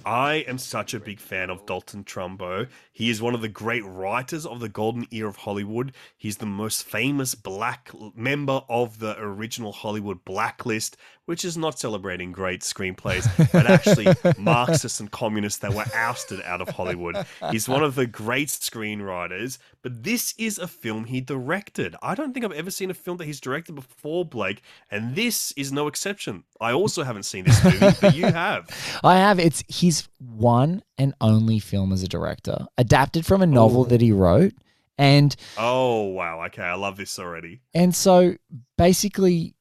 I 0.07 0.45
am 0.47 0.59
such 0.59 0.93
a 0.93 1.01
big 1.01 1.18
fan 1.18 1.49
of 1.49 1.64
Dalton 1.64 2.05
Trumbo. 2.05 2.68
He 2.93 3.09
is 3.09 3.22
one 3.22 3.35
of 3.35 3.41
the 3.41 3.49
great 3.49 3.85
writers 3.87 4.45
of 4.45 4.61
the 4.61 4.68
golden 4.68 5.07
era 5.11 5.31
of 5.31 5.37
Hollywood. 5.37 5.93
He's 6.18 6.37
the 6.37 6.47
most 6.47 6.85
famous 6.85 7.35
black 7.35 7.91
member 8.14 8.61
of 8.68 8.99
the 8.99 9.18
original 9.18 9.72
Hollywood 9.72 10.22
blacklist, 10.27 10.99
which 11.27 11.45
is 11.45 11.57
not 11.57 11.79
celebrating 11.79 12.33
great 12.33 12.61
screenplays, 12.61 13.27
but 13.53 13.66
actually 13.66 14.07
Marxists 14.39 15.01
and 15.01 15.11
communists 15.11 15.61
that 15.61 15.72
were 15.72 15.85
ousted 15.95 16.41
out 16.43 16.61
of 16.61 16.68
Hollywood. 16.68 17.16
He's 17.51 17.68
one 17.68 17.83
of 17.83 17.95
the 17.95 18.07
great 18.07 18.49
screenwriters, 18.49 19.59
but 19.83 20.03
this 20.03 20.35
is 20.39 20.59
a 20.59 20.66
film 20.68 21.05
he 21.05 21.20
directed. 21.20 21.97
I 22.03 22.14
don't 22.14 22.33
think 22.33 22.45
I've 22.45 22.53
ever 22.53 22.70
seen 22.70 22.91
a 22.91 22.95
film 22.95 23.16
that 23.18 23.25
he's 23.25 23.41
directed 23.41 23.75
before, 23.75 24.25
Blake, 24.25 24.62
and 24.91 25.14
this 25.14 25.53
is 25.53 25.72
no 25.72 25.87
exception. 25.87 26.45
I 26.61 26.72
also 26.72 27.03
haven't 27.03 27.25
seen 27.25 27.45
this 27.45 27.62
movie, 27.64 27.97
but 28.01 28.14
you 28.14 28.27
have. 28.27 28.68
I 29.05 29.16
have. 29.16 29.39
It's 29.39 29.62
his 29.68 30.09
one 30.18 30.83
and 30.99 31.14
only 31.20 31.59
film 31.59 31.93
as 31.93 32.03
a 32.03 32.09
director, 32.09 32.66
adapted 32.79 33.27
from 33.27 33.43
a 33.43 33.47
novel 33.47 33.83
Oh. 33.83 33.85
that 33.85 34.01
he 34.01 34.12
wrote. 34.12 34.53
And 34.97 35.35
Oh 35.59 36.03
wow! 36.05 36.45
Okay, 36.47 36.62
I 36.62 36.75
love 36.75 36.97
this 36.97 37.18
already. 37.18 37.61
And 37.75 37.93
so 37.95 38.37
basically, 38.79 39.55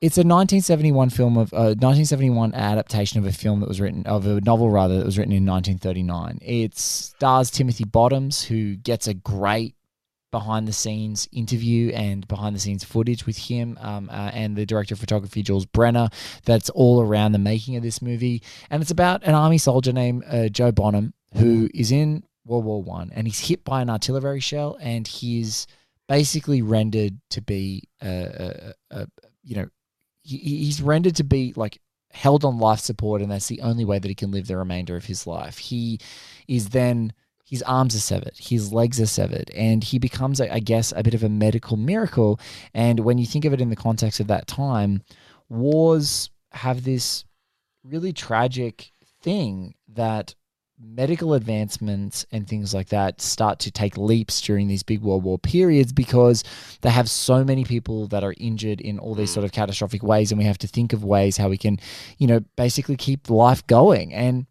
it's 0.00 0.18
a 0.18 0.20
1971 0.20 1.10
film 1.10 1.36
of 1.38 1.52
a 1.52 1.72
1971 1.74 2.54
adaptation 2.54 3.18
of 3.18 3.26
a 3.26 3.32
film 3.32 3.60
that 3.60 3.68
was 3.68 3.80
written 3.80 4.04
of 4.06 4.26
a 4.26 4.40
novel 4.42 4.70
rather 4.70 4.98
that 4.98 5.06
was 5.06 5.16
written 5.16 5.32
in 5.32 5.46
1939. 5.46 6.38
It 6.42 6.76
stars 6.76 7.50
Timothy 7.50 7.84
Bottoms, 7.84 8.44
who 8.44 8.76
gets 8.76 9.06
a 9.06 9.14
great 9.14 9.74
behind 10.30 10.68
the 10.68 10.72
scenes 10.72 11.26
interview 11.32 11.90
and 11.92 12.28
behind 12.28 12.54
the 12.54 12.60
scenes 12.60 12.84
footage 12.84 13.24
with 13.24 13.38
him 13.38 13.78
um, 13.80 14.10
uh, 14.10 14.30
and 14.34 14.54
the 14.54 14.66
director 14.66 14.92
of 14.92 15.00
photography 15.00 15.42
Jules 15.42 15.64
Brenner. 15.64 16.10
That's 16.44 16.68
all 16.70 17.00
around 17.00 17.32
the 17.32 17.38
making 17.38 17.76
of 17.76 17.82
this 17.82 18.02
movie, 18.02 18.42
and 18.68 18.82
it's 18.82 18.90
about 18.90 19.22
an 19.24 19.34
army 19.34 19.58
soldier 19.58 19.92
named 19.92 20.24
uh, 20.28 20.48
Joe 20.48 20.72
Bonham 20.72 21.14
who 21.34 21.70
is 21.74 21.90
in 21.90 22.22
World 22.44 22.64
War 22.64 22.82
One 22.82 23.10
and 23.14 23.26
he's 23.26 23.48
hit 23.48 23.64
by 23.64 23.82
an 23.82 23.90
artillery 23.90 24.40
shell 24.40 24.76
and 24.80 25.06
he's 25.06 25.66
basically 26.08 26.62
rendered 26.62 27.18
to 27.30 27.42
be 27.42 27.82
a, 28.02 28.74
a, 28.90 28.98
a 28.98 29.06
you 29.42 29.56
know 29.56 29.68
he, 30.26 30.64
he's 30.64 30.82
rendered 30.82 31.16
to 31.16 31.24
be 31.24 31.52
like 31.56 31.80
held 32.10 32.44
on 32.44 32.58
life 32.58 32.80
support 32.80 33.20
and 33.20 33.30
that's 33.30 33.48
the 33.48 33.60
only 33.60 33.84
way 33.84 33.98
that 33.98 34.08
he 34.08 34.14
can 34.14 34.30
live 34.30 34.46
the 34.46 34.56
remainder 34.56 34.96
of 34.96 35.04
his 35.04 35.26
life. 35.26 35.58
He 35.58 36.00
is 36.48 36.70
then 36.70 37.12
his 37.44 37.62
arms 37.62 37.94
are 37.94 38.00
severed 38.00 38.36
his 38.36 38.72
legs 38.72 39.00
are 39.00 39.06
severed 39.06 39.50
and 39.50 39.84
he 39.84 39.98
becomes 39.98 40.40
I 40.40 40.58
guess 40.58 40.92
a 40.96 41.02
bit 41.02 41.14
of 41.14 41.22
a 41.22 41.28
medical 41.28 41.76
miracle. 41.76 42.40
And 42.74 43.00
when 43.00 43.18
you 43.18 43.26
think 43.26 43.44
of 43.44 43.52
it 43.52 43.60
in 43.60 43.70
the 43.70 43.76
context 43.76 44.20
of 44.20 44.26
that 44.28 44.46
time 44.46 45.02
wars 45.48 46.30
have 46.52 46.84
this 46.84 47.24
really 47.84 48.12
tragic 48.12 48.92
thing 49.20 49.74
that 49.88 50.34
medical 50.78 51.32
advancements 51.34 52.26
and 52.32 52.46
things 52.46 52.74
like 52.74 52.88
that 52.88 53.20
start 53.20 53.58
to 53.58 53.70
take 53.70 53.96
leaps 53.96 54.40
during 54.42 54.68
these 54.68 54.82
big 54.82 55.00
world 55.00 55.22
war 55.22 55.38
periods 55.38 55.92
because 55.92 56.44
they 56.82 56.90
have 56.90 57.08
so 57.08 57.42
many 57.42 57.64
people 57.64 58.06
that 58.08 58.22
are 58.22 58.34
injured 58.36 58.80
in 58.80 58.98
all 58.98 59.14
these 59.14 59.30
mm. 59.30 59.34
sort 59.34 59.44
of 59.44 59.52
catastrophic 59.52 60.02
ways 60.02 60.30
and 60.30 60.38
we 60.38 60.44
have 60.44 60.58
to 60.58 60.66
think 60.66 60.92
of 60.92 61.02
ways 61.02 61.38
how 61.38 61.48
we 61.48 61.56
can 61.56 61.78
you 62.18 62.26
know 62.26 62.40
basically 62.56 62.96
keep 62.96 63.30
life 63.30 63.66
going. 63.66 64.12
And 64.12 64.46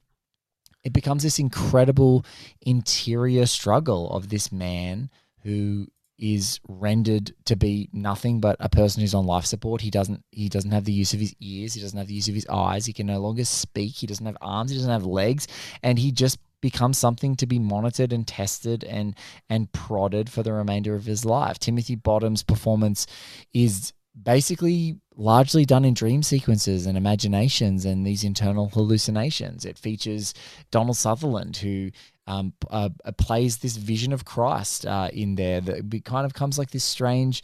it 0.84 0.94
becomes 0.94 1.24
this 1.24 1.40
incredible 1.40 2.26
interior 2.62 3.46
struggle 3.48 4.10
of 4.12 4.30
this 4.30 4.52
man 4.52 5.10
who 5.42 5.88
is 6.18 6.60
rendered 6.68 7.34
to 7.46 7.56
be 7.56 7.90
nothing 7.92 8.40
but 8.40 8.56
a 8.60 8.70
person 8.70 9.02
who's 9.02 9.14
on 9.14 9.26
life 9.26 9.46
support. 9.46 9.82
He 9.82 9.90
doesn't 9.90 10.24
he 10.32 10.50
doesn't 10.50 10.72
have 10.72 10.86
the 10.86 10.94
use 10.94 11.14
of 11.14 11.20
his 11.20 11.36
ears, 11.40 11.74
he 11.74 11.82
doesn't 11.82 11.98
have 11.98 12.08
the 12.08 12.14
use 12.14 12.28
of 12.28 12.36
his 12.36 12.48
eyes, 12.48 12.86
he 12.86 12.94
can 12.94 13.08
no 13.08 13.20
longer 13.20 13.46
speak, 13.46 13.96
he 13.96 14.08
doesn't 14.08 14.26
have 14.26 14.38
arms, 14.42 14.72
he 14.72 14.78
doesn't 14.78 14.92
have 14.92 15.06
legs, 15.06 15.48
and 15.84 16.00
he 16.00 16.12
just 16.12 16.40
becomes 16.62 16.98
something 16.98 17.36
to 17.36 17.46
be 17.46 17.60
monitored 17.60 18.12
and 18.12 18.28
tested 18.28 18.84
and 18.86 19.16
and 19.50 19.72
prodded 19.72 20.30
for 20.30 20.42
the 20.42 20.54
remainder 20.54 20.96
of 20.96 21.06
his 21.06 21.26
life. 21.26 21.60
Timothy 21.60 21.96
Bottom's 21.96 22.44
performance 22.44 23.06
is 23.54 23.94
basically 24.22 24.98
largely 25.18 25.66
done 25.66 25.86
in 25.86 25.94
dream 25.94 26.24
sequences 26.24 26.86
and 26.86 26.98
imaginations 26.98 27.86
and 27.86 28.06
these 28.06 28.24
internal 28.24 28.70
hallucinations. 28.70 29.66
It 29.66 29.78
features 29.78 30.34
Donald 30.72 30.98
Sutherland, 30.98 31.58
who 31.58 31.92
um, 32.28 32.54
uh, 32.70 32.90
uh, 33.04 33.12
plays 33.14 33.58
this 33.58 33.78
vision 33.78 34.12
of 34.14 34.26
Christ 34.26 34.86
uh, 34.86 35.10
in 35.14 35.36
there 35.36 35.62
that 35.62 36.02
kind 36.06 36.26
of 36.26 36.34
comes 36.34 36.58
like 36.58 36.72
this 36.72 36.84
strange 36.84 37.44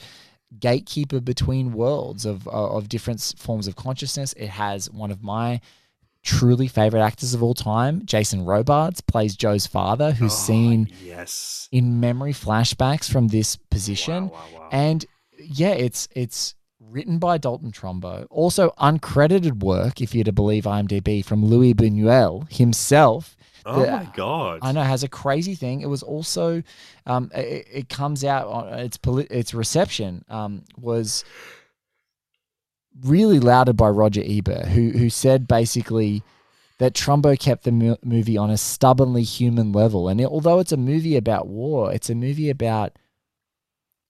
gatekeeper 0.60 1.20
between 1.20 1.72
worlds 1.74 2.26
of 2.26 2.48
uh, 2.48 2.52
of 2.52 2.90
different 2.90 3.34
forms 3.38 3.68
of 3.68 3.76
consciousness. 3.76 4.34
It 4.34 4.50
has 4.50 4.90
one 4.90 5.12
of 5.12 5.24
my 5.24 5.62
truly 6.24 6.68
favorite 6.68 7.02
actors 7.02 7.34
of 7.34 7.42
all 7.42 7.54
time, 7.56 8.06
Jason 8.06 8.46
Robards, 8.46 9.02
plays 9.02 9.36
Joe's 9.36 9.66
father, 9.66 10.12
who's 10.12 10.34
seen 10.38 10.90
Yes. 11.04 11.68
in 11.72 12.00
memory 12.00 12.34
flashbacks 12.34 13.10
from 13.10 13.30
this 13.30 13.56
position. 13.56 14.30
And 14.72 15.06
yeah, 15.40 15.72
it's 15.72 16.08
it's 16.16 16.54
written 16.92 17.18
by 17.18 17.38
Dalton 17.38 17.72
Trumbo. 17.72 18.28
Also 18.30 18.74
uncredited 18.80 19.64
work, 19.64 20.02
if 20.02 20.14
you're 20.14 20.24
to 20.26 20.32
believe 20.32 20.66
IMDb, 20.66 21.24
from 21.24 21.46
Luis 21.46 21.74
Buñuel 21.74 22.52
himself. 22.52 23.36
Oh 23.66 23.82
The- 23.86 23.92
my 23.92 24.08
god! 24.16 24.60
I 24.64 24.72
know 24.72 24.82
has 24.82 25.04
a 25.04 25.08
crazy 25.08 25.54
thing. 25.56 25.82
It 25.82 25.90
was 25.90 26.02
also, 26.04 26.64
um, 27.06 27.32
it, 27.36 27.68
it 27.72 27.90
comes 27.90 28.24
out 28.24 28.48
on 28.48 28.74
its 28.80 28.98
poli- 28.98 29.28
its 29.30 29.54
reception 29.54 30.26
um, 30.30 30.64
was 30.78 31.24
really 33.04 33.40
lauded 33.40 33.78
by 33.78 33.90
Roger 33.90 34.22
Ebert, 34.26 34.66
who 34.68 34.90
who 34.92 35.10
said 35.10 35.48
basically 35.48 36.24
that 36.80 36.94
Trumbo 36.96 37.38
kept 37.40 37.64
the 37.64 37.72
mo- 37.72 37.98
movie 38.04 38.38
on 38.38 38.50
a 38.50 38.58
stubbornly 38.58 39.22
human 39.24 39.72
level, 39.72 40.08
and 40.10 40.20
it, 40.20 40.26
although 40.26 40.58
it's 40.60 40.72
a 40.72 40.78
movie 40.78 41.16
about 41.16 41.48
war, 41.48 41.94
it's 41.94 42.10
a 42.10 42.16
movie 42.16 42.50
about 42.50 42.98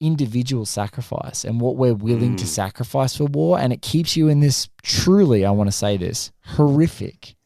individual 0.02 0.66
sacrifice 0.66 1.44
and 1.44 1.60
what 1.60 1.76
we're 1.76 1.94
willing 1.94 2.34
to 2.36 2.44
mm. 2.44 2.48
sacrifice 2.48 3.16
for 3.16 3.24
war, 3.24 3.58
and 3.58 3.72
it 3.72 3.80
keeps 3.80 4.16
you 4.16 4.28
in 4.28 4.40
this 4.40 4.68
truly, 4.82 5.46
I 5.46 5.52
want 5.52 5.68
to 5.68 5.72
say 5.72 5.96
this 5.96 6.32
horrific 6.44 7.36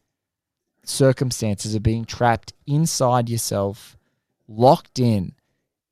circumstances 0.83 1.75
of 1.75 1.83
being 1.83 2.03
trapped 2.03 2.53
inside 2.65 3.29
yourself, 3.29 3.95
locked 4.47 4.97
in, 4.97 5.33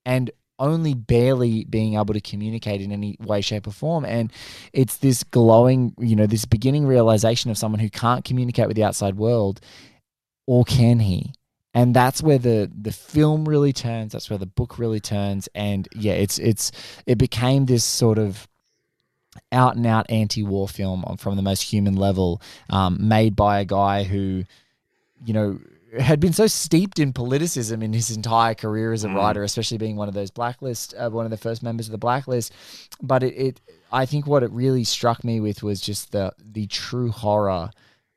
and 0.05 0.31
only 0.57 0.93
barely 0.93 1.65
being 1.65 1.95
able 1.95 2.13
to 2.13 2.21
communicate 2.21 2.81
in 2.81 2.91
any 2.91 3.15
way, 3.19 3.41
shape, 3.41 3.67
or 3.67 3.71
form. 3.71 4.05
And 4.05 4.31
it's 4.73 4.97
this 4.97 5.23
glowing, 5.23 5.93
you 5.99 6.15
know, 6.15 6.25
this 6.25 6.45
beginning 6.45 6.87
realization 6.87 7.51
of 7.51 7.57
someone 7.57 7.79
who 7.79 7.89
can't 7.89 8.25
communicate 8.25 8.67
with 8.67 8.75
the 8.75 8.83
outside 8.83 9.15
world, 9.15 9.59
or 10.47 10.63
can 10.63 10.99
he? 10.99 11.33
And 11.75 11.93
that's 11.93 12.23
where 12.23 12.39
the 12.39 12.71
the 12.81 12.91
film 12.93 13.47
really 13.47 13.73
turns. 13.73 14.13
That's 14.13 14.29
where 14.29 14.39
the 14.39 14.45
book 14.47 14.79
really 14.79 15.01
turns, 15.01 15.47
and 15.53 15.87
yeah, 15.93 16.13
it's 16.13 16.39
it's 16.39 16.71
it 17.05 17.17
became 17.17 17.65
this 17.65 17.83
sort 17.83 18.17
of 18.17 18.47
out 19.51 19.75
and 19.75 19.85
out 19.85 20.09
anti-war 20.09 20.69
film 20.69 21.03
from 21.17 21.35
the 21.35 21.41
most 21.41 21.63
human 21.63 21.95
level, 21.97 22.41
um, 22.69 22.97
made 23.05 23.35
by 23.35 23.59
a 23.59 23.65
guy 23.65 24.03
who, 24.03 24.45
you 25.25 25.33
know, 25.33 25.59
had 25.99 26.21
been 26.21 26.31
so 26.31 26.47
steeped 26.47 26.99
in 26.99 27.11
politicism 27.11 27.83
in 27.83 27.91
his 27.91 28.09
entire 28.15 28.55
career 28.55 28.93
as 28.93 29.03
a 29.03 29.09
Mm. 29.09 29.15
writer, 29.15 29.43
especially 29.43 29.77
being 29.77 29.97
one 29.97 30.07
of 30.07 30.13
those 30.13 30.31
blacklist, 30.31 30.93
uh, 30.97 31.09
one 31.09 31.25
of 31.25 31.31
the 31.31 31.37
first 31.37 31.61
members 31.61 31.87
of 31.87 31.91
the 31.91 31.97
blacklist. 31.97 32.53
But 33.01 33.23
it, 33.23 33.33
it, 33.35 33.61
I 33.91 34.05
think 34.05 34.25
what 34.25 34.43
it 34.43 34.51
really 34.51 34.85
struck 34.85 35.25
me 35.25 35.41
with 35.41 35.61
was 35.61 35.81
just 35.81 36.13
the 36.13 36.31
the 36.39 36.67
true 36.67 37.11
horror 37.11 37.71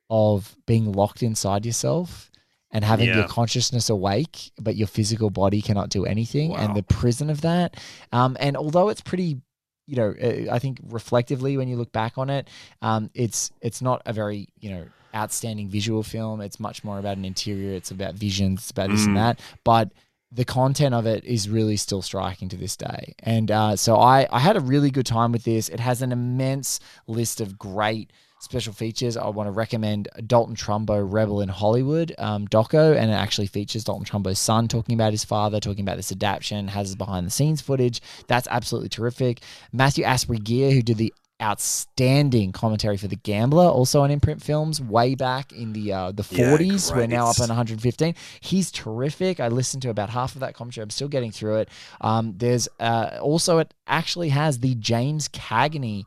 of 0.09 0.57
being 0.67 0.93
locked 0.93 1.25
inside 1.25 1.67
yourself 1.67 2.31
and 2.71 2.85
having 2.85 3.09
Yeah. 3.09 3.17
your 3.19 3.29
consciousness 3.29 3.89
awake, 3.89 4.53
but 4.61 4.77
your 4.77 4.87
physical 4.89 5.31
body 5.31 5.63
cannot 5.63 5.89
do 5.91 6.05
anything, 6.05 6.51
Wow. 6.51 6.57
and 6.59 6.77
the 6.77 6.83
prison 6.83 7.31
of 7.31 7.41
that. 7.41 7.77
Um, 8.13 8.37
and 8.41 8.57
although 8.57 8.89
it's 8.91 9.01
pretty, 9.01 9.41
you 9.87 9.97
know, 9.97 10.15
uh, 10.23 10.53
I 10.55 10.59
think 10.59 10.81
reflectively 10.89 11.57
when 11.57 11.69
you 11.69 11.77
look 11.77 11.93
back 11.93 12.19
on 12.19 12.29
it, 12.31 12.49
um, 12.83 13.11
it's 13.15 13.51
it's 13.63 13.81
not 13.81 14.03
a 14.05 14.13
very 14.13 14.49
you 14.61 14.71
know 14.71 14.85
outstanding 15.15 15.69
visual 15.71 16.03
film. 16.03 16.41
It's 16.43 16.61
much 16.61 16.85
more 16.85 16.99
about 16.99 17.17
an 17.17 17.25
interior. 17.25 17.73
It's 17.75 17.91
about 17.91 18.15
visions. 18.15 18.61
It's 18.61 18.71
about 18.71 18.91
this 18.91 19.07
and 19.07 19.17
Mm. 19.17 19.21
that. 19.21 19.41
But 19.65 19.93
the 20.31 20.45
content 20.45 20.95
of 20.95 21.07
it 21.07 21.25
is 21.25 21.49
really 21.49 21.79
still 21.79 22.03
striking 22.03 22.51
to 22.51 22.57
this 22.59 22.77
day. 22.77 23.15
And 23.21 23.51
uh, 23.51 23.77
so 23.77 23.97
I, 23.97 24.27
I 24.31 24.41
had 24.41 24.59
a 24.59 24.61
really 24.61 24.91
good 24.91 25.07
time 25.07 25.33
with 25.33 25.45
this. 25.45 25.71
It 25.71 25.81
has 25.81 26.03
an 26.03 26.13
immense 26.13 26.81
list 27.07 27.41
of 27.41 27.59
great 27.59 28.13
special 28.41 28.73
features. 28.73 29.17
I 29.17 29.29
want 29.29 29.47
to 29.49 29.53
recommend 29.53 30.09
Dalton 30.27 30.55
Trumbo, 30.57 31.05
Rebel 31.11 31.41
in 31.41 31.49
Hollywood 31.49 32.15
um, 32.19 32.47
doco, 32.49 32.97
and 32.97 33.11
it 33.11 33.15
actually 33.15 33.47
features 33.47 33.85
Dalton 33.85 34.05
Trumbo's 34.05 34.39
son 34.39 34.69
talking 34.69 34.95
about 34.95 35.13
his 35.13 35.25
father, 35.25 35.61
talking 35.61 35.85
about 35.85 35.97
this 35.97 36.13
adaptation, 36.13 36.69
has 36.69 36.89
his 36.89 36.97
behind 36.97 37.27
the 37.27 37.31
scenes 37.31 37.61
footage. 37.61 38.01
That's 38.27 38.49
absolutely 38.51 38.89
terrific. 38.91 39.41
Matthew 39.73 40.05
Asprey 40.05 40.39
Gear, 40.39 40.71
who 40.71 40.83
did 40.83 40.97
the 40.99 41.13
outstanding 41.41 42.51
commentary 42.51 42.97
for 42.97 43.07
The 43.07 43.17
Gambler, 43.17 43.67
also 43.67 44.01
on 44.03 44.11
imprint 44.11 44.43
films, 44.43 44.81
way 44.81 45.15
back 45.15 45.53
in 45.53 45.73
the 45.73 45.93
uh, 45.93 46.13
the 46.13 46.27
Yeah, 46.31 46.57
40s. 46.57 46.95
We're 46.95 47.07
now 47.07 47.29
up 47.29 47.37
great. 47.37 47.45
on 47.45 47.57
115. 47.57 48.15
He's 48.41 48.71
terrific. 48.73 49.39
I 49.39 49.49
listened 49.49 49.83
to 49.83 49.91
about 49.91 50.11
half 50.11 50.35
of 50.35 50.41
that 50.41 50.55
commentary. 50.55 50.83
I'm 50.83 50.91
still 50.91 51.09
getting 51.09 51.31
through 51.31 51.57
it. 51.59 51.69
Um, 52.01 52.35
there's 52.37 52.69
uh, 52.81 53.19
also 53.21 53.59
it 53.59 53.73
actually 53.87 54.31
has 54.31 54.59
the 54.61 54.75
James 54.77 55.29
Cagney 55.29 56.05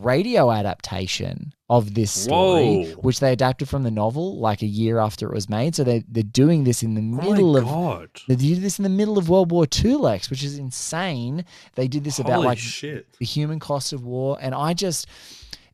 radio 0.00 0.50
adaptation 0.50 1.52
of 1.68 1.94
this 1.94 2.10
story, 2.10 2.84
Whoa. 2.84 3.00
which 3.00 3.20
they 3.20 3.32
adapted 3.32 3.68
from 3.68 3.82
the 3.82 3.90
novel 3.90 4.38
like 4.38 4.62
a 4.62 4.66
year 4.66 4.98
after 4.98 5.26
it 5.28 5.34
was 5.34 5.48
made. 5.48 5.74
So 5.74 5.84
they 5.84 6.04
they're 6.08 6.22
doing 6.22 6.64
this 6.64 6.82
in 6.82 6.94
the 6.94 7.00
middle 7.00 7.56
of 7.56 7.64
god. 7.64 8.10
they 8.28 8.36
did 8.36 8.60
this 8.60 8.78
in 8.78 8.82
the 8.82 8.88
middle 8.88 9.18
of 9.18 9.28
World 9.28 9.50
War 9.50 9.66
II, 9.82 9.94
Lex, 9.96 10.30
which 10.30 10.42
is 10.42 10.58
insane. 10.58 11.44
They 11.74 11.88
did 11.88 12.04
this 12.04 12.18
about 12.18 12.34
Holy 12.34 12.46
like 12.46 12.58
shit. 12.58 13.06
the 13.18 13.24
human 13.24 13.58
cost 13.58 13.92
of 13.92 14.04
war, 14.04 14.36
and 14.40 14.54
I 14.54 14.74
just, 14.74 15.06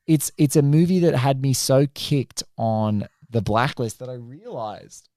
it's 0.07 0.31
it's 0.37 0.57
a 0.57 0.63
movie 0.63 1.01
that 1.01 1.15
had 1.15 1.41
me 1.43 1.53
so 1.53 1.87
kicked 1.95 2.43
on 2.57 3.09
the 3.31 3.43
blacklist 3.43 3.99
that 3.99 4.09
I 4.09 4.15
realized 4.15 5.09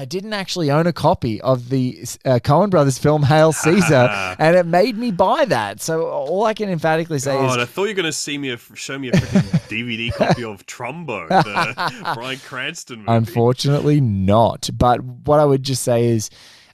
I 0.00 0.06
didn't 0.06 0.32
actually 0.32 0.70
own 0.70 0.86
a 0.86 0.94
copy 0.94 1.42
of 1.42 1.68
the 1.68 1.98
uh, 2.24 2.38
Coen 2.42 2.70
Brothers 2.70 2.96
film 2.96 3.22
Hail 3.22 3.52
Caesar, 3.52 4.34
and 4.38 4.56
it 4.56 4.64
made 4.64 4.96
me 4.96 5.10
buy 5.10 5.44
that. 5.44 5.82
So 5.82 6.08
all 6.08 6.46
I 6.46 6.54
can 6.54 6.70
emphatically 6.70 7.18
say 7.18 7.34
God, 7.34 7.60
I 7.60 7.66
thought 7.66 7.82
you 7.82 7.90
were 7.90 7.94
going 7.94 8.06
to 8.06 8.12
see 8.12 8.38
me 8.38 8.48
a, 8.48 8.56
show 8.56 8.98
me 8.98 9.10
a 9.10 9.12
freaking 9.12 9.68
DVD 9.68 10.10
copy 10.10 10.42
of 10.42 10.64
Trumbo, 10.64 11.28
the 11.28 12.14
Bryan 12.14 12.38
Cranston 12.38 13.00
movie. 13.00 13.12
Unfortunately, 13.12 14.00
not. 14.00 14.70
But 14.72 15.04
what 15.04 15.38
I 15.38 15.44
would 15.44 15.64
just 15.64 15.82
say 15.82 16.06
is, 16.06 16.30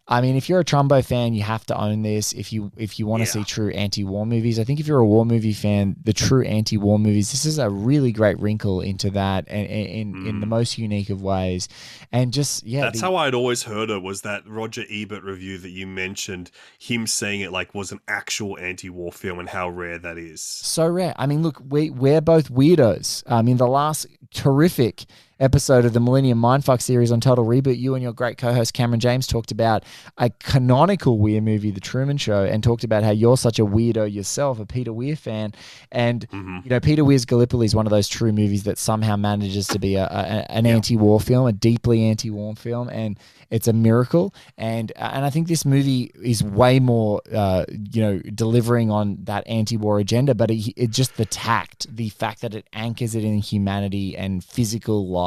I 0.09 0.21
mean, 0.21 0.37
if 0.37 0.49
you're 0.49 0.61
a 0.61 0.65
Trumbo 0.65 1.05
fan, 1.05 1.35
you 1.35 1.43
have 1.43 1.67
to 1.67 1.77
own 1.77 2.03
this. 2.03 2.33
If 2.33 2.53
you 2.53 2.71
if 2.77 2.99
you 2.99 3.07
want 3.09 3.25
to 3.25 3.27
see 3.27 3.43
true 3.43 3.71
anti-war 3.71 4.25
movies, 4.25 4.61
I 4.61 4.65
think 4.65 4.79
if 4.79 4.87
you're 4.87 5.01
a 5.01 5.05
war 5.05 5.27
movie 5.27 5.53
fan, 5.53 5.97
the 6.05 6.13
true 6.13 6.45
anti-war 6.45 7.01
movies, 7.01 7.33
this 7.33 7.45
is 7.45 7.59
a 7.59 7.69
really 7.69 8.13
great 8.13 8.39
wrinkle 8.39 8.81
into 8.81 9.11
that, 9.11 9.47
and 9.49 9.67
in 9.67 10.15
in, 10.15 10.27
in 10.29 10.41
the 10.41 10.47
mm. 10.47 10.51
most 10.51 10.79
unique 10.79 11.11
of 11.11 11.23
ways. 11.23 11.69
And 12.13 12.33
just 12.33 12.65
yeah. 12.65 12.83
That's 12.83 13.01
the- 13.01 13.07
how 13.07 13.17
I'd 13.17 13.35
always 13.35 13.65
heard 13.65 13.91
it 13.91 14.01
was 14.01 14.23
that 14.23 14.47
Roger 14.47 14.85
Ebert 14.89 15.25
review 15.25 15.59
that 15.59 15.71
you 15.71 15.89
mentioned, 15.89 16.53
him 16.79 17.09
saying 17.09 17.41
it 17.41 17.51
like 17.51 17.75
was 17.75 17.91
an 17.91 18.01
actual 18.07 18.57
anti-war 18.59 19.11
film 19.11 19.41
and 19.41 19.49
how 19.49 19.69
rare 19.69 19.99
that 19.99 20.19
is. 20.19 20.41
so 20.41 20.87
rare. 20.87 21.15
I 21.17 21.27
mean, 21.27 21.43
look, 21.43 21.61
we 21.69 21.91
we're 21.91 22.21
both 22.21 22.53
weirdos. 22.53 23.25
I 23.27 23.43
mean, 23.43 23.57
the 23.57 23.67
last 23.67 24.07
terrific 24.33 25.07
episode 25.39 25.85
of 25.85 25.93
the 25.93 26.01
Millennium 26.01 26.41
Mindfuck 26.41 26.81
series 26.81 27.13
on 27.13 27.21
Total 27.21 27.45
Reboot, 27.45 27.79
you 27.79 27.95
and 27.95 28.03
your 28.03 28.13
great 28.13 28.39
co-host 28.39 28.73
Cameron 28.73 29.01
James 29.01 29.27
talked 29.27 29.51
about 29.51 29.85
a 30.17 30.31
canonical 30.31 31.19
Weir 31.19 31.41
movie, 31.41 31.71
The 31.71 31.81
Truman 31.81 32.17
Show, 32.17 32.45
and 32.45 32.63
talked 32.65 32.85
about 32.85 33.03
how 33.05 33.11
you're 33.11 33.37
such 33.37 33.59
a 33.59 33.65
weirdo 33.65 34.13
yourself, 34.13 34.59
a 34.59 34.67
Peter 34.67 34.93
Weir 34.93 35.17
fan, 35.17 35.53
and 35.93 36.27
Mm-hmm. 36.31 36.59
you 36.65 36.71
know 36.71 36.81
Peter 36.81 37.05
Weir's 37.05 37.25
Gallipoli 37.25 37.67
is 37.67 37.75
one 37.75 37.87
of 37.87 37.91
those 37.91 38.09
true 38.09 38.33
movies 38.33 38.65
that 38.65 38.79
somehow 38.79 39.17
manages 39.17 39.69
to 39.69 39.79
be 39.79 39.97
a, 39.97 40.05
a 40.05 40.51
an 40.51 40.67
anti-war 40.67 41.21
film, 41.21 41.47
a 41.47 41.53
deeply 41.53 42.05
anti-war 42.05 42.55
film, 42.57 42.89
and 42.89 43.19
it's 43.51 43.69
a 43.69 43.73
miracle. 43.73 44.35
And 44.59 44.93
and 44.97 45.25
I 45.25 45.31
think 45.31 45.49
this 45.49 45.65
movie 45.65 46.11
is 46.23 46.43
way 46.43 46.81
more, 46.81 47.21
uh, 47.33 47.65
you 47.69 48.03
know, 48.03 48.19
delivering 48.19 48.91
on 48.91 49.19
that 49.25 49.47
anti-war 49.47 49.99
agenda. 49.99 50.35
But 50.35 50.51
it, 50.51 50.73
it 50.77 50.91
just 50.91 51.17
the 51.17 51.27
tact, 51.27 51.87
the 51.95 52.09
fact 52.09 52.41
that 52.41 52.55
it 52.55 52.67
anchors 52.73 53.15
it 53.15 53.25
in 53.25 53.39
humanity 53.39 54.17
and 54.17 54.43
physical 54.43 55.09
life, 55.09 55.26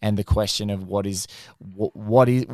and 0.00 0.16
the 0.16 0.24
question 0.24 0.70
of 0.70 0.84
what 0.84 1.06
is 1.06 1.26
what, 1.58 1.94
what 1.96 2.28
is 2.28 2.46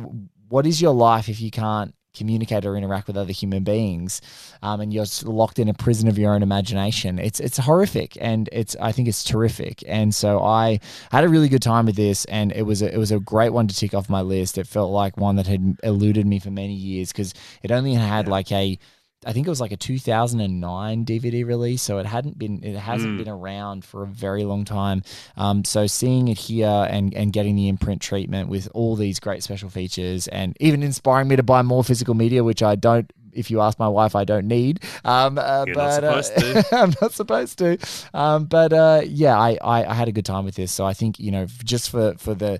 what 0.47 0.65
is 0.65 0.81
your 0.81 0.93
life 0.93 1.29
if 1.29 1.39
you 1.39 1.51
can't 1.51 1.93
communicate 2.13 2.65
or 2.65 2.75
interact 2.75 3.07
with 3.07 3.15
other 3.15 3.31
human 3.31 3.63
beings, 3.63 4.19
um, 4.61 4.81
and 4.81 4.93
you're 4.93 5.05
locked 5.23 5.59
in 5.59 5.69
a 5.69 5.73
prison 5.73 6.07
of 6.09 6.17
your 6.17 6.33
own 6.33 6.43
imagination. 6.43 7.19
It's 7.19 7.39
it's 7.39 7.57
horrific, 7.57 8.17
and 8.19 8.49
it's 8.51 8.75
I 8.81 8.91
think 8.91 9.07
it's 9.07 9.23
terrific. 9.23 9.83
And 9.87 10.13
so 10.13 10.43
I 10.43 10.79
had 11.11 11.23
a 11.23 11.29
really 11.29 11.49
good 11.49 11.61
time 11.61 11.85
with 11.85 11.95
this, 11.95 12.25
and 12.25 12.51
it 12.51 12.63
was 12.63 12.81
a, 12.81 12.93
it 12.93 12.97
was 12.97 13.11
a 13.11 13.19
great 13.19 13.53
one 13.53 13.67
to 13.67 13.75
tick 13.75 13.93
off 13.93 14.09
my 14.09 14.21
list. 14.21 14.57
It 14.57 14.67
felt 14.67 14.91
like 14.91 15.17
one 15.17 15.35
that 15.37 15.47
had 15.47 15.77
eluded 15.83 16.25
me 16.25 16.39
for 16.39 16.51
many 16.51 16.73
years 16.73 17.11
because 17.11 17.33
it 17.63 17.71
only 17.71 17.93
had 17.93 18.27
like 18.27 18.51
a 18.51 18.77
I 19.25 19.33
think 19.33 19.45
it 19.47 19.49
was 19.49 19.59
like 19.59 19.73
a 19.73 19.77
2009 19.77 21.03
DVD 21.05 21.45
release, 21.45 21.81
so 21.81 21.97
it 21.97 22.05
hadn't 22.05 22.37
been, 22.39 22.63
it 22.63 22.77
hasn't 22.77 23.15
Mm. 23.15 23.17
been 23.17 23.27
around 23.29 23.83
for 23.83 24.03
a 24.03 24.07
very 24.07 24.45
long 24.45 24.63
time. 24.63 25.01
Um, 25.35 25.65
so 25.65 25.87
seeing 25.87 26.29
it 26.29 26.37
here 26.37 26.87
and 26.89 27.13
and 27.13 27.33
getting 27.33 27.55
the 27.55 27.67
imprint 27.67 28.01
treatment 28.01 28.47
with 28.49 28.69
all 28.73 28.95
these 28.95 29.19
great 29.19 29.43
special 29.43 29.69
features, 29.69 30.27
and 30.29 30.55
even 30.61 30.83
inspiring 30.83 31.27
me 31.27 31.35
to 31.35 31.43
buy 31.43 31.61
more 31.63 31.83
physical 31.83 32.13
media, 32.13 32.43
which 32.43 32.63
I 32.63 32.75
don't. 32.75 33.11
If 33.31 33.51
you 33.51 33.61
ask 33.61 33.77
my 33.77 33.87
wife, 33.87 34.15
I 34.15 34.23
don't 34.23 34.47
need. 34.47 34.83
Um, 35.05 35.37
uh, 35.37 35.63
You're 35.67 35.75
not 35.75 36.01
but 36.01 36.03
uh, 36.03 36.21
supposed 36.21 36.39
to. 36.71 36.75
I'm 36.77 36.93
not 37.01 37.11
supposed 37.13 37.57
to. 37.59 37.77
Um, 38.13 38.45
but 38.45 38.73
uh, 38.73 39.01
yeah, 39.05 39.37
I, 39.37 39.57
I 39.61 39.85
I 39.85 39.93
had 39.93 40.07
a 40.07 40.11
good 40.11 40.25
time 40.25 40.45
with 40.45 40.55
this. 40.55 40.71
So 40.71 40.85
I 40.85 40.93
think 40.93 41.19
you 41.19 41.31
know 41.31 41.45
just 41.63 41.89
for 41.91 42.15
for 42.17 42.33
the 42.33 42.59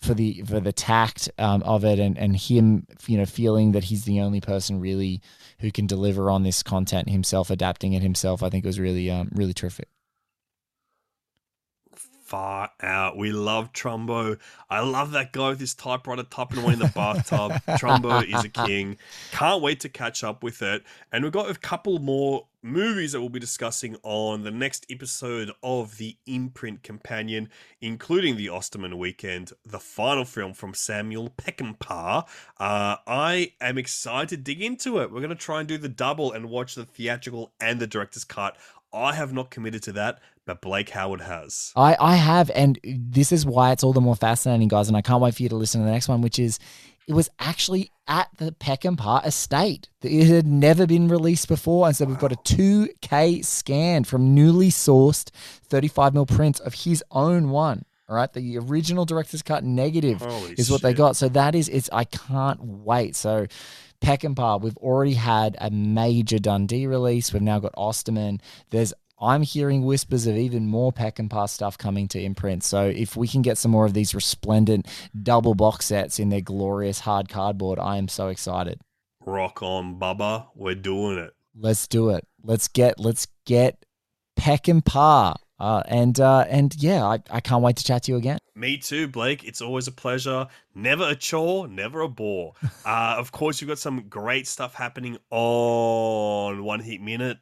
for 0.00 0.12
the 0.14 0.42
for 0.46 0.60
the 0.60 0.72
tact 0.72 1.30
um, 1.38 1.62
of 1.62 1.82
it 1.84 1.98
and 1.98 2.18
and 2.18 2.36
him 2.36 2.86
you 3.06 3.16
know 3.16 3.24
feeling 3.26 3.72
that 3.72 3.84
he's 3.84 4.04
the 4.04 4.20
only 4.20 4.40
person 4.40 4.78
really 4.78 5.20
who 5.64 5.72
can 5.72 5.86
deliver 5.86 6.30
on 6.30 6.42
this 6.42 6.62
content 6.62 7.08
himself 7.08 7.48
adapting 7.48 7.94
it 7.94 8.02
himself 8.02 8.42
i 8.42 8.50
think 8.50 8.62
it 8.62 8.68
was 8.68 8.78
really 8.78 9.10
um 9.10 9.30
really 9.32 9.54
terrific 9.54 9.88
Far 12.24 12.70
out. 12.80 13.18
We 13.18 13.32
love 13.32 13.72
Trumbo. 13.74 14.38
I 14.70 14.80
love 14.80 15.12
that 15.12 15.32
guy 15.32 15.50
with 15.50 15.60
his 15.60 15.74
typewriter 15.74 16.22
typing 16.22 16.64
away 16.64 16.72
in 16.72 16.78
the 16.78 16.90
bathtub. 16.94 17.52
Trumbo 17.78 18.26
is 18.26 18.42
a 18.42 18.48
king. 18.48 18.96
Can't 19.30 19.60
wait 19.60 19.80
to 19.80 19.90
catch 19.90 20.24
up 20.24 20.42
with 20.42 20.62
it. 20.62 20.82
And 21.12 21.22
we've 21.22 21.34
got 21.34 21.50
a 21.50 21.54
couple 21.54 21.98
more 21.98 22.46
movies 22.64 23.12
that 23.12 23.20
we'll 23.20 23.28
be 23.28 23.38
discussing 23.38 23.94
on 24.02 24.42
the 24.42 24.50
next 24.50 24.86
episode 24.88 25.52
of 25.62 25.98
the 25.98 26.16
Imprint 26.26 26.82
Companion, 26.82 27.50
including 27.82 28.36
the 28.36 28.48
Osterman 28.48 28.96
Weekend, 28.98 29.52
the 29.66 29.78
final 29.78 30.24
film 30.24 30.54
from 30.54 30.72
Samuel 30.72 31.30
Peckinpah. 31.36 32.26
Uh, 32.58 32.96
I 33.06 33.52
am 33.60 33.76
excited 33.76 34.30
to 34.30 34.36
dig 34.38 34.62
into 34.62 34.98
it. 34.98 35.12
We're 35.12 35.20
going 35.20 35.28
to 35.28 35.36
try 35.36 35.60
and 35.60 35.68
do 35.68 35.76
the 35.76 35.90
double 35.90 36.32
and 36.32 36.48
watch 36.48 36.74
the 36.74 36.86
theatrical 36.86 37.52
and 37.60 37.78
the 37.78 37.86
director's 37.86 38.24
cut. 38.24 38.56
I 38.94 39.12
have 39.12 39.34
not 39.34 39.50
committed 39.50 39.82
to 39.84 39.92
that, 39.92 40.20
but 40.46 40.62
Blake 40.62 40.90
Howard 40.90 41.20
has. 41.20 41.72
i 41.76 41.96
i 42.00 42.16
have 42.16 42.50
and 42.54 42.78
this 42.84 43.32
is 43.32 43.44
why 43.44 43.72
it's 43.72 43.82
all 43.82 43.92
the 43.92 44.00
more 44.00 44.14
fascinating 44.16 44.68
guys 44.68 44.88
and 44.88 44.96
i 44.96 45.00
can't 45.00 45.22
wait 45.22 45.34
for 45.34 45.42
you 45.42 45.48
to 45.48 45.56
listen 45.56 45.80
to 45.80 45.86
the 45.86 45.90
next 45.90 46.06
one 46.06 46.20
which 46.20 46.38
is 46.38 46.58
it 47.08 47.14
was 47.14 47.28
actually 47.38 47.90
at 48.06 48.28
the 48.36 48.52
Peckinpah 48.52 49.26
estate. 49.26 49.88
It 50.02 50.26
had 50.26 50.46
never 50.46 50.86
been 50.86 51.08
released 51.08 51.48
before. 51.48 51.86
And 51.86 51.96
so 51.96 52.04
we've 52.04 52.18
got 52.18 52.32
a 52.32 52.36
2K 52.36 53.44
scan 53.44 54.04
from 54.04 54.34
newly 54.34 54.70
sourced 54.70 55.30
35mm 55.68 56.28
prints 56.28 56.60
of 56.60 56.74
his 56.74 57.02
own 57.10 57.50
one. 57.50 57.84
All 58.08 58.16
right. 58.16 58.32
The 58.32 58.58
original 58.58 59.06
director's 59.06 59.42
cut 59.42 59.64
negative 59.64 60.20
Holy 60.20 60.52
is 60.52 60.70
what 60.70 60.82
they 60.82 60.92
got. 60.92 61.16
So 61.16 61.28
that 61.30 61.54
is, 61.54 61.68
it's, 61.68 61.88
I 61.92 62.04
can't 62.04 62.60
wait. 62.62 63.16
So 63.16 63.46
Peckinpah, 64.02 64.60
we've 64.60 64.76
already 64.76 65.14
had 65.14 65.56
a 65.58 65.70
major 65.70 66.38
Dundee 66.38 66.86
release. 66.86 67.32
We've 67.32 67.42
now 67.42 67.58
got 67.58 67.72
Osterman. 67.76 68.40
There's 68.70 68.92
I'm 69.20 69.42
hearing 69.42 69.84
whispers 69.84 70.26
of 70.26 70.36
even 70.36 70.66
more 70.66 70.92
Peckinpah 70.92 71.48
stuff 71.48 71.78
coming 71.78 72.08
to 72.08 72.20
imprint. 72.20 72.64
So 72.64 72.86
if 72.86 73.16
we 73.16 73.28
can 73.28 73.42
get 73.42 73.58
some 73.58 73.70
more 73.70 73.86
of 73.86 73.94
these 73.94 74.14
resplendent 74.14 74.86
double 75.22 75.54
box 75.54 75.86
sets 75.86 76.18
in 76.18 76.30
their 76.30 76.40
glorious 76.40 77.00
hard 77.00 77.28
cardboard, 77.28 77.78
I 77.78 77.96
am 77.96 78.08
so 78.08 78.28
excited. 78.28 78.80
Rock 79.24 79.62
on, 79.62 79.98
Bubba. 79.98 80.48
We're 80.54 80.74
doing 80.74 81.18
it. 81.18 81.34
Let's 81.56 81.86
do 81.86 82.10
it. 82.10 82.26
Let's 82.42 82.68
get 82.68 82.98
let's 82.98 83.28
get 83.46 83.84
Peckinpah. 84.38 85.36
Uh, 85.58 85.82
and 85.86 86.18
uh, 86.18 86.44
and 86.48 86.74
yeah, 86.76 87.04
I, 87.04 87.20
I 87.30 87.40
can't 87.40 87.62
wait 87.62 87.76
to 87.76 87.84
chat 87.84 88.02
to 88.04 88.12
you 88.12 88.18
again. 88.18 88.38
Me 88.56 88.76
too, 88.76 89.06
Blake. 89.06 89.44
It's 89.44 89.60
always 89.60 89.86
a 89.86 89.92
pleasure. 89.92 90.48
Never 90.74 91.08
a 91.08 91.14
chore, 91.14 91.68
never 91.68 92.00
a 92.00 92.08
bore. 92.08 92.54
uh, 92.84 93.14
of 93.18 93.30
course, 93.30 93.60
you've 93.60 93.68
got 93.68 93.78
some 93.78 94.08
great 94.08 94.46
stuff 94.48 94.74
happening 94.74 95.16
on 95.30 96.64
One 96.64 96.80
Heat 96.80 97.00
Minute. 97.00 97.38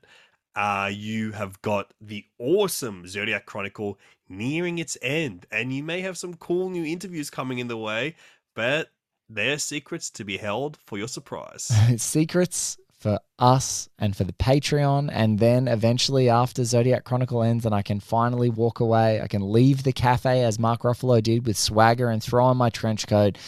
Uh, 0.55 0.91
you 0.93 1.33
have 1.33 1.61
got 1.63 1.93
the 2.01 2.25
awesome 2.39 3.07
Zodiac 3.07 3.47
Chronicle 3.47 3.99
nearing 4.29 4.79
its 4.79 4.99
end, 5.01 5.47
and 5.51 5.73
you 5.73 5.83
may 5.83 6.01
have 6.01 6.19
some 6.19 6.35
cool 6.35 6.69
new 6.69 6.85
interviews 6.85 7.31
coming 7.31 7.59
in 7.59 7.69
the 7.69 7.77
way, 7.77 8.17
but 8.55 8.91
they're 9.29 9.59
secrets 9.59 10.11
to 10.11 10.25
be 10.25 10.37
held 10.37 10.79
for 10.85 10.99
your 10.99 11.09
surprise. 11.09 11.71
Secrets 11.97 12.77
for 13.03 13.19
us 13.39 13.89
and 13.99 14.17
for 14.17 14.25
the 14.25 14.33
Patreon. 14.35 15.11
And 15.13 15.39
then 15.39 15.67
eventually, 15.67 16.29
after 16.29 16.65
Zodiac 16.65 17.05
Chronicle 17.05 17.43
ends, 17.43 17.67
and 17.67 17.75
I 17.75 17.83
can 17.83 17.99
finally 17.99 18.49
walk 18.49 18.81
away, 18.81 19.21
I 19.21 19.27
can 19.27 19.53
leave 19.53 19.83
the 19.83 19.93
cafe 19.93 20.45
as 20.45 20.59
Mark 20.59 20.83
Ruffalo 20.83 21.23
did 21.23 21.47
with 21.47 21.57
swagger 21.57 22.09
and 22.09 22.23
throw 22.23 22.45
on 22.45 22.57
my 22.57 22.71
trench 22.71 23.07
coat. 23.07 23.39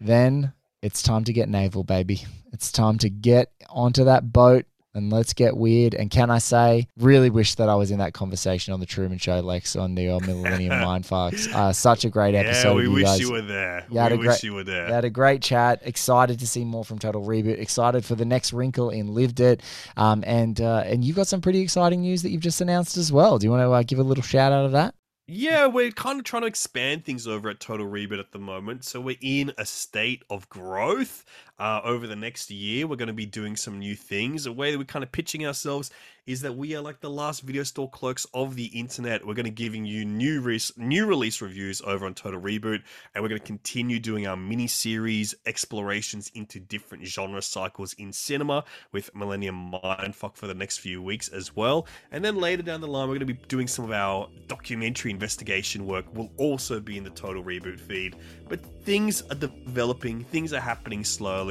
Then 0.00 0.52
it's 0.80 1.02
time 1.02 1.24
to 1.24 1.32
get 1.32 1.48
naval, 1.48 1.82
baby. 1.82 2.24
It's 2.52 2.70
time 2.70 2.98
to 2.98 3.10
get 3.10 3.50
onto 3.68 4.04
that 4.04 4.32
boat 4.32 4.66
and 4.94 5.12
let's 5.12 5.32
get 5.32 5.56
weird. 5.56 5.94
And 5.94 6.10
can 6.10 6.30
I 6.30 6.38
say, 6.38 6.86
really 6.98 7.30
wish 7.30 7.56
that 7.56 7.68
I 7.68 7.74
was 7.74 7.90
in 7.90 7.98
that 7.98 8.14
conversation 8.14 8.72
on 8.72 8.80
the 8.80 8.86
Truman 8.86 9.18
Show, 9.18 9.40
Lex, 9.40 9.76
on 9.76 9.94
the 9.94 10.06
Millennium 10.20 10.72
Mindfucks. 10.84 11.52
Uh, 11.52 11.72
such 11.72 12.04
a 12.04 12.10
great 12.10 12.34
episode. 12.34 12.70
Yeah, 12.70 12.74
we 12.76 12.82
you 12.84 12.90
wish 12.92 13.04
guys. 13.04 13.20
you 13.20 13.32
were 13.32 13.42
there. 13.42 13.86
You 13.90 13.98
had 13.98 14.12
we 14.12 14.16
a 14.16 14.18
wish 14.20 14.26
great- 14.28 14.42
you 14.44 14.54
were 14.54 14.64
there. 14.64 14.86
You 14.88 14.92
had 14.94 15.04
a 15.04 15.10
great 15.10 15.42
chat. 15.42 15.80
Excited 15.84 16.38
to 16.38 16.46
see 16.46 16.64
more 16.64 16.84
from 16.84 16.98
Total 16.98 17.22
Reboot. 17.22 17.58
Excited 17.58 18.04
for 18.04 18.14
the 18.14 18.24
next 18.24 18.52
wrinkle 18.52 18.90
in 18.90 19.08
Lived 19.14 19.40
It. 19.40 19.62
Um, 19.96 20.22
and 20.26 20.60
uh, 20.60 20.84
and 20.86 21.04
you've 21.04 21.16
got 21.16 21.26
some 21.26 21.40
pretty 21.40 21.60
exciting 21.60 22.00
news 22.02 22.22
that 22.22 22.30
you've 22.30 22.42
just 22.42 22.60
announced 22.60 22.96
as 22.96 23.10
well. 23.12 23.38
Do 23.38 23.46
you 23.46 23.50
want 23.50 23.62
to 23.62 23.70
uh, 23.72 23.82
give 23.82 23.98
a 23.98 24.02
little 24.02 24.22
shout 24.24 24.52
out 24.52 24.64
of 24.66 24.72
that? 24.72 24.94
Yeah, 25.26 25.68
we're 25.68 25.90
kind 25.90 26.18
of 26.18 26.24
trying 26.26 26.42
to 26.42 26.48
expand 26.48 27.06
things 27.06 27.26
over 27.26 27.48
at 27.48 27.58
Total 27.58 27.86
Reboot 27.86 28.18
at 28.20 28.32
the 28.32 28.38
moment. 28.38 28.84
So 28.84 29.00
we're 29.00 29.16
in 29.22 29.52
a 29.56 29.64
state 29.64 30.22
of 30.28 30.46
growth. 30.50 31.24
Uh, 31.56 31.80
over 31.84 32.08
the 32.08 32.16
next 32.16 32.50
year, 32.50 32.86
we're 32.86 32.96
going 32.96 33.06
to 33.06 33.12
be 33.12 33.26
doing 33.26 33.54
some 33.54 33.78
new 33.78 33.94
things. 33.94 34.42
The 34.44 34.52
way 34.52 34.72
that 34.72 34.78
we're 34.78 34.84
kind 34.84 35.04
of 35.04 35.12
pitching 35.12 35.46
ourselves 35.46 35.90
is 36.26 36.40
that 36.40 36.56
we 36.56 36.74
are 36.74 36.80
like 36.80 37.00
the 37.00 37.10
last 37.10 37.42
video 37.42 37.62
store 37.62 37.88
clerks 37.90 38.26
of 38.34 38.56
the 38.56 38.64
internet. 38.66 39.24
We're 39.24 39.34
going 39.34 39.44
to 39.44 39.52
be 39.52 39.62
giving 39.62 39.84
you 39.84 40.04
new 40.04 40.40
re- 40.40 40.58
new 40.76 41.06
release 41.06 41.40
reviews 41.40 41.80
over 41.82 42.06
on 42.06 42.14
Total 42.14 42.40
Reboot, 42.40 42.82
and 43.14 43.22
we're 43.22 43.28
going 43.28 43.40
to 43.40 43.46
continue 43.46 44.00
doing 44.00 44.26
our 44.26 44.36
mini 44.36 44.66
series 44.66 45.34
explorations 45.46 46.30
into 46.34 46.58
different 46.58 47.04
genre 47.04 47.42
cycles 47.42 47.92
in 47.94 48.12
cinema 48.12 48.64
with 48.90 49.14
Millennium 49.14 49.72
Mindfuck 49.72 50.36
for 50.36 50.46
the 50.46 50.54
next 50.54 50.78
few 50.78 51.02
weeks 51.02 51.28
as 51.28 51.54
well. 51.54 51.86
And 52.10 52.24
then 52.24 52.36
later 52.36 52.62
down 52.62 52.80
the 52.80 52.88
line, 52.88 53.08
we're 53.08 53.18
going 53.18 53.28
to 53.28 53.34
be 53.34 53.46
doing 53.46 53.68
some 53.68 53.84
of 53.84 53.92
our 53.92 54.28
documentary 54.48 55.10
investigation 55.10 55.86
work. 55.86 56.06
Will 56.14 56.32
also 56.36 56.80
be 56.80 56.96
in 56.96 57.04
the 57.04 57.10
Total 57.10 57.44
Reboot 57.44 57.78
feed, 57.78 58.16
but 58.48 58.64
things 58.84 59.22
are 59.30 59.36
developing, 59.36 60.24
things 60.24 60.52
are 60.52 60.60
happening 60.60 61.04
slowly. 61.04 61.43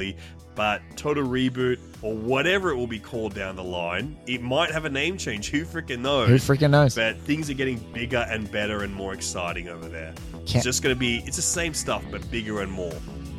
But 0.54 0.82
Total 0.96 1.24
Reboot, 1.26 1.78
or 2.00 2.14
whatever 2.14 2.70
it 2.70 2.76
will 2.76 2.86
be 2.86 3.00
called 3.00 3.34
down 3.34 3.56
the 3.56 3.64
line, 3.64 4.16
it 4.28 4.40
might 4.40 4.70
have 4.70 4.84
a 4.84 4.90
name 4.90 5.18
change. 5.18 5.48
Who 5.50 5.64
freaking 5.64 5.98
knows? 6.00 6.28
Who 6.28 6.36
freaking 6.36 6.70
knows? 6.70 6.94
But 6.94 7.16
things 7.18 7.50
are 7.50 7.54
getting 7.54 7.78
bigger 7.92 8.24
and 8.30 8.48
better 8.52 8.84
and 8.84 8.94
more 8.94 9.14
exciting 9.14 9.68
over 9.68 9.88
there. 9.88 10.14
Can't- 10.32 10.54
It's 10.56 10.64
just 10.64 10.82
going 10.82 10.94
to 10.94 10.98
be, 10.98 11.24
it's 11.26 11.36
the 11.36 11.42
same 11.42 11.74
stuff, 11.74 12.04
but 12.12 12.28
bigger 12.30 12.60
and 12.60 12.70
more. 12.70 12.92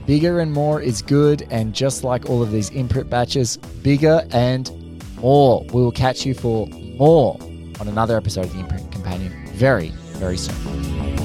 Bigger 0.06 0.39
and 0.41 0.51
more 0.51 0.82
is 0.82 1.01
good. 1.01 1.47
And 1.49 1.74
just 1.74 2.03
like 2.03 2.30
all 2.30 2.43
of 2.43 2.51
these 2.51 2.70
imprint 2.72 3.10
batches, 3.10 3.56
bigger 3.82 4.24
and 4.32 4.70
more. 5.18 5.64
We 5.74 5.82
will 5.82 5.91
catch 5.93 6.26
you 6.26 6.34
for 6.34 6.68
more 6.68 7.38
on 7.80 7.88
another 7.88 8.18
episode 8.18 8.45
of 8.45 8.53
the 8.53 8.60
Imprint 8.60 8.91
Companion 8.91 9.32
very, 9.53 9.89
very 10.18 10.38
soon. 10.38 11.24